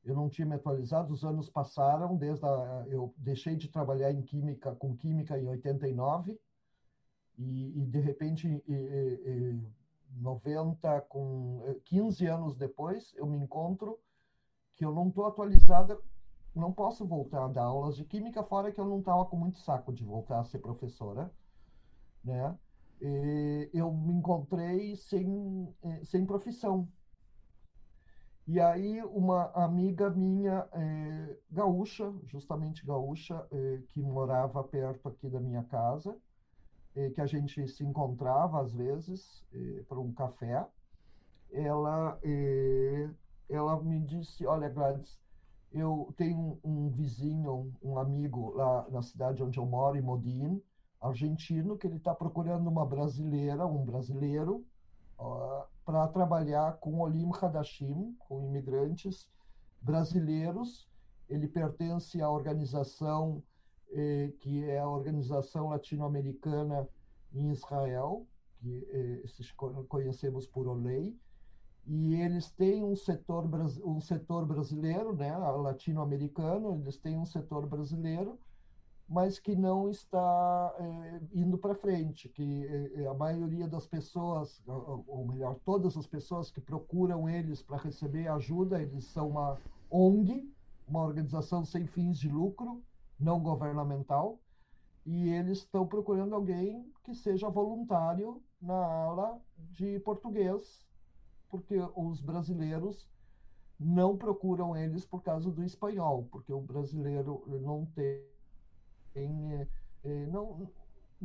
[0.03, 4.21] eu não tinha me atualizado, os anos passaram, desde a, eu deixei de trabalhar em
[4.21, 6.39] química, com química em 89,
[7.37, 9.65] e, e de repente, em
[10.19, 13.99] 90, com 15 anos depois, eu me encontro
[14.73, 15.99] que eu não estou atualizada,
[16.55, 19.59] não posso voltar a dar aulas de química, fora que eu não estava com muito
[19.59, 21.31] saco de voltar a ser professora,
[22.23, 22.57] né?
[23.01, 26.87] E eu me encontrei sem, eh, sem profissão.
[28.47, 35.39] E aí uma amiga minha, é, gaúcha, justamente gaúcha, é, que morava perto aqui da
[35.39, 36.17] minha casa,
[37.13, 39.43] que a gente se encontrava às vezes
[39.87, 40.67] para um café,
[41.51, 42.19] ela
[43.49, 45.19] ela me disse, olha Gladys,
[45.73, 50.61] eu tenho um, vizinho, um amigo lá na cidade onde eu moro, em Modin,
[51.01, 54.65] argentino, que ele está procurando uma brasileira, um brasileiro,
[55.85, 59.29] para trabalhar com Olim Hadashim, com imigrantes
[59.81, 60.89] brasileiros.
[61.29, 63.50] Ele pertence à organização eh,
[64.39, 66.87] que é a Organização Latino-Americana
[67.33, 68.25] em Israel,
[68.59, 71.15] que eh, conhecemos por OLEI,
[71.87, 73.49] e eles têm um setor,
[73.83, 78.39] um setor brasileiro, né, latino-americano, eles têm um setor brasileiro,
[79.09, 82.65] mas que não está é, indo para frente, que
[82.95, 88.27] é, a maioria das pessoas, ou melhor, todas as pessoas que procuram eles para receber
[88.29, 89.57] ajuda, eles são uma
[89.89, 90.49] ONG,
[90.87, 92.81] uma organização sem fins de lucro,
[93.21, 94.39] não governamental,
[95.05, 100.85] e eles estão procurando alguém que seja voluntário na ala de português
[101.51, 103.05] porque os brasileiros
[103.77, 108.23] não procuram eles por causa do espanhol, porque o brasileiro não tem.
[109.13, 109.67] É,
[110.05, 110.69] é, não,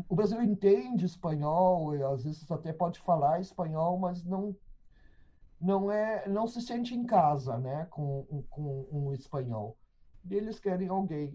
[0.08, 4.54] o brasileiro entende espanhol, às vezes até pode falar espanhol, mas não
[5.58, 9.74] não é não se sente em casa né com, com um espanhol
[10.30, 11.32] eles querem alguém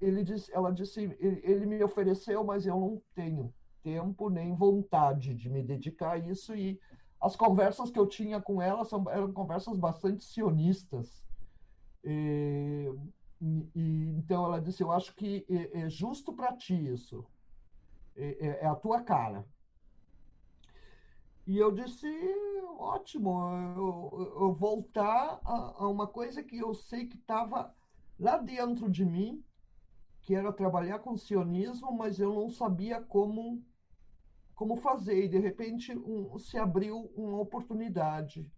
[0.00, 3.52] ele disse ela disse ele me ofereceu mas eu não tenho
[3.82, 6.80] tempo nem vontade de me dedicar a isso e
[7.20, 11.24] as conversas que eu tinha com ela são, eram conversas bastante sionistas.
[12.04, 12.92] E,
[13.40, 17.24] e, então ela disse: Eu acho que é, é justo para ti isso,
[18.14, 19.46] é, é, é, a tua cara.
[21.46, 22.06] E eu disse:
[22.78, 23.40] Ótimo,
[23.76, 27.74] eu, eu voltar a, a uma coisa que eu sei que estava
[28.18, 29.44] lá dentro de mim,
[30.22, 33.62] que era trabalhar com sionismo, mas eu não sabia como
[34.56, 38.50] como fazer, e de repente um, se abriu uma oportunidade.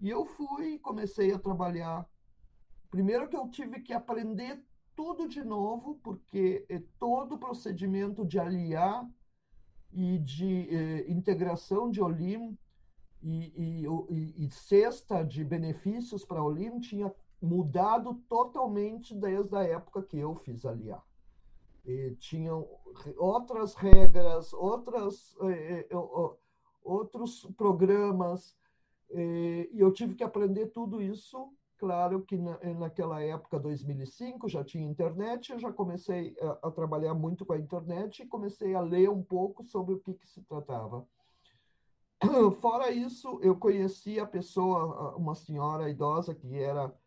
[0.00, 2.04] E eu fui, comecei a trabalhar.
[2.90, 4.60] Primeiro que eu tive que aprender
[4.96, 9.08] tudo de novo, porque é todo o procedimento de aliar
[9.92, 12.58] e de eh, integração de Olim
[13.22, 20.02] e, e, e, e cesta de benefícios para Olim tinha mudado totalmente desde a época
[20.02, 21.04] que eu fiz aliar
[21.86, 22.68] e tinham
[23.16, 25.96] outras regras, outras, eh, eh,
[26.82, 28.56] outros programas,
[29.08, 31.48] e eu tive que aprender tudo isso.
[31.78, 37.14] Claro que na, naquela época, 2005, já tinha internet, eu já comecei a, a, trabalhar
[37.14, 40.42] muito com a internet e comecei a ler um pouco sobre o que, que se
[40.42, 41.06] tratava.
[42.60, 47.05] Fora isso, eu conheci a pessoa, uma senhora idosa que era eh,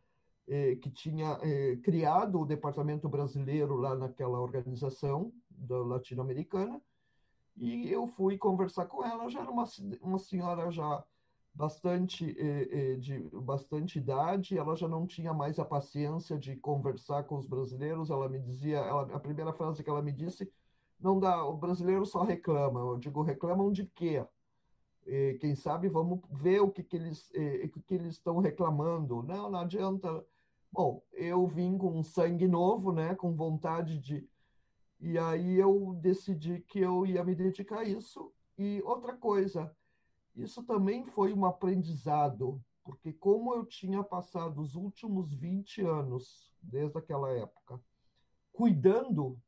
[0.82, 5.32] que tinha eh, criado o departamento brasileiro lá naquela organização
[5.68, 6.82] latino-americana,
[7.56, 9.66] e eu fui conversar com ela, já era uma,
[10.02, 11.04] uma senhora já
[11.54, 17.38] bastante eh, de bastante idade, ela já não tinha mais a paciência de conversar com
[17.38, 20.52] os brasileiros, ela me dizia, ela, a primeira frase que ela me disse,
[21.00, 24.26] não dá, o brasileiro só reclama, eu digo, reclamam de quê?
[25.40, 27.32] quem sabe vamos ver o que, que eles
[27.64, 29.24] o que, que eles estão reclamando.
[29.24, 30.24] Não, não adianta
[30.72, 34.30] Bom, eu vim com sangue novo, né, com vontade de.
[35.00, 38.32] E aí eu decidi que eu ia me dedicar a isso.
[38.58, 39.76] E outra coisa,
[40.36, 46.98] isso também foi um aprendizado, porque como eu tinha passado os últimos 20 anos, desde
[46.98, 47.82] aquela época,
[48.52, 49.40] cuidando,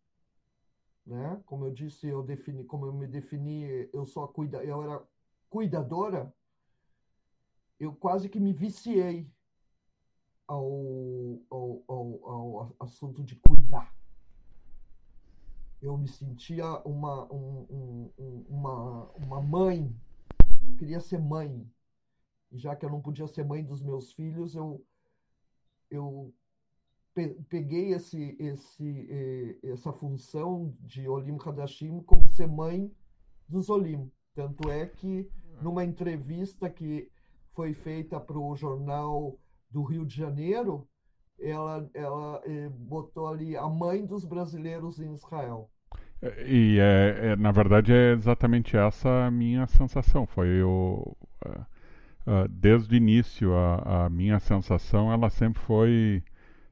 [1.05, 1.41] né?
[1.45, 5.03] Como eu disse, eu defini, como eu me defini, eu só cuida, eu era
[5.49, 6.33] cuidadora,
[7.79, 9.29] eu quase que me viciei
[10.51, 13.95] ao, ao, ao, ao assunto de cuidar.
[15.81, 19.95] Eu me sentia uma, um, um, uma, uma mãe,
[20.67, 21.65] eu queria ser mãe.
[22.51, 24.85] Já que eu não podia ser mãe dos meus filhos, eu,
[25.89, 26.33] eu
[27.47, 32.93] peguei esse, esse, essa função de Olim Hadashim como ser mãe
[33.47, 34.11] dos Olim.
[34.35, 37.09] Tanto é que, numa entrevista que
[37.53, 39.37] foi feita para o jornal
[39.71, 40.87] do Rio de Janeiro,
[41.39, 45.69] ela, ela eh, botou ali a mãe dos brasileiros em Israel.
[46.45, 50.27] E, é, é, na verdade, é exatamente essa a minha sensação.
[50.27, 51.17] Foi o.
[51.43, 51.61] Uh,
[52.27, 56.23] uh, desde o início, a, a, minha sensação ela sempre foi.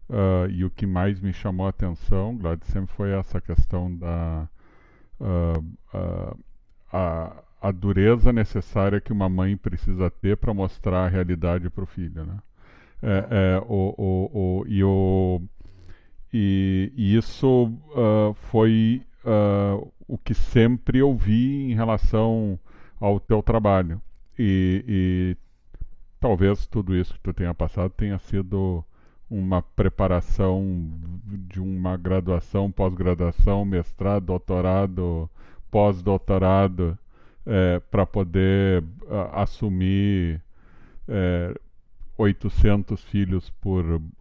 [0.07, 4.47] Uh, e o que mais me chamou a atenção, Glad, sempre foi essa questão da.
[6.91, 11.87] a, a dureza necessária que uma mãe precisa ter para mostrar a realidade para o
[11.87, 12.39] filho, né?
[13.01, 15.41] É, é, o, o, o, e, o,
[16.33, 22.59] e, isso uh, foi uh, o que sempre ouvi em relação
[22.99, 24.01] ao teu trabalho.
[24.37, 25.37] E, e,
[26.19, 28.83] talvez tudo isso que tu tenha passado tenha sido
[29.29, 30.89] uma preparação
[31.47, 35.29] de uma graduação, pós-graduação, mestrado, doutorado,
[35.71, 36.97] pós-doutorado,
[37.45, 40.41] é, para poder uh, assumir
[41.07, 41.55] é,
[42.19, 44.01] 800 filhos por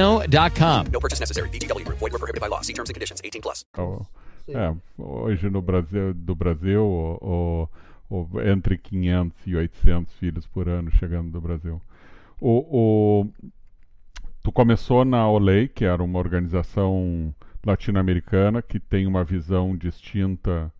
[0.00, 0.92] ChumbaCasino.com.
[0.92, 1.48] No purchase necessary.
[1.50, 1.86] BGW.
[1.88, 2.60] Void were prohibited by law.
[2.62, 3.20] See terms and conditions.
[3.22, 3.64] 18 plus.
[4.48, 7.68] É, hoje no Brasil, do Brasil, o,
[8.10, 11.80] o, o, entre 500 e 800 filhos por ano chegando do Brasil.
[12.40, 13.26] O, o,
[14.42, 17.32] tu começou na OLEI, que era uma organização
[17.64, 20.72] latino-americana que tem uma visão distinta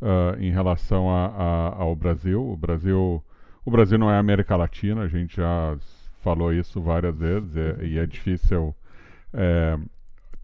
[0.00, 2.48] uh, em relação a, a, ao Brasil.
[2.48, 3.22] O Brasil,
[3.64, 5.76] o Brasil não é América Latina, a gente já
[6.22, 8.74] falou isso várias vezes é, e é difícil
[9.32, 9.78] é,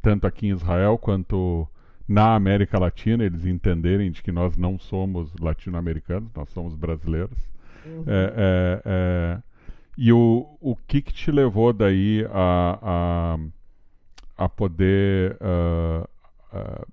[0.03, 1.67] tanto aqui em Israel quanto
[2.07, 7.39] na América Latina eles entenderem de que nós não somos latino-americanos, nós somos brasileiros.
[7.87, 8.05] Uhum.
[8.07, 9.43] É, é, é
[9.97, 12.79] e o, o que, que te levou daí a,
[14.37, 16.09] a, a poder uh,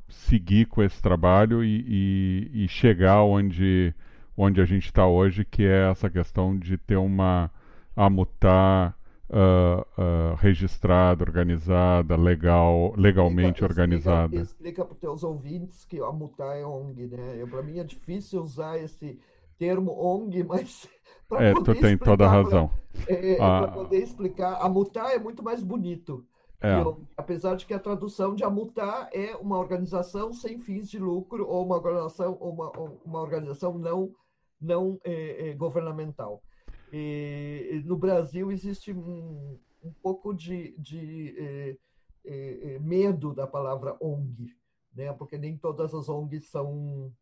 [0.07, 1.83] seguir com esse trabalho e,
[2.53, 3.93] e, e, chegar onde,
[4.37, 7.49] onde a gente está hoje, que é essa questão de ter uma
[8.05, 8.95] AMUTá
[9.29, 14.35] uh, uh, registrada, organizada, legal, legalmente explica, organizada.
[14.35, 17.45] Explica para os teus ouvintes que a AMUTá é ONG, né?
[17.49, 19.19] Para mim é difícil usar esse
[19.57, 20.87] termo ONG, mas
[21.33, 22.71] é, tu tem toda a razão.
[23.05, 23.67] Para é, ah.
[23.67, 26.25] poder explicar, a MUTá é muito mais bonito.
[26.61, 26.79] É.
[26.79, 31.47] Eu, apesar de que a tradução de Amutá é uma organização sem fins de lucro
[31.47, 32.69] ou uma organização, uma,
[33.03, 34.13] uma organização não,
[34.61, 36.43] não é, é, governamental.
[36.91, 41.77] E, no Brasil existe um, um pouco de, de é,
[42.25, 44.55] é, é, medo da palavra ONG,
[44.93, 45.13] né?
[45.13, 47.13] porque nem todas as ONGs são,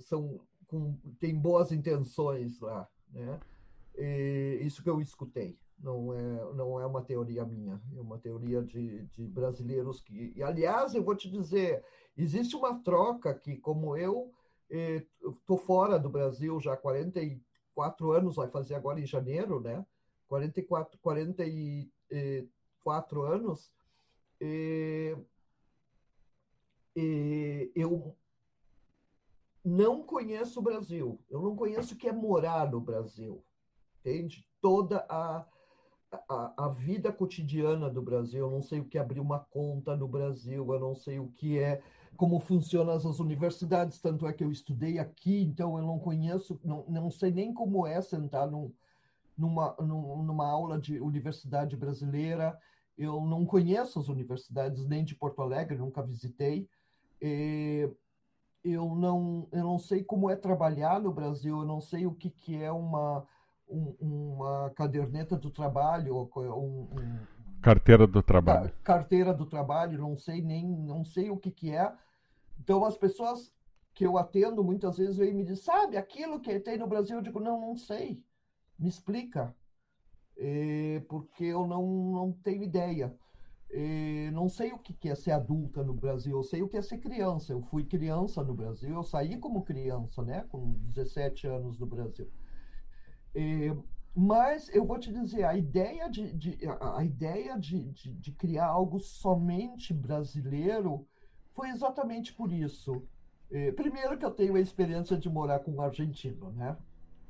[0.00, 2.88] são com, têm boas intenções lá.
[3.10, 3.38] Né?
[4.60, 9.04] isso que eu escutei não é, não é uma teoria minha, é uma teoria de,
[9.06, 10.32] de brasileiros que.
[10.34, 11.84] E, aliás, eu vou te dizer,
[12.16, 14.32] existe uma troca que, como eu
[14.70, 16.76] estou fora do Brasil já há
[17.74, 19.84] 44 anos, vai fazer agora em janeiro, né?
[20.28, 23.72] 44, 44 anos,
[24.40, 25.16] eh,
[26.96, 28.16] eh, eu
[29.64, 33.42] não conheço o Brasil, eu não conheço o que é morar no Brasil,
[34.00, 34.46] entende?
[34.60, 35.44] Toda a
[36.28, 39.96] a, a, vida cotidiana do Brasil, eu não sei o que é abrir uma conta
[39.96, 41.82] no Brasil, eu não sei o que é,
[42.16, 46.84] como funcionam as universidades, tanto é que eu estudei aqui, então eu não conheço, não,
[46.88, 48.72] não sei nem como é sentar num,
[49.36, 52.58] numa, numa aula de universidade brasileira,
[52.96, 56.68] eu não conheço as universidades nem de Porto Alegre, nunca visitei,
[57.20, 57.90] e
[58.62, 62.30] eu não, eu não sei como é trabalhar no Brasil, eu não sei o que,
[62.30, 63.26] que é uma
[63.68, 67.26] um, uma caderneta do trabalho, um, um,
[67.64, 68.70] carteira do trabalho.
[68.84, 71.90] Carteira do trabalho, não sei nem, não sei o que que é.
[72.58, 73.50] Então as pessoas
[73.94, 77.22] que eu atendo muitas vezes vêm me dizem, sabe, aquilo que tem no Brasil, eu
[77.22, 78.22] digo, não, não sei,
[78.78, 79.54] me explica,
[80.36, 83.16] é, porque eu não, não tenho ideia.
[83.70, 86.82] É, não sei o que é ser adulta no Brasil, eu sei o que é
[86.82, 87.52] ser criança.
[87.52, 92.30] Eu fui criança no Brasil, eu saí como criança, né, com 17 anos no Brasil.
[93.34, 93.74] É,
[94.14, 98.66] Mas eu vou te dizer, a ideia de, de a, ideia de, de, de criar
[98.66, 101.04] algo somente brasileiro
[101.52, 103.02] foi exatamente por isso.
[103.50, 106.76] Eh, primeiro que eu tenho a experiência de morar com um argentino, né?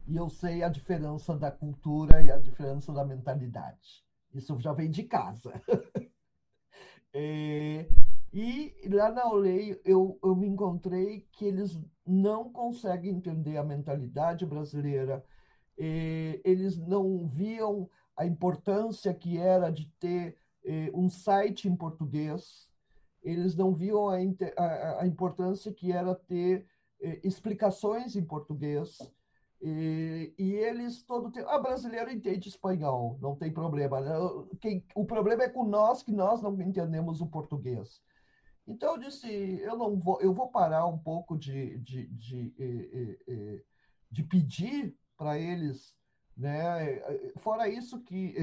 [0.06, 4.04] E eu sei a diferença da cultura e a diferença da mentalidade.
[4.34, 5.62] Isso já vem de casa.
[7.14, 7.88] Eh,
[8.30, 14.44] e lá na Olei eu, eu me encontrei que eles não conseguem entender a mentalidade
[14.44, 15.24] brasileira,
[15.76, 20.36] eles não viam a importância que era de ter
[20.94, 22.68] um site em português,
[23.22, 24.16] eles não viam a,
[24.56, 26.66] a, a importância que era ter
[27.22, 28.98] explicações em português,
[29.66, 31.48] e, e, eles todo tempo.
[31.48, 33.98] Ah, brasileiro entende espanhol, não tem problema.
[33.98, 34.12] Né?
[34.60, 38.02] Quem, o problema é com nós que nós não entendemos o português.
[38.66, 39.26] Então eu disse,
[39.62, 43.64] eu não vou, eu vou parar um pouco de, de, de, de,
[44.10, 45.94] de pedir para eles,
[46.36, 47.00] né?
[47.36, 48.34] Fora isso que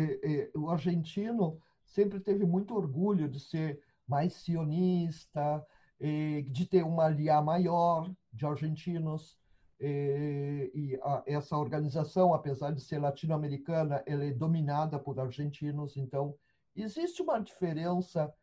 [0.56, 5.66] o argentino sempre teve muito orgulho de ser mais sionista,
[6.00, 9.38] de ter uma aliá maior de argentinos.
[9.80, 15.98] E, a, essa organização, apesar de ser latino-americana, ela é dominada por argentinos.
[15.98, 16.36] Então,
[16.76, 18.34] existe uma diferença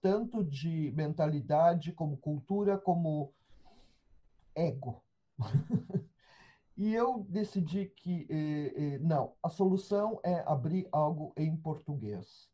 [0.00, 3.32] tanto de mentalidade, como cultura, como
[4.54, 5.02] ego.
[6.76, 8.26] e eu decidi que
[9.00, 12.50] não, a solução é abrir algo em português.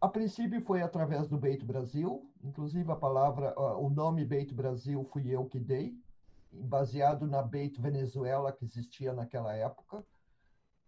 [0.00, 5.28] A princípio foi através do Beito Brasil, inclusive a palavra, o nome Beito Brasil fui
[5.28, 5.94] eu que dei,
[6.52, 10.04] baseado na Beito Venezuela que existia naquela época.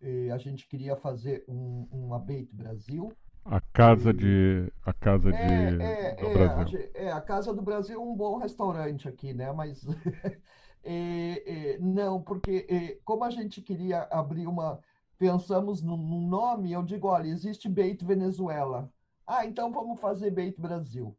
[0.00, 3.10] E a gente queria fazer um, uma Beito Brasil.
[3.48, 6.78] A casa de a casa de é, do é, Brasil.
[6.94, 9.52] É, é, a casa do Brasil é um bom restaurante aqui, né?
[9.52, 9.86] Mas
[10.82, 14.80] é, não, porque como a gente queria abrir uma
[15.16, 18.92] pensamos num nome, eu digo, olha, existe Beito Venezuela.
[19.26, 21.16] Ah, então vamos fazer Beito Brasil.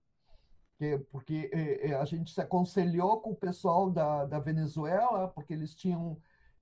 [1.10, 6.18] Porque é, a gente se aconselhou com o pessoal da, da Venezuela, porque eles tinham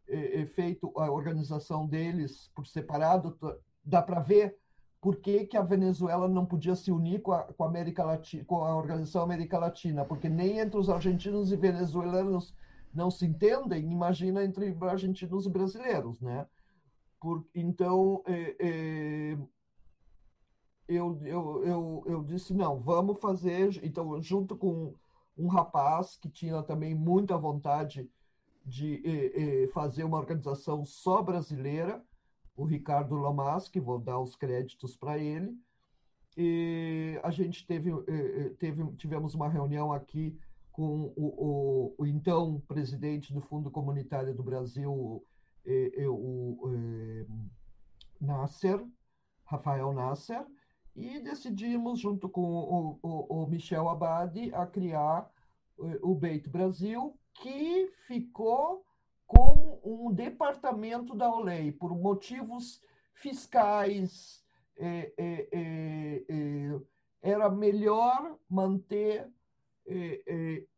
[0.07, 3.37] é, feito a organização deles por separado.
[3.83, 4.57] Dá para ver
[5.05, 8.43] por que, que a Venezuela não podia se unir com a, com a América Latina,
[8.43, 12.55] com a Organização América Latina, porque nem entre os argentinos e venezuelanos
[12.91, 16.47] não se entendem, imagina entre argentinos e brasileiros, né?
[17.21, 19.37] Por, então, é, é,
[20.87, 23.79] eu, eu, eu, eu disse, não, vamos fazer.
[23.83, 24.95] Então, junto com
[25.37, 28.09] um rapaz que tinha também muita vontade
[28.65, 32.03] de eh, eh, fazer uma organização só brasileira,
[32.55, 35.57] o Ricardo Lamasque, vou dar os créditos para ele.
[36.37, 40.37] E a gente teve, eh, teve, tivemos uma reunião aqui
[40.71, 45.23] com o, o, o então presidente do Fundo Comunitário do Brasil, o
[48.19, 48.85] Nasser,
[49.45, 50.45] Rafael Nasser,
[50.95, 55.29] e decidimos, junto com o, o, o Michel Abadi, a criar
[55.79, 58.84] eh, o Beito Brasil, que ficou
[59.25, 62.81] como um departamento da OLEI, por motivos
[63.13, 64.43] fiscais.
[64.77, 65.47] É, é,
[66.29, 66.79] é,
[67.21, 69.27] era melhor manter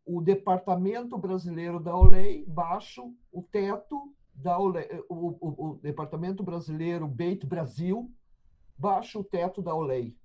[0.06, 7.08] o departamento brasileiro da OLEI baixo o teto da OLEI, o, o, o departamento brasileiro
[7.08, 8.12] Beito Brasil,
[8.78, 10.16] baixo o teto da OLEI.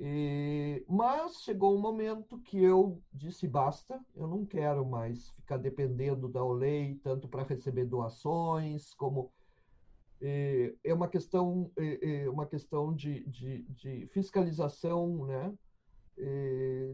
[0.00, 6.28] E, mas chegou um momento que eu disse basta, eu não quero mais ficar dependendo
[6.28, 9.32] da OLEI, tanto para receber doações, como
[10.20, 15.54] é uma questão, é uma questão de, de, de fiscalização, né?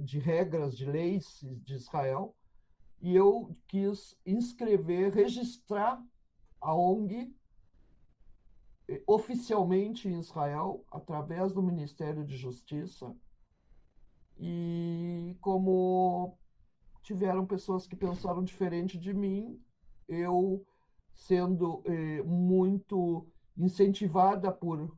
[0.02, 2.34] de regras, de leis de Israel,
[3.00, 6.02] e eu quis inscrever, registrar
[6.60, 7.34] a ONG
[9.06, 13.14] oficialmente em Israel, através do Ministério de Justiça,
[14.38, 16.36] e como
[17.02, 19.60] tiveram pessoas que pensaram diferente de mim,
[20.08, 20.66] eu
[21.14, 24.96] sendo eh, muito incentivada por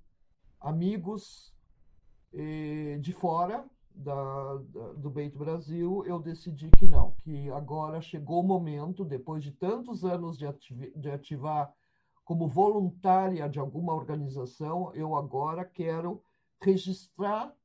[0.61, 1.55] amigos
[2.33, 8.41] eh, de fora da, da, do Beito Brasil, eu decidi que não, que agora chegou
[8.41, 10.47] o momento, depois de tantos anos de,
[10.97, 11.73] de ativar
[12.27, 16.21] como voluntária de alguma organização, eu agora quero
[16.61, 17.57] registrar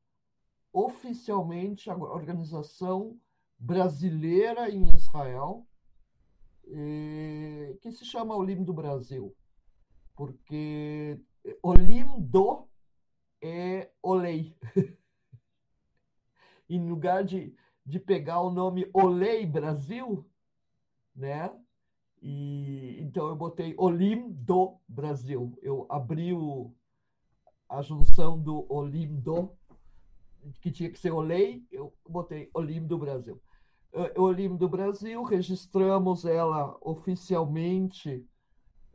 [0.71, 3.19] oficialmente a organização
[3.57, 5.65] brasileira em Israel,
[6.67, 9.35] eh, que se chama Olim do Brasil,
[10.15, 11.19] porque
[11.63, 12.67] Olim do
[13.41, 14.55] é Olei.
[16.69, 17.51] em lugar de,
[17.83, 20.23] de pegar o nome Olei Brasil,
[21.15, 21.51] né?
[22.21, 25.57] E então eu botei Olim do Brasil.
[25.61, 26.71] Eu abri o,
[27.67, 29.49] a junção do Olim do,
[30.61, 33.41] que tinha que ser Olei, eu botei Olim do Brasil.
[33.93, 38.25] Uh, Olim do Brasil, registramos ela oficialmente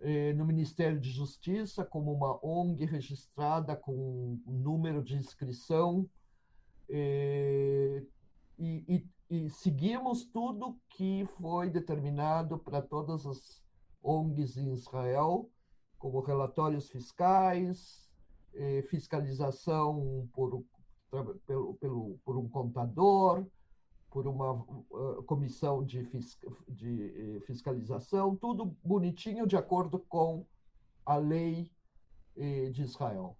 [0.01, 6.09] eh, no Ministério de Justiça como uma ONG registrada com um número de inscrição
[6.89, 8.03] eh,
[8.59, 13.62] e, e, e seguimos tudo que foi determinado para todas as
[14.03, 15.51] ONGs em Israel,
[15.98, 18.09] como relatórios fiscais,
[18.55, 20.65] eh, fiscalização por,
[21.47, 23.44] pelo, pelo, por um contador,
[24.11, 30.47] por uma uh, comissão de, fisc, de, fiscalização, tudo bonitinho de acordo com
[31.05, 31.70] a lei
[32.36, 33.36] eh, de Israel.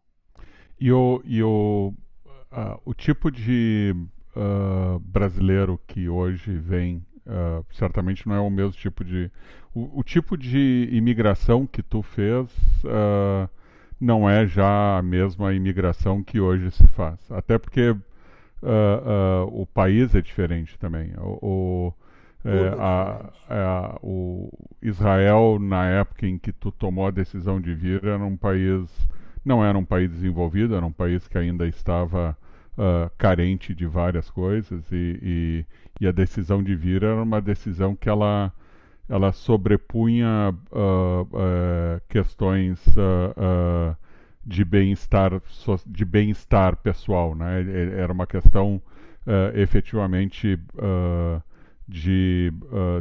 [0.79, 1.95] E o, e o,
[2.27, 3.95] uh, o tipo de
[4.37, 9.31] uh, brasileiro que hoje vem, uh, certamente não é o mesmo tipo de.
[9.75, 12.51] O, o tipo de imigração que tu fez
[12.85, 13.49] uh,
[14.01, 17.19] não é já a mesma imigração que hoje se faz.
[17.31, 17.97] Até porque
[19.53, 21.13] o país é diferente também.
[21.19, 21.95] O, o
[22.45, 24.51] é, a, a, o
[24.81, 28.89] Israel, na época em que tu tomou a decisão de vir, era um país.
[29.45, 32.37] Não era um país desenvolvido, era um país que ainda estava
[32.77, 35.66] uh, carente de várias coisas e, e,
[36.01, 38.53] e, a decisão de vir era uma decisão que ela,
[39.09, 42.82] ela sobrepunha uh, uh, questões
[44.44, 45.43] de bem-estar
[45.86, 47.65] de bem-estar pessoal, né?
[47.97, 48.81] Era uma questão
[49.55, 50.57] efetivamente
[51.89, 52.53] de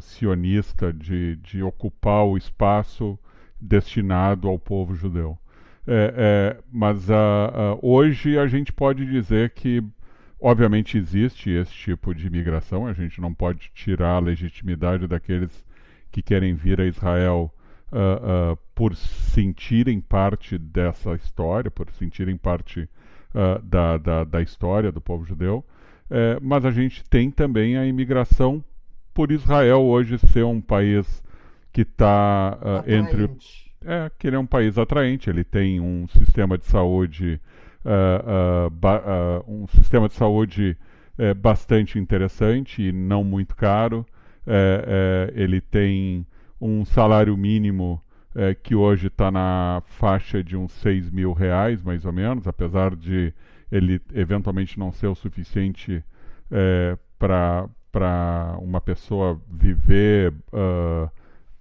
[0.02, 3.19] sionista, de, de ocupar o espaço
[3.61, 5.38] destinado ao povo judeu.
[5.88, 6.14] É,
[6.57, 9.84] é, mas uh, uh, hoje a gente pode dizer que,
[10.40, 15.64] obviamente, existe esse tipo de imigração, a gente não pode tirar a legitimidade daqueles
[16.12, 17.53] que querem vir a Israel
[17.91, 22.90] uh, por sentirem parte dessa história, por sentirem parte
[23.64, 25.62] da, da, da, história do povo judeu,
[26.10, 28.64] é, mas a gente tem também a imigração
[29.14, 31.22] por Israel hoje ser um país
[31.74, 32.57] que está
[32.88, 33.28] entre
[33.86, 37.40] é que ele é um país atraente, ele tem um sistema de saúde,
[37.86, 40.78] uh, uh, uh, um sistema de saúde
[41.18, 44.06] eh, bastante interessante e não muito caro.
[44.45, 46.26] Eh, eh, ele tem
[46.60, 48.02] um salário mínimo
[48.64, 53.34] que hoje está na faixa de uns 6 mil reais, mais ou menos, apesar de
[53.72, 56.03] ele eventualmente não ser o suficiente
[57.18, 60.34] para uma pessoa viver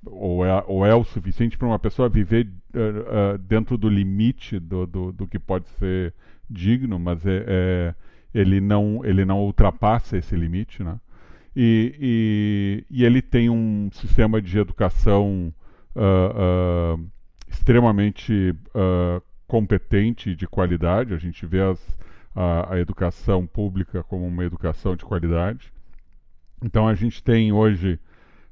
[0.06, 4.58] ou é, ou é o suficiente para uma pessoa viver uh, uh, dentro do limite
[4.58, 6.14] do, do, do, que pode ser
[6.48, 7.94] digno, mas é, é,
[8.34, 10.98] ele, não, ele não ultrapassa esse limite, né?
[11.56, 15.54] E, e, e ele tem um sistema de educação
[15.94, 17.00] uh,
[17.48, 18.54] extremamente
[19.46, 21.14] competente e de qualidade.
[21.14, 21.78] A gente vê as,
[22.34, 25.72] a, a educação pública como uma educação de qualidade.
[26.62, 28.00] Então a gente tem hoje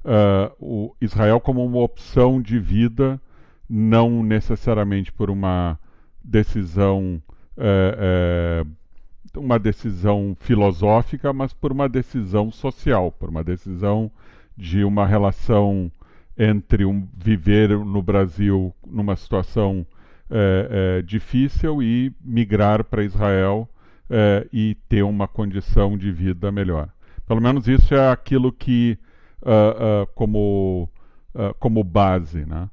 [0.04, 3.20] uh, Israel como uma opção de vida,
[3.68, 5.78] não necessariamente por uma
[6.22, 7.22] decisão
[7.56, 14.10] uh, uh, uma decisão filosófica, mas por uma decisão social, por uma decisão
[14.56, 15.90] de uma relação
[16.36, 19.86] entre um, viver no Brasil numa situação
[21.04, 23.68] difícil e migrar para Israel
[24.50, 26.88] e ter uma condição de vida melhor.
[27.26, 28.98] Pelo menos isso é aquilo que
[29.42, 30.88] uh, uh, como,
[31.34, 32.70] uh, como base, né?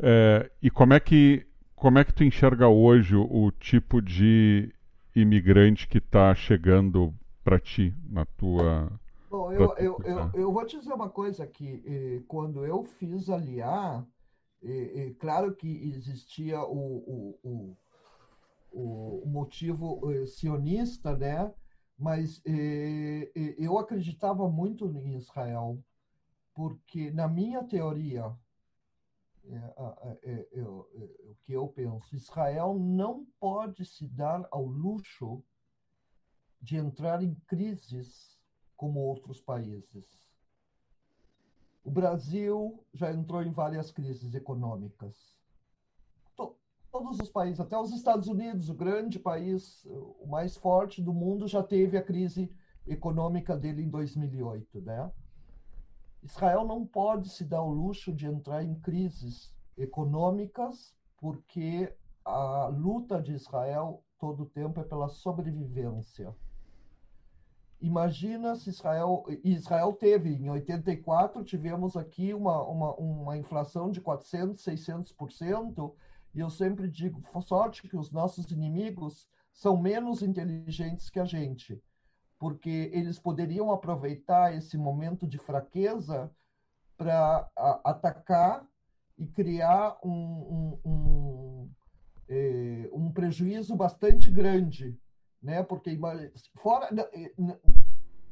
[0.00, 4.72] É, e como é que como é que tu enxerga hoje o, o tipo de
[5.14, 7.12] imigrante que está chegando
[7.42, 8.92] para ti na tua
[9.30, 13.28] Bom, eu, eu, eu, eu, vou te dizer uma coisa que eh, quando eu fiz
[13.28, 14.06] aliar,
[14.62, 17.76] eh, claro que existia o, o,
[18.72, 21.52] o, o motivo sionista, né?
[21.98, 22.42] Mas
[23.58, 25.78] eu acreditava muito em Israel
[26.58, 28.36] porque na minha teoria,
[29.44, 29.74] é,
[30.24, 35.40] é, é, o que eu penso, Israel não pode se dar ao luxo
[36.60, 38.36] de entrar em crises
[38.76, 40.04] como outros países.
[41.84, 45.38] O Brasil já entrou em várias crises econômicas.
[46.90, 51.46] Todos os países, até os Estados Unidos, o grande país, o mais forte do mundo,
[51.46, 52.50] já teve a crise
[52.84, 55.12] econômica dele em 2008, né?
[56.22, 61.92] Israel não pode se dar o luxo de entrar em crises econômicas, porque
[62.24, 66.34] a luta de Israel todo o tempo é pela sobrevivência.
[67.80, 69.24] imagina se Israel.
[69.44, 75.94] Israel teve, em 84, tivemos aqui uma, uma, uma inflação de 400%, 600%,
[76.34, 81.80] e eu sempre digo: sorte que os nossos inimigos são menos inteligentes que a gente,
[82.38, 86.30] porque eles poderiam aproveitar esse momento de fraqueza
[86.96, 87.48] para
[87.84, 88.66] atacar
[89.16, 91.70] e criar um, um, um,
[92.28, 94.96] é, um prejuízo bastante grande,
[95.42, 95.62] né?
[95.62, 95.98] Porque
[96.56, 96.88] fora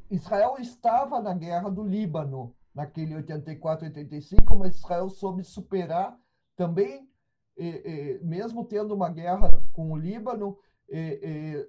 [0.09, 6.17] Israel estava na guerra do Líbano naquele 84, 85, mas Israel soube superar
[6.55, 7.09] também,
[7.57, 10.57] é, é, mesmo tendo uma guerra com o Líbano,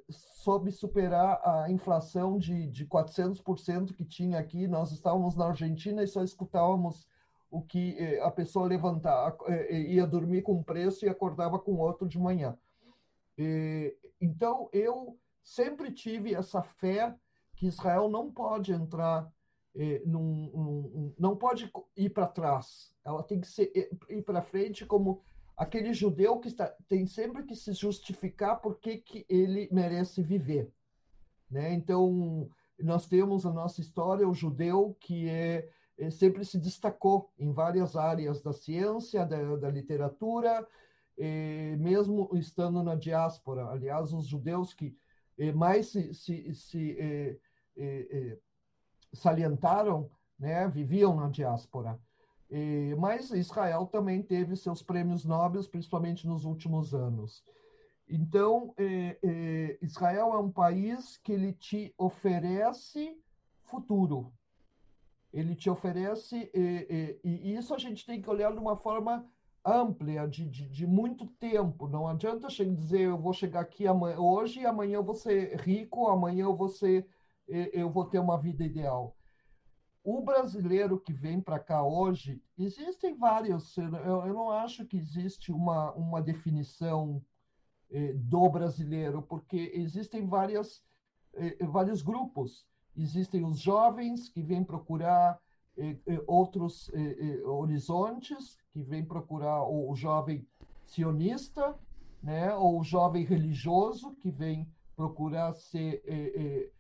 [0.09, 4.69] soube superar a inflação de, de 400% que tinha aqui.
[4.69, 7.07] Nós estávamos na Argentina e só escutávamos
[7.51, 11.59] o que eh, a pessoa levantava, eh, eh, ia dormir com um preço e acordava
[11.59, 12.57] com outro de manhã.
[14.21, 17.15] Então, eu sempre tive essa fé
[17.55, 19.31] que Israel não pode entrar
[20.05, 23.71] num, num, não pode ir para trás, ela tem que ser,
[24.09, 25.23] ir para frente como
[25.59, 30.73] aquele judeu que está, tem sempre que se justificar por que, ele merece viver.
[31.51, 31.75] Né?
[31.75, 32.49] Então,
[32.79, 35.69] nós temos a nossa história, o judeu que é
[36.13, 40.65] sempre se destacou em várias áreas da ciência, da, da literatura,
[41.77, 43.67] mesmo estando na diáspora.
[43.67, 44.97] Aliás, os judeus que
[45.57, 47.41] mais se, se, se
[49.13, 50.09] salientaram
[50.39, 51.99] né, viviam na diáspora.
[52.99, 57.45] Mas Israel também teve seus prêmios nobres, principalmente nos últimos anos.
[58.09, 58.75] Então,
[59.83, 63.17] Israel é um país que ele te oferece
[63.65, 64.33] futuro
[65.33, 69.27] ele te oferece, e, e, e, isso a gente tem que olhar de uma forma
[69.65, 71.87] ampla, de, de, de muito tempo.
[71.87, 76.09] Não adianta dizer eu vou chegar aqui amanhã, hoje e amanhã eu vou ser rico,
[76.09, 77.07] amanhã eu vou, ser,
[77.47, 79.15] eu vou ter uma vida ideal.
[80.11, 83.93] O brasileiro que vem para cá hoje, existem vários, eu,
[84.25, 87.23] eu não acho que existe uma, uma definição
[87.91, 90.83] eh, do brasileiro, porque existem várias,
[91.35, 92.67] eh, vários grupos.
[92.97, 95.39] Existem os jovens que vêm procurar
[95.77, 100.49] eh, eh, outros eh, eh horizontes, que vêm procurar o, o, jovem
[100.87, 101.79] sionista,
[102.23, 106.71] né, ou o jovem religioso, que vem procurar ser, eh, eh,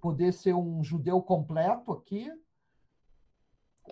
[0.00, 2.30] poder ser um judeu completo aqui.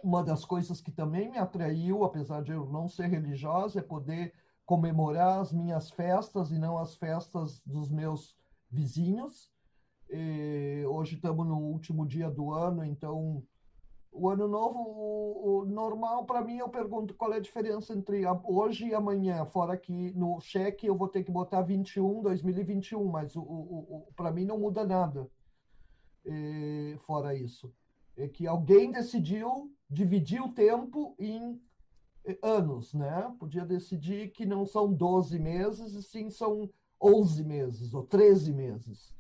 [0.03, 4.33] Uma das coisas que também me atraiu, apesar de eu não ser religiosa, é poder
[4.65, 8.37] comemorar as minhas festas e não as festas dos meus
[8.71, 9.51] vizinhos.
[10.09, 13.43] E hoje estamos no último dia do ano, então
[14.13, 18.23] o ano novo, o, o normal para mim, eu pergunto qual é a diferença entre
[18.45, 19.45] hoje e amanhã.
[19.45, 24.13] Fora que no cheque eu vou ter que botar 21, 2021, mas o, o, o
[24.15, 25.29] para mim não muda nada.
[27.07, 27.73] Fora isso,
[28.17, 31.61] é que alguém decidiu dividir o tempo em
[32.43, 33.35] anos, né?
[33.39, 39.15] Podia decidir que não são 12 meses, e sim são 11 meses ou 13 meses.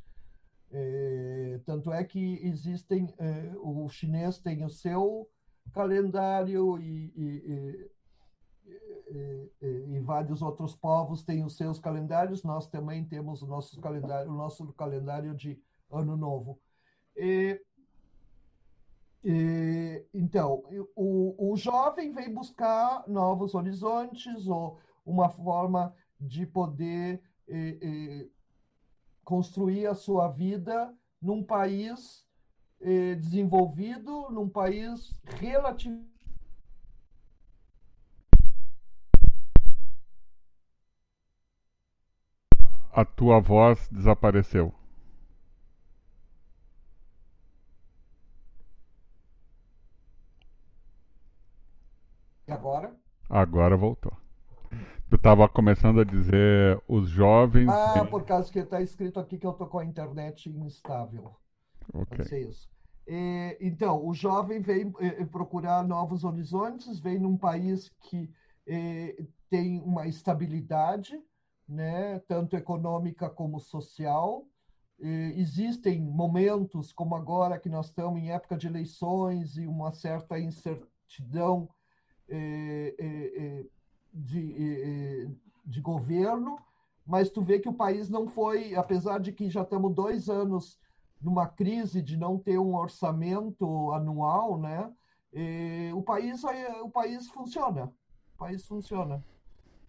[0.72, 5.28] É, tanto é que existem, é, o chinês tem o seu
[5.72, 7.90] calendário e, e,
[9.10, 14.30] e, e, vários outros povos têm os seus calendários, nós também temos o nosso calendário,
[14.30, 16.60] o nosso calendário de Ano Novo.
[20.14, 20.62] Então,
[20.96, 27.22] o, o jovem vem buscar novos horizontes ou uma forma de poder
[29.24, 32.26] construir a sua vida num país
[32.80, 36.08] eh, desenvolvido, num país relativo.
[42.92, 44.74] A tua voz desapareceu.
[52.46, 52.52] E
[53.30, 53.76] agora?
[53.76, 54.12] Voltou.
[55.08, 57.68] Tu estava começando a dizer os jovens.
[57.68, 61.34] Ah, por causa que está escrito aqui que eu estou com a internet instável.
[61.92, 62.16] Ok.
[62.16, 62.68] Pode ser isso.
[63.06, 68.30] E, então, o jovem vem eh, procurar novos horizontes, vem num país que
[68.66, 69.16] eh,
[69.48, 71.20] tem uma estabilidade,
[71.68, 74.44] né, tanto econômica como social.
[75.00, 81.68] existem momentos, como agora que nós estamos em época de eleições e uma certa incertidão
[84.12, 85.28] de,
[85.64, 86.58] de governo,
[87.06, 90.78] mas tu vê que o país não foi, apesar de que já estamos dois anos
[91.20, 94.90] numa crise de não ter um orçamento anual, né?
[95.32, 96.42] E o país
[96.82, 97.92] o país funciona,
[98.34, 99.24] o país funciona.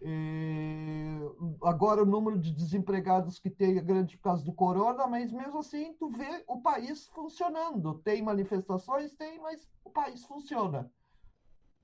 [0.04, 1.18] É,
[1.62, 5.60] agora o número de desempregados que tem é grande por causa do corona, mas mesmo
[5.60, 7.94] assim tu vê o país funcionando.
[8.00, 10.90] Tem manifestações, tem, mas o país funciona.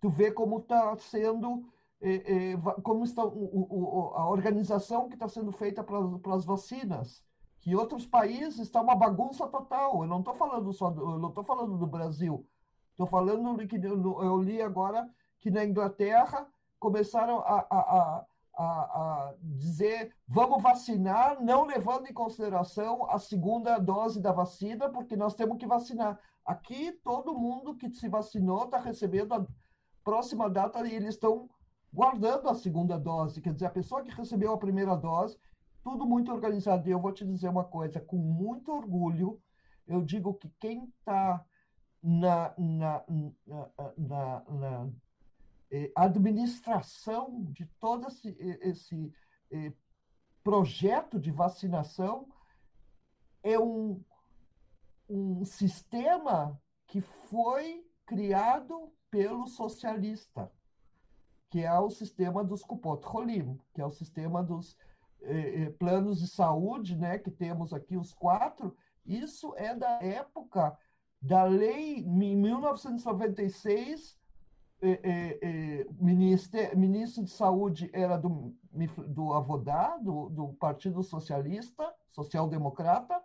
[0.01, 1.69] Tu vê como está sendo,
[2.01, 7.25] é, é, como está o, o, a organização que está sendo feita para as vacinas.
[7.61, 10.03] Que em outros países está uma bagunça total.
[10.03, 12.47] Eu não estou falando só, do, eu não estou falando do Brasil.
[12.91, 15.09] Estou falando que eu li agora
[15.41, 16.47] que na Inglaterra
[16.79, 24.21] começaram a, a, a, a, dizer vamos vacinar, não levando em consideração a segunda dose
[24.21, 26.19] da vacina, porque nós temos que vacinar.
[26.45, 29.47] Aqui, todo mundo que se vacinou está recebendo a
[30.09, 31.51] próxima data eles estão
[31.93, 33.43] guardando a segunda dose.
[33.43, 35.37] Quer dizer, a pessoa que recebeu a primeira dose,
[35.85, 36.89] tudo muito organizado.
[36.89, 39.39] E eu vou te dizer uma coisa, com muito orgulho,
[39.87, 41.45] eu digo que quem está
[42.03, 43.05] na, na,
[43.99, 44.89] na, na,
[45.71, 49.13] eh, administração de todo esse, esse
[49.51, 49.75] eh,
[50.43, 52.27] projeto de vacinação
[53.43, 54.03] é um,
[55.07, 60.53] um sistema que foi criado pelo socialista,
[61.51, 64.77] que é o sistema dos Kupot Rolim, que é o sistema dos
[65.23, 68.77] eh, eh, planos de saúde, né, que temos aqui os quatro.
[69.07, 70.77] Isso é da época
[71.21, 74.19] da lei em 1996
[74.81, 78.55] é, é, é, ministro, ministro de Saúde era do,
[79.09, 83.21] do Avodá, do, do Partido Socialista, Social-Democrata,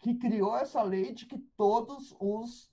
[0.00, 2.71] que criou essa lei de que todos os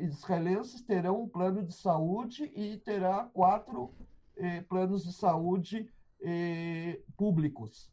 [0.00, 3.90] israelenses terão um plano de saúde e terá quatro
[4.68, 5.88] planos de saúde
[7.16, 7.90] públicos.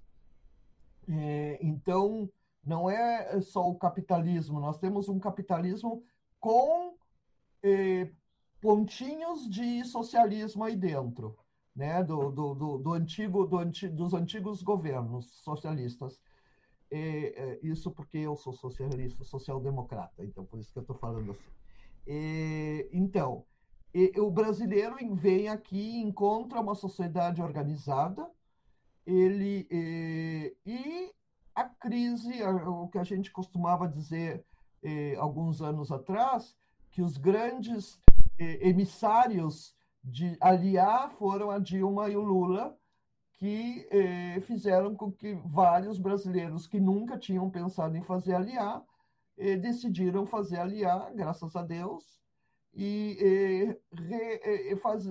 [1.62, 2.30] então,
[2.66, 6.04] não é só o capitalismo, nós temos um capitalismo
[6.40, 6.96] com
[8.62, 11.38] pontinhos de socialismo aí dentro,
[11.76, 12.04] né?
[12.04, 16.22] do, do, do, do antigo, anti, dos antigos governos socialistas.
[16.94, 21.32] É, é, isso porque eu sou socialista, social-democrata, então por isso que eu estou falando
[21.32, 21.50] assim.
[22.06, 23.46] É, então,
[24.18, 28.30] o brasileiro vem aqui, encontra uma sociedade organizada,
[29.06, 29.68] ele
[30.66, 31.12] e
[31.56, 34.46] a crise, o que a gente costumava dizer
[35.18, 36.58] alguns anos atrás,
[36.90, 38.00] que os grandes
[38.38, 42.78] emissários de aliar foram a Dilma e o Lula,
[43.42, 48.86] que eh, fizeram com que vários brasileiros que nunca tinham pensado em fazer aliar
[49.36, 52.22] eh, decidiram fazer aliar, graças a Deus,
[52.72, 55.08] e eh, re, faz,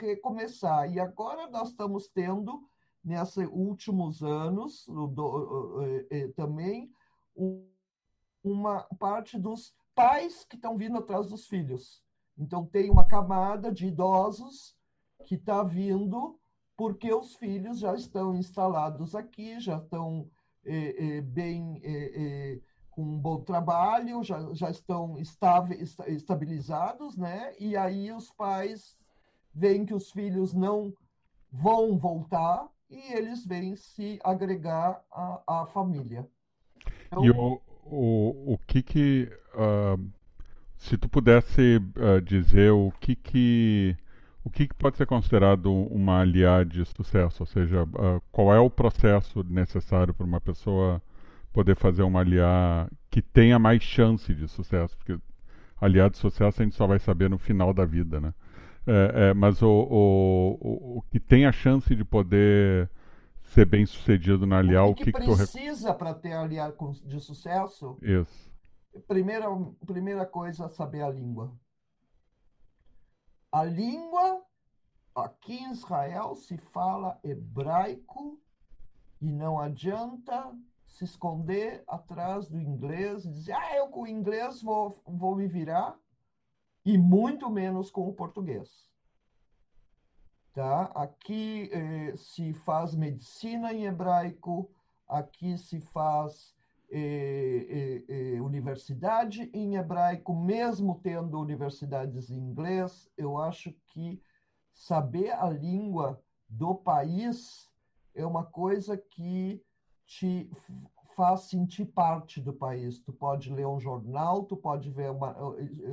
[0.00, 0.92] recomeçar.
[0.92, 2.68] E agora nós estamos tendo,
[3.04, 5.80] nesses últimos anos, do,
[6.34, 6.90] também,
[8.42, 12.02] uma parte dos pais que estão vindo atrás dos filhos.
[12.36, 14.76] Então, tem uma camada de idosos
[15.24, 16.41] que está vindo
[16.76, 20.28] porque os filhos já estão instalados aqui, já estão
[20.64, 22.58] é, é, bem é,
[22.90, 25.16] com um bom trabalho, já, já estão
[26.06, 27.52] estabilizados, né?
[27.58, 28.96] E aí os pais
[29.54, 30.92] veem que os filhos não
[31.50, 36.28] vão voltar e eles vêm se agregar à, à família.
[37.06, 40.12] Então, e o, o, o que que uh,
[40.76, 43.96] se tu pudesse uh, dizer o que que
[44.44, 47.86] o que, que, pode ser considerado uma aliada de sucesso, ou seja,
[48.30, 51.00] qual é o processo necessário para uma pessoa
[51.52, 55.18] poder fazer uma aliada que tenha mais chance de sucesso, porque
[55.80, 58.34] aliado de sucesso a gente só vai saber no final da vida, né?
[58.84, 62.90] É, é, mas o, o, o, o, que tem a chance de poder
[63.44, 67.96] ser bem sucedido na aliar, o que, que, que precisa para ter aliado de sucesso?
[68.02, 68.52] Isso
[69.06, 69.46] primeira,
[69.86, 71.52] primeira coisa, saber a língua.
[73.52, 74.42] A língua,
[75.14, 78.40] aqui em Israel, se fala hebraico
[79.20, 80.50] e não adianta
[80.86, 85.46] se esconder atrás do inglês e dizer, ah, eu com o inglês vou, vou me
[85.46, 85.98] virar,
[86.82, 88.90] e muito menos com o português.
[90.54, 90.84] Tá?
[90.94, 94.70] Aqui eh, se faz medicina em hebraico,
[95.06, 96.54] aqui se faz
[96.94, 104.20] eh, eh, universidade em hebraico, mesmo tendo universidades em inglês, eu acho que
[104.74, 107.70] saber a língua do país
[108.14, 109.62] é uma coisa que
[110.06, 110.50] te
[111.16, 112.98] faz sentir parte do país.
[112.98, 115.34] Tu pode ler um jornal, tu pode ver uma,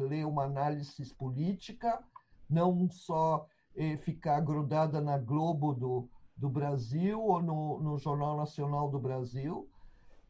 [0.10, 2.04] ler uma análise política,
[2.50, 8.90] não só eh, ficar grudada na Globo do, do Brasil ou no, no Jornal Nacional
[8.90, 9.70] do Brasil,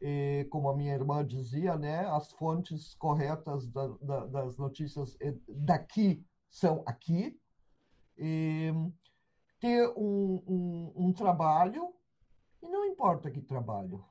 [0.00, 5.16] e, como a minha irmã dizia, né, as fontes corretas da, da, das notícias
[5.48, 7.38] daqui são aqui.
[8.16, 8.72] E,
[9.60, 11.94] ter um, um, um trabalho,
[12.62, 14.02] e não importa que trabalho.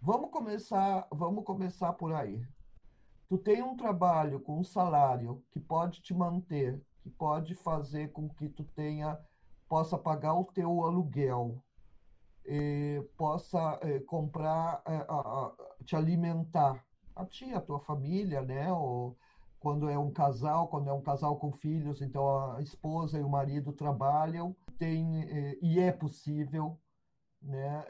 [0.00, 2.40] Vamos começar, vamos começar por aí.
[3.28, 8.28] Tu tem um trabalho com um salário que pode te manter, que pode fazer com
[8.28, 9.18] que tu tenha
[9.68, 11.62] possa pagar o teu aluguel,
[12.50, 15.52] eh, possa eh, comprar, eh, a, a,
[15.84, 16.82] te alimentar,
[17.14, 18.72] a ti, a tua família, né?
[18.72, 19.18] Ou
[19.60, 23.28] quando é um casal, quando é um casal com filhos, então a esposa e o
[23.28, 25.20] marido trabalham, tem
[25.60, 26.78] e é possível,
[27.42, 27.84] né?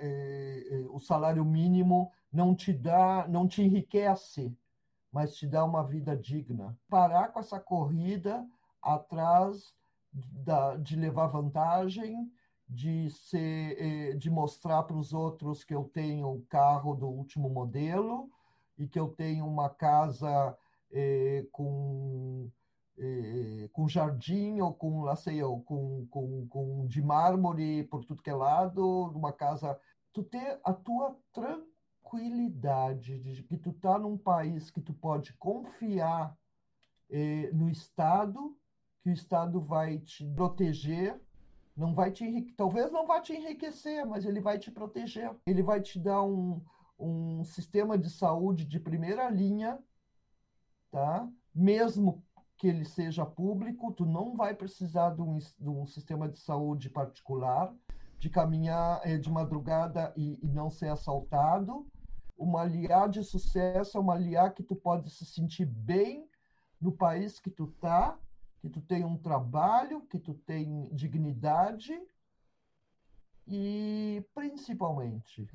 [0.90, 4.56] o salário mínimo não te dá, não te enriquece,
[5.12, 6.76] mas te dá uma vida digna.
[6.88, 8.46] Parar com essa corrida
[8.80, 9.74] atrás
[10.12, 12.32] da, de levar vantagem,
[12.68, 18.30] de ser, de mostrar para os outros que eu tenho o carro do último modelo
[18.76, 20.56] e que eu tenho uma casa
[20.90, 22.50] eh, com
[22.98, 28.22] eh, com jardim ou com lá sei eu, com, com, com de mármore por tudo
[28.22, 29.78] que é lado, uma casa.
[30.12, 36.36] Tu ter a tua tranquilidade de que tu tá num país que tu pode confiar
[37.10, 38.56] eh, no Estado,
[39.02, 41.20] que o Estado vai te proteger
[41.78, 45.30] não vai te enriquecer, talvez não vai te enriquecer, mas ele vai te proteger.
[45.46, 46.60] Ele vai te dar um,
[46.98, 49.78] um sistema de saúde de primeira linha,
[50.90, 51.28] tá?
[51.54, 52.24] Mesmo
[52.56, 56.90] que ele seja público, tu não vai precisar de um, de um sistema de saúde
[56.90, 57.72] particular,
[58.18, 61.86] de caminhar eh, de madrugada e, e não ser assaltado.
[62.36, 66.28] Uma aliar de sucesso é uma aliar que tu pode se sentir bem
[66.80, 68.18] no país que tu tá,
[68.68, 71.98] que tu tem um trabalho, que tu tem dignidade
[73.46, 75.48] e principalmente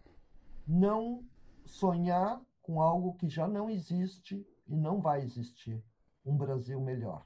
[0.67, 1.23] não
[1.63, 5.83] sonhar com algo que já não existe e não vai existir
[6.25, 7.25] um Brasil melhor.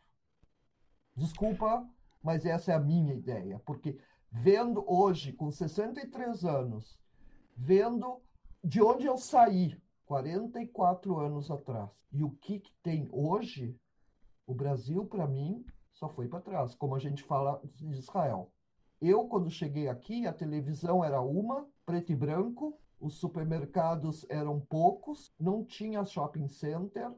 [1.16, 1.88] Desculpa,
[2.22, 3.98] mas essa é a minha ideia, porque
[4.30, 7.00] vendo hoje, com 63 anos,
[7.56, 8.22] vendo
[8.64, 13.80] de onde eu saí 44 anos atrás e o que, que tem hoje,
[14.46, 15.66] o Brasil, para mim,
[15.98, 18.52] só foi para trás, como a gente fala de Israel.
[19.02, 25.34] Eu, quando cheguei aqui, a televisão era uma, preto e branco, os supermercados eram poucos,
[25.40, 27.12] não tinha shopping center,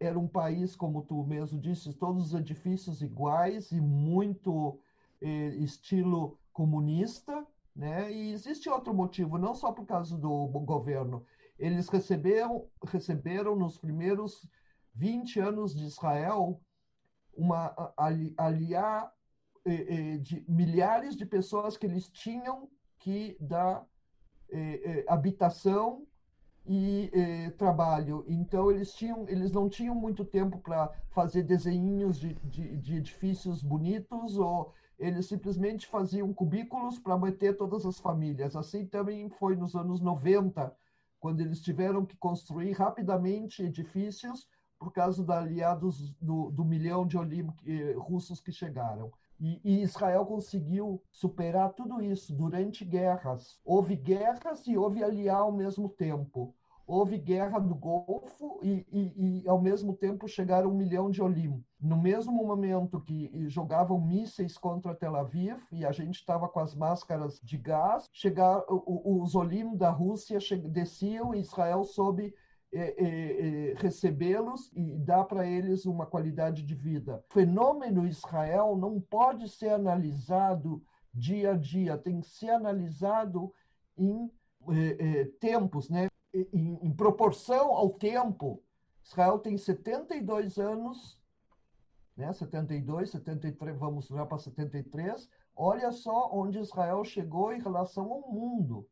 [0.00, 4.78] era um país, como tu mesmo disse, todos os edifícios iguais e muito
[5.20, 8.10] estilo comunista, né?
[8.12, 11.24] E existe outro motivo, não só por causa do governo.
[11.58, 14.46] Eles receberam, receberam nos primeiros
[14.94, 16.60] 20 anos de Israel
[17.36, 17.92] uma
[18.36, 19.12] aliar
[20.22, 23.86] de milhares de pessoas que eles tinham que dar
[24.48, 26.06] eh, eh, habitação
[26.64, 28.24] e eh, trabalho.
[28.28, 33.62] Então eles tinham, eles não tinham muito tempo para fazer desenhinhos de, de, de, edifícios
[33.62, 38.54] bonitos ou eles simplesmente faziam cubículos para manter todas as famílias.
[38.54, 40.74] Assim também foi nos anos 90,
[41.18, 44.48] quando eles tiveram que construir rapidamente edifícios
[44.78, 47.16] por causa da aliados do, do milhão de
[47.98, 49.10] russos que chegaram.
[49.38, 53.60] E, e, Israel conseguiu superar tudo isso durante guerras.
[53.64, 56.54] Houve guerras e houve aliar ao mesmo tempo.
[56.86, 61.62] Houve guerra do Golfo e, e, e ao mesmo tempo chegaram um milhão de Olim.
[61.80, 66.76] No mesmo momento que jogavam mísseis contra Tel Aviv e a gente estava com as
[66.76, 70.38] máscaras de gás, chegar, os Olim da Rússia
[70.70, 72.32] desciam e Israel soube
[72.72, 77.24] é, é, recebê-los e dar para eles uma qualidade de vida.
[77.30, 83.52] O fenômeno Israel não pode ser analisado dia a dia, tem que ser analisado
[83.96, 84.30] em
[85.40, 86.08] tempos, né?
[86.34, 88.62] Em, em, proporção ao tempo.
[89.02, 91.18] Israel tem 72 anos,
[92.16, 92.32] né?
[92.32, 95.30] 72, 73, vamos já para 73.
[95.54, 98.86] Olha só onde Israel chegou em relação ao mundo.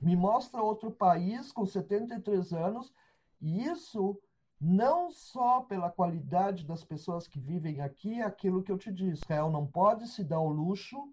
[0.00, 2.92] Me mostra outro país com 73 anos,
[3.40, 4.20] e isso
[4.60, 9.22] não só pela qualidade das pessoas que vivem aqui, é aquilo que eu te disse.
[9.22, 11.12] Israel não pode se dar o luxo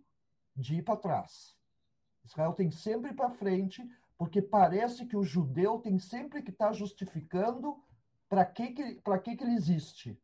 [0.55, 1.55] de ir para trás.
[2.23, 3.85] Israel tem sempre para frente,
[4.17, 7.77] porque parece que o judeu tem sempre que estar tá justificando
[8.29, 10.17] para que, que, que, que ele existe.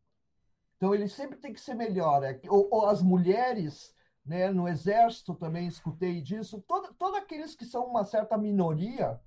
[0.77, 2.23] Então ele sempre tem que ser melhor.
[2.23, 3.93] É ou, ou as mulheres
[4.25, 4.51] né?
[4.51, 6.63] no exército também escutei disso.
[6.67, 9.19] Todo, todos aqueles que são uma certa minoria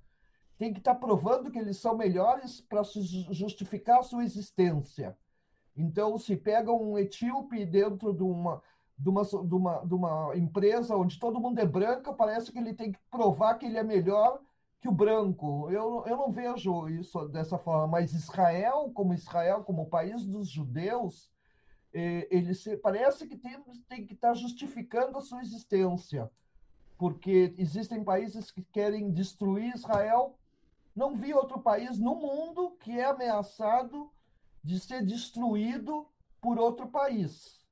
[0.57, 5.17] têm que estar provando que eles são melhores para justificar a sua existência.
[5.75, 8.61] Então, se pega um etíope dentro de uma,
[8.97, 12.73] de uma, de uma, de uma empresa onde todo mundo é branco, parece que ele
[12.73, 14.39] tem que provar que ele é melhor
[14.79, 15.69] que o branco.
[15.71, 21.31] Eu, eu não vejo isso dessa forma, mas Israel, como Israel, como país dos judeus,
[21.93, 26.29] ele se, parece que tem, tem que estar tá justificando a sua existência,
[26.97, 30.37] porque existem países que querem destruir Israel.
[30.95, 34.11] Não vi outro país no mundo que é ameaçado
[34.63, 36.07] de ser destruído
[36.41, 37.63] por outro país.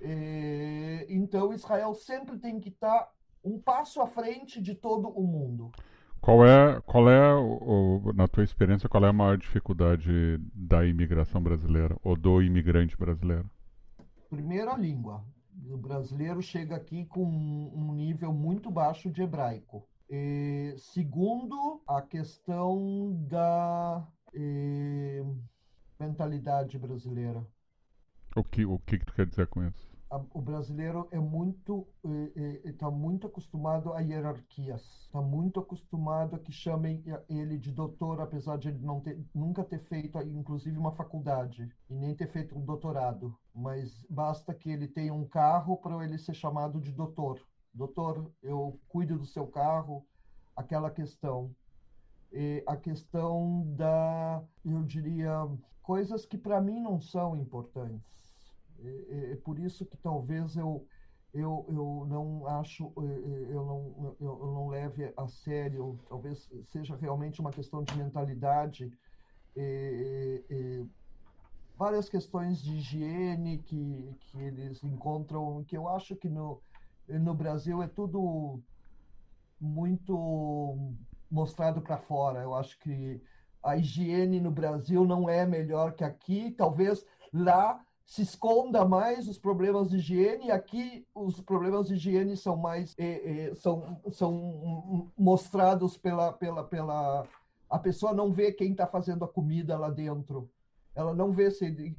[0.00, 3.12] É, então, Israel sempre tem que estar tá
[3.44, 5.72] um passo à frente de todo o mundo.
[6.20, 11.42] Qual é, qual é o, na tua experiência, qual é a maior dificuldade da imigração
[11.42, 13.48] brasileira ou do imigrante brasileiro?
[14.28, 15.24] Primeiro, a língua.
[15.70, 19.86] O brasileiro chega aqui com um nível muito baixo de hebraico.
[20.10, 25.22] E, segundo, a questão da e,
[25.98, 27.44] mentalidade brasileira.
[28.36, 29.87] O que, o que, que tu quer dizer com isso?
[30.10, 31.86] O brasileiro é muito
[32.64, 34.82] está muito acostumado a hierarquias.
[35.04, 39.62] Está muito acostumado a que chamem ele de doutor apesar de ele não ter nunca
[39.62, 43.36] ter feito inclusive uma faculdade e nem ter feito um doutorado.
[43.54, 47.40] Mas basta que ele tenha um carro para ele ser chamado de doutor.
[47.74, 50.06] Doutor eu cuido do seu carro.
[50.56, 51.54] Aquela questão.
[52.32, 55.48] E a questão da eu diria
[55.82, 58.27] coisas que para mim não são importantes
[58.80, 60.86] é, é, por isso que talvez eu
[61.34, 66.96] eu, eu não acho, é, é, eu não, eu não leve a sério, talvez seja
[66.96, 68.90] realmente uma questão de mentalidade,
[69.54, 70.84] é, é,
[71.76, 76.62] várias questões de higiene que, que eles encontram, que eu acho que no,
[77.06, 78.60] no Brasil é tudo
[79.60, 80.94] muito
[81.30, 82.40] mostrado para fora.
[82.40, 83.20] Eu acho que
[83.62, 89.38] a higiene no Brasil não é melhor que aqui, talvez lá se esconda mais os
[89.38, 95.98] problemas de higiene aqui os problemas de higiene são mais é, é, são, são mostrados
[95.98, 97.28] pela, pela, pela
[97.68, 100.50] a pessoa não vê quem está fazendo a comida lá dentro.
[100.94, 101.94] Ela não vê se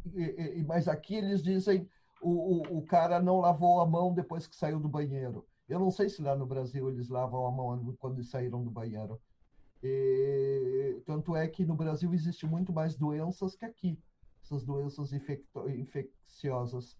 [0.65, 1.87] mas aqui eles dizem
[2.19, 5.45] o, o, o cara não lavou a mão depois que saiu do banheiro.
[5.69, 9.21] Eu não sei se lá no Brasil eles lavam a mão quando saíram do banheiro.
[9.83, 13.99] E, tanto é que no Brasil existe muito mais doenças que aqui
[14.49, 16.97] essas doenças infecciosas.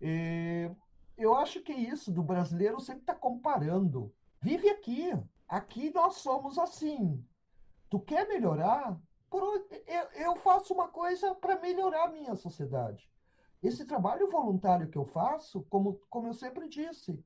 [0.00, 0.70] E
[1.16, 4.12] eu acho que isso do brasileiro sempre está comparando.
[4.42, 5.12] Vive aqui.
[5.48, 7.24] Aqui nós somos assim.
[7.88, 9.00] Tu quer melhorar?
[9.30, 13.08] Por, eu, eu faço uma coisa para melhorar a minha sociedade.
[13.62, 17.22] Esse trabalho voluntário que eu faço, como, como eu sempre disse,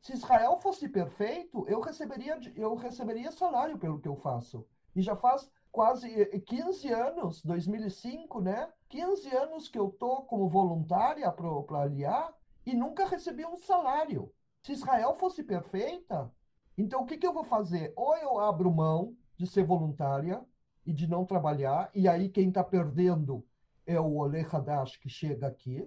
[0.00, 4.66] se Israel fosse perfeito, eu receberia, eu receberia salário pelo que eu faço.
[4.94, 6.08] E já faz quase
[6.46, 8.68] 15 anos, 2005, né?
[8.88, 12.32] 15 anos que eu tô como voluntária para aliar
[12.64, 14.32] e nunca recebi um salário.
[14.62, 16.30] Se Israel fosse perfeita,
[16.78, 17.92] então o que, que eu vou fazer?
[17.96, 20.40] Ou eu abro mão de ser voluntária
[20.86, 23.44] e de não trabalhar, e aí quem está perdendo
[23.84, 25.84] é o Ole Hadash que chega aqui,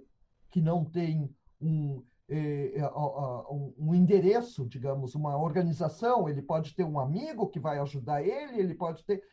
[0.50, 2.92] que não tem um, é,
[3.50, 8.60] um, um endereço, digamos, uma organização, ele pode ter um amigo que vai ajudar ele,
[8.60, 9.24] ele pode ter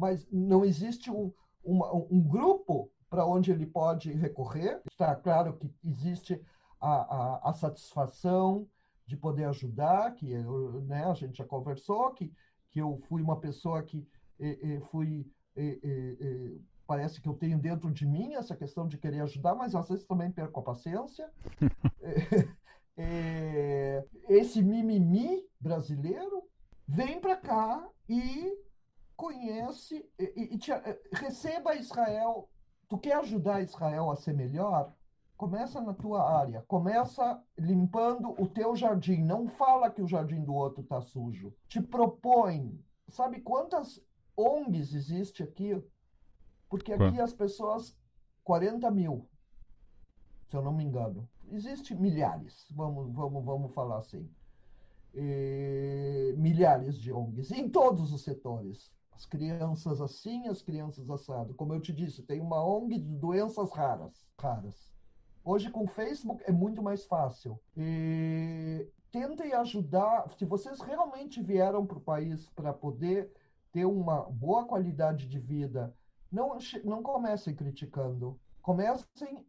[0.00, 1.30] mas não existe um,
[1.62, 4.80] uma, um grupo para onde ele pode recorrer.
[4.90, 6.40] Está claro que existe
[6.80, 8.66] a, a, a satisfação
[9.06, 12.32] de poder ajudar, que eu, né, a gente já conversou, que,
[12.70, 14.08] que eu fui uma pessoa que
[14.90, 15.30] fui.
[16.86, 20.06] parece que eu tenho dentro de mim essa questão de querer ajudar, mas às vezes
[20.06, 21.28] também perco a paciência.
[22.96, 26.42] é, esse mimimi brasileiro
[26.88, 28.50] vem para cá e
[29.20, 32.48] conhece e, e te, eh, receba Israel.
[32.88, 34.94] Tu quer ajudar Israel a ser melhor?
[35.36, 39.22] Começa na tua área, começa limpando o teu jardim.
[39.22, 41.54] Não fala que o jardim do outro está sujo.
[41.68, 42.82] Te propõe.
[43.08, 44.02] Sabe quantas
[44.36, 45.82] ONGs existe aqui?
[46.68, 47.96] Porque aqui as pessoas,
[48.44, 49.28] 40 mil,
[50.46, 51.28] se eu não me engano.
[51.50, 54.28] Existe milhares, vamos, vamos, vamos falar assim.
[55.12, 58.90] E, milhares de ONGs em todos os setores
[59.20, 61.52] as crianças assim, as crianças assado.
[61.52, 64.90] Como eu te disse, tem uma ONG de doenças raras, raras.
[65.44, 67.60] Hoje com o Facebook é muito mais fácil.
[67.76, 73.30] E tentem ajudar, se vocês realmente vieram para o país para poder
[73.70, 75.94] ter uma boa qualidade de vida,
[76.32, 78.40] não, não comecem criticando.
[78.62, 79.46] Comecem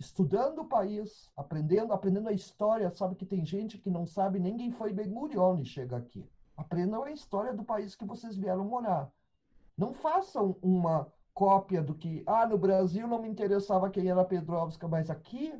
[0.00, 2.90] estudando o país, aprendendo, aprendendo a história.
[2.90, 6.28] Sabe que tem gente que não sabe, ninguém foi Ben Gurion e chega aqui.
[6.58, 9.08] Aprendam a história do país que vocês vieram morar.
[9.76, 14.88] Não façam uma cópia do que, ah, no Brasil não me interessava quem era Pedrovska,
[14.88, 15.54] mas aqui,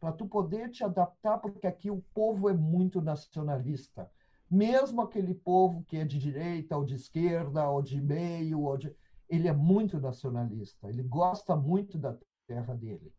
[0.00, 4.10] para tu poder te adaptar, porque aqui o povo é muito nacionalista.
[4.50, 8.90] Mesmo aquele povo que é de direita, ou de esquerda, ou de meio, ou de...
[9.28, 10.88] ele é muito nacionalista.
[10.88, 13.12] Ele gosta muito da terra dele.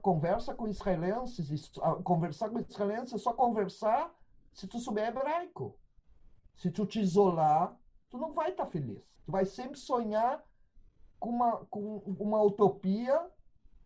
[0.00, 1.70] Conversa com israelenses,
[2.02, 4.10] conversar com israelenses é só conversar
[4.54, 5.78] se tu souber hebraico.
[6.58, 7.74] Se tu te isolar,
[8.10, 9.00] tu não vai estar feliz.
[9.24, 10.44] Tu vai sempre sonhar
[11.18, 13.24] com uma, com uma utopia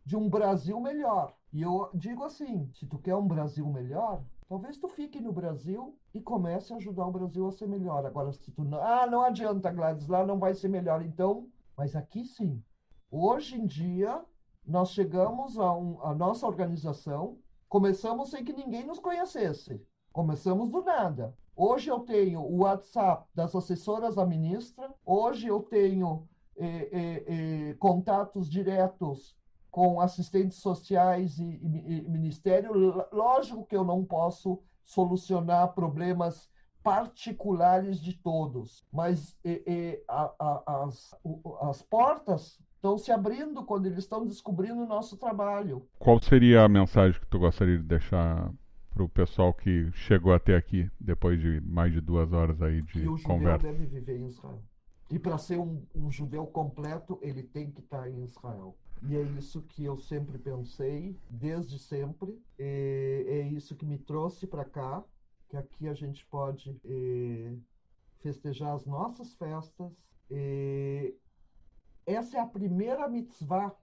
[0.05, 1.37] de um Brasil melhor.
[1.53, 5.99] E eu digo assim, se tu quer um Brasil melhor, talvez tu fique no Brasil
[6.15, 8.07] e comece a ajudar o Brasil a ser melhor.
[8.07, 8.83] Agora, se tu não...
[8.83, 11.03] Ah, não adianta, Gladys, lá não vai ser melhor.
[11.03, 12.65] Então, mas aqui sim.
[13.11, 14.25] Hoje em dia,
[14.67, 19.79] nós chegamos a, um, a nossa organização, começamos sem que ninguém nos conhecesse.
[20.13, 21.35] Começamos do nada.
[21.57, 26.27] Hoje eu tenho o WhatsApp das assessoras da ministra, hoje eu tenho
[26.57, 27.25] eh, eh,
[27.71, 29.35] eh, contatos diretos
[29.71, 32.73] com assistentes sociais e, e- e ministério.
[33.11, 36.51] Lógico que eu não posso solucionar problemas
[36.83, 41.15] particulares de todos, mas eh, eh, a- a- as,
[41.63, 45.87] as portas estão se abrindo quando eles estão descobrindo o nosso trabalho.
[45.99, 48.53] Qual seria a mensagem que tu gostaria de deixar
[48.93, 52.93] para o pessoal que chegou até aqui, depois de mais de duas horas aí de
[52.93, 53.67] que o judeu conversa?
[53.67, 54.63] deve viver em Israel.
[55.11, 58.77] E para ser um, um judeu completo, ele tem que estar em Israel.
[59.03, 62.41] E é isso que eu sempre pensei, desde sempre.
[62.59, 65.05] E é isso que me trouxe para cá,
[65.49, 67.55] que aqui a gente pode eh,
[68.21, 69.93] festejar as nossas festas.
[70.31, 71.15] E
[72.07, 73.75] essa é a primeira mitzvah.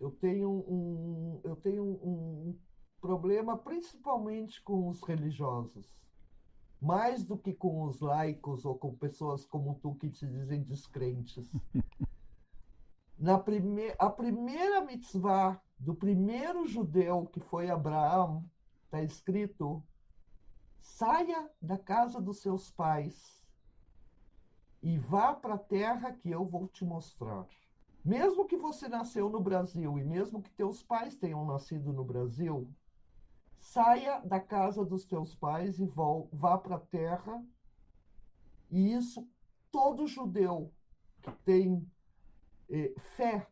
[0.00, 2.56] Eu tenho um, eu tenho um
[3.06, 5.96] problema principalmente com os religiosos
[6.80, 11.50] mais do que com os laicos ou com pessoas como tu que te dizem descrentes.
[13.18, 18.44] Na prime a primeira mitzvah do primeiro judeu que foi Abraão,
[18.84, 19.82] está escrito:
[20.80, 23.42] saia da casa dos seus pais
[24.82, 27.46] e vá para a terra que eu vou te mostrar.
[28.04, 32.68] Mesmo que você nasceu no Brasil e mesmo que teus pais tenham nascido no Brasil,
[33.76, 35.84] saia da casa dos teus pais e
[36.32, 37.44] vá para a terra.
[38.70, 39.28] E isso
[39.70, 40.72] todo judeu
[41.20, 41.86] que tem
[42.70, 43.46] eh, fé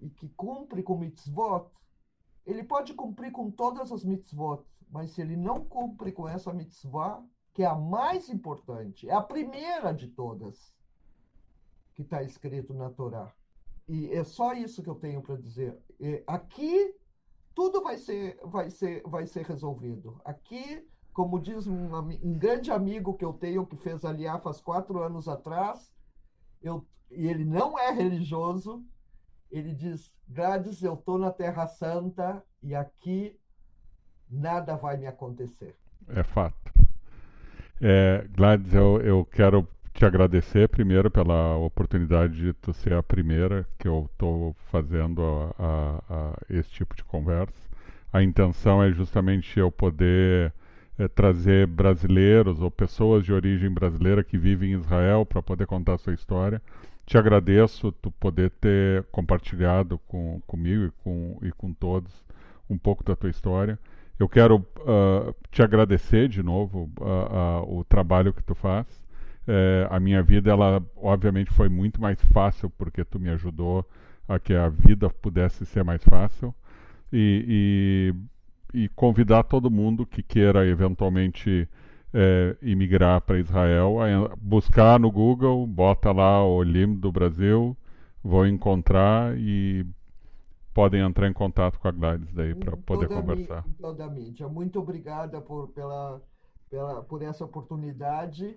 [0.00, 1.68] e que cumpre com mitzvot,
[2.46, 7.20] ele pode cumprir com todas as mitzvot, mas se ele não cumpre com essa mitzvah,
[7.52, 10.72] que é a mais importante, é a primeira de todas
[11.94, 13.34] que está escrito na Torá.
[13.88, 15.76] E é só isso que eu tenho para dizer.
[16.28, 16.94] Aqui
[17.54, 20.20] tudo vai ser, vai ser, vai ser resolvido.
[20.24, 25.02] Aqui, como diz um, um grande amigo que eu tenho que fez aliar faz quatro
[25.02, 25.92] anos atrás,
[26.62, 28.84] eu, e ele não é religioso,
[29.50, 33.38] ele diz: Gladys, eu estou na Terra Santa e aqui
[34.28, 35.76] nada vai me acontecer.
[36.08, 36.72] É fato.
[37.80, 43.66] É, Gladys, eu, eu quero te agradecer primeiro pela oportunidade de tu ser a primeira
[43.78, 47.68] que eu estou fazendo a, a- a esse tipo de conversa.
[48.12, 50.52] A intenção é justamente eu poder
[50.98, 55.94] eh, trazer brasileiros ou pessoas de origem brasileira que vivem em Israel para poder contar
[55.94, 56.60] a sua história.
[57.06, 62.12] Te agradeço tu poder ter compartilhado com, comigo e com, e com todos
[62.68, 63.78] um pouco da tua história.
[64.18, 68.86] Eu quero ah, te agradecer de novo ah, ah, o trabalho que tu faz.
[69.46, 73.84] Eh, a minha vida, ela obviamente foi muito mais fácil porque tu me ajudou
[74.28, 76.54] a que a vida pudesse ser mais fácil.
[77.12, 78.14] E,
[78.74, 81.68] e, e convidar todo mundo que queira eventualmente
[82.14, 87.76] eh, imigrar para Israel a buscar no Google, bota lá o LIM do Brasil,
[88.22, 89.84] vão encontrar e
[90.72, 93.64] podem entrar em contato com a Gladys daí para poder toda conversar.
[93.78, 94.48] toda a mídia.
[94.48, 96.20] Muito obrigada por, pela,
[96.70, 98.56] pela, por essa oportunidade.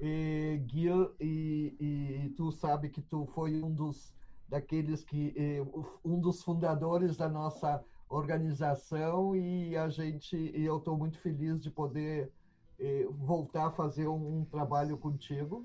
[0.00, 4.14] E, Gil, e, e tu sabe que tu foi um dos
[4.48, 5.62] daqueles que eh,
[6.04, 11.70] um dos fundadores da nossa organização e a gente e eu estou muito feliz de
[11.70, 12.32] poder
[12.80, 15.64] eh, voltar a fazer um, um trabalho contigo.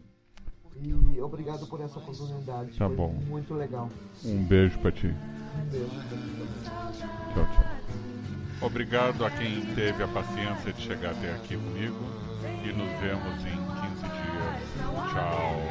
[0.78, 2.78] E obrigado por essa oportunidade.
[2.78, 3.14] Tá Foi bom.
[3.28, 3.90] muito legal.
[4.26, 5.08] Um beijo para ti.
[5.08, 5.90] Um beijo.
[7.34, 8.68] Tchau, tchau.
[8.68, 11.96] Obrigado a quem teve a paciência de chegar até aqui comigo
[12.64, 13.65] e nos vemos em 15 dias.
[14.78, 15.66] Tchau.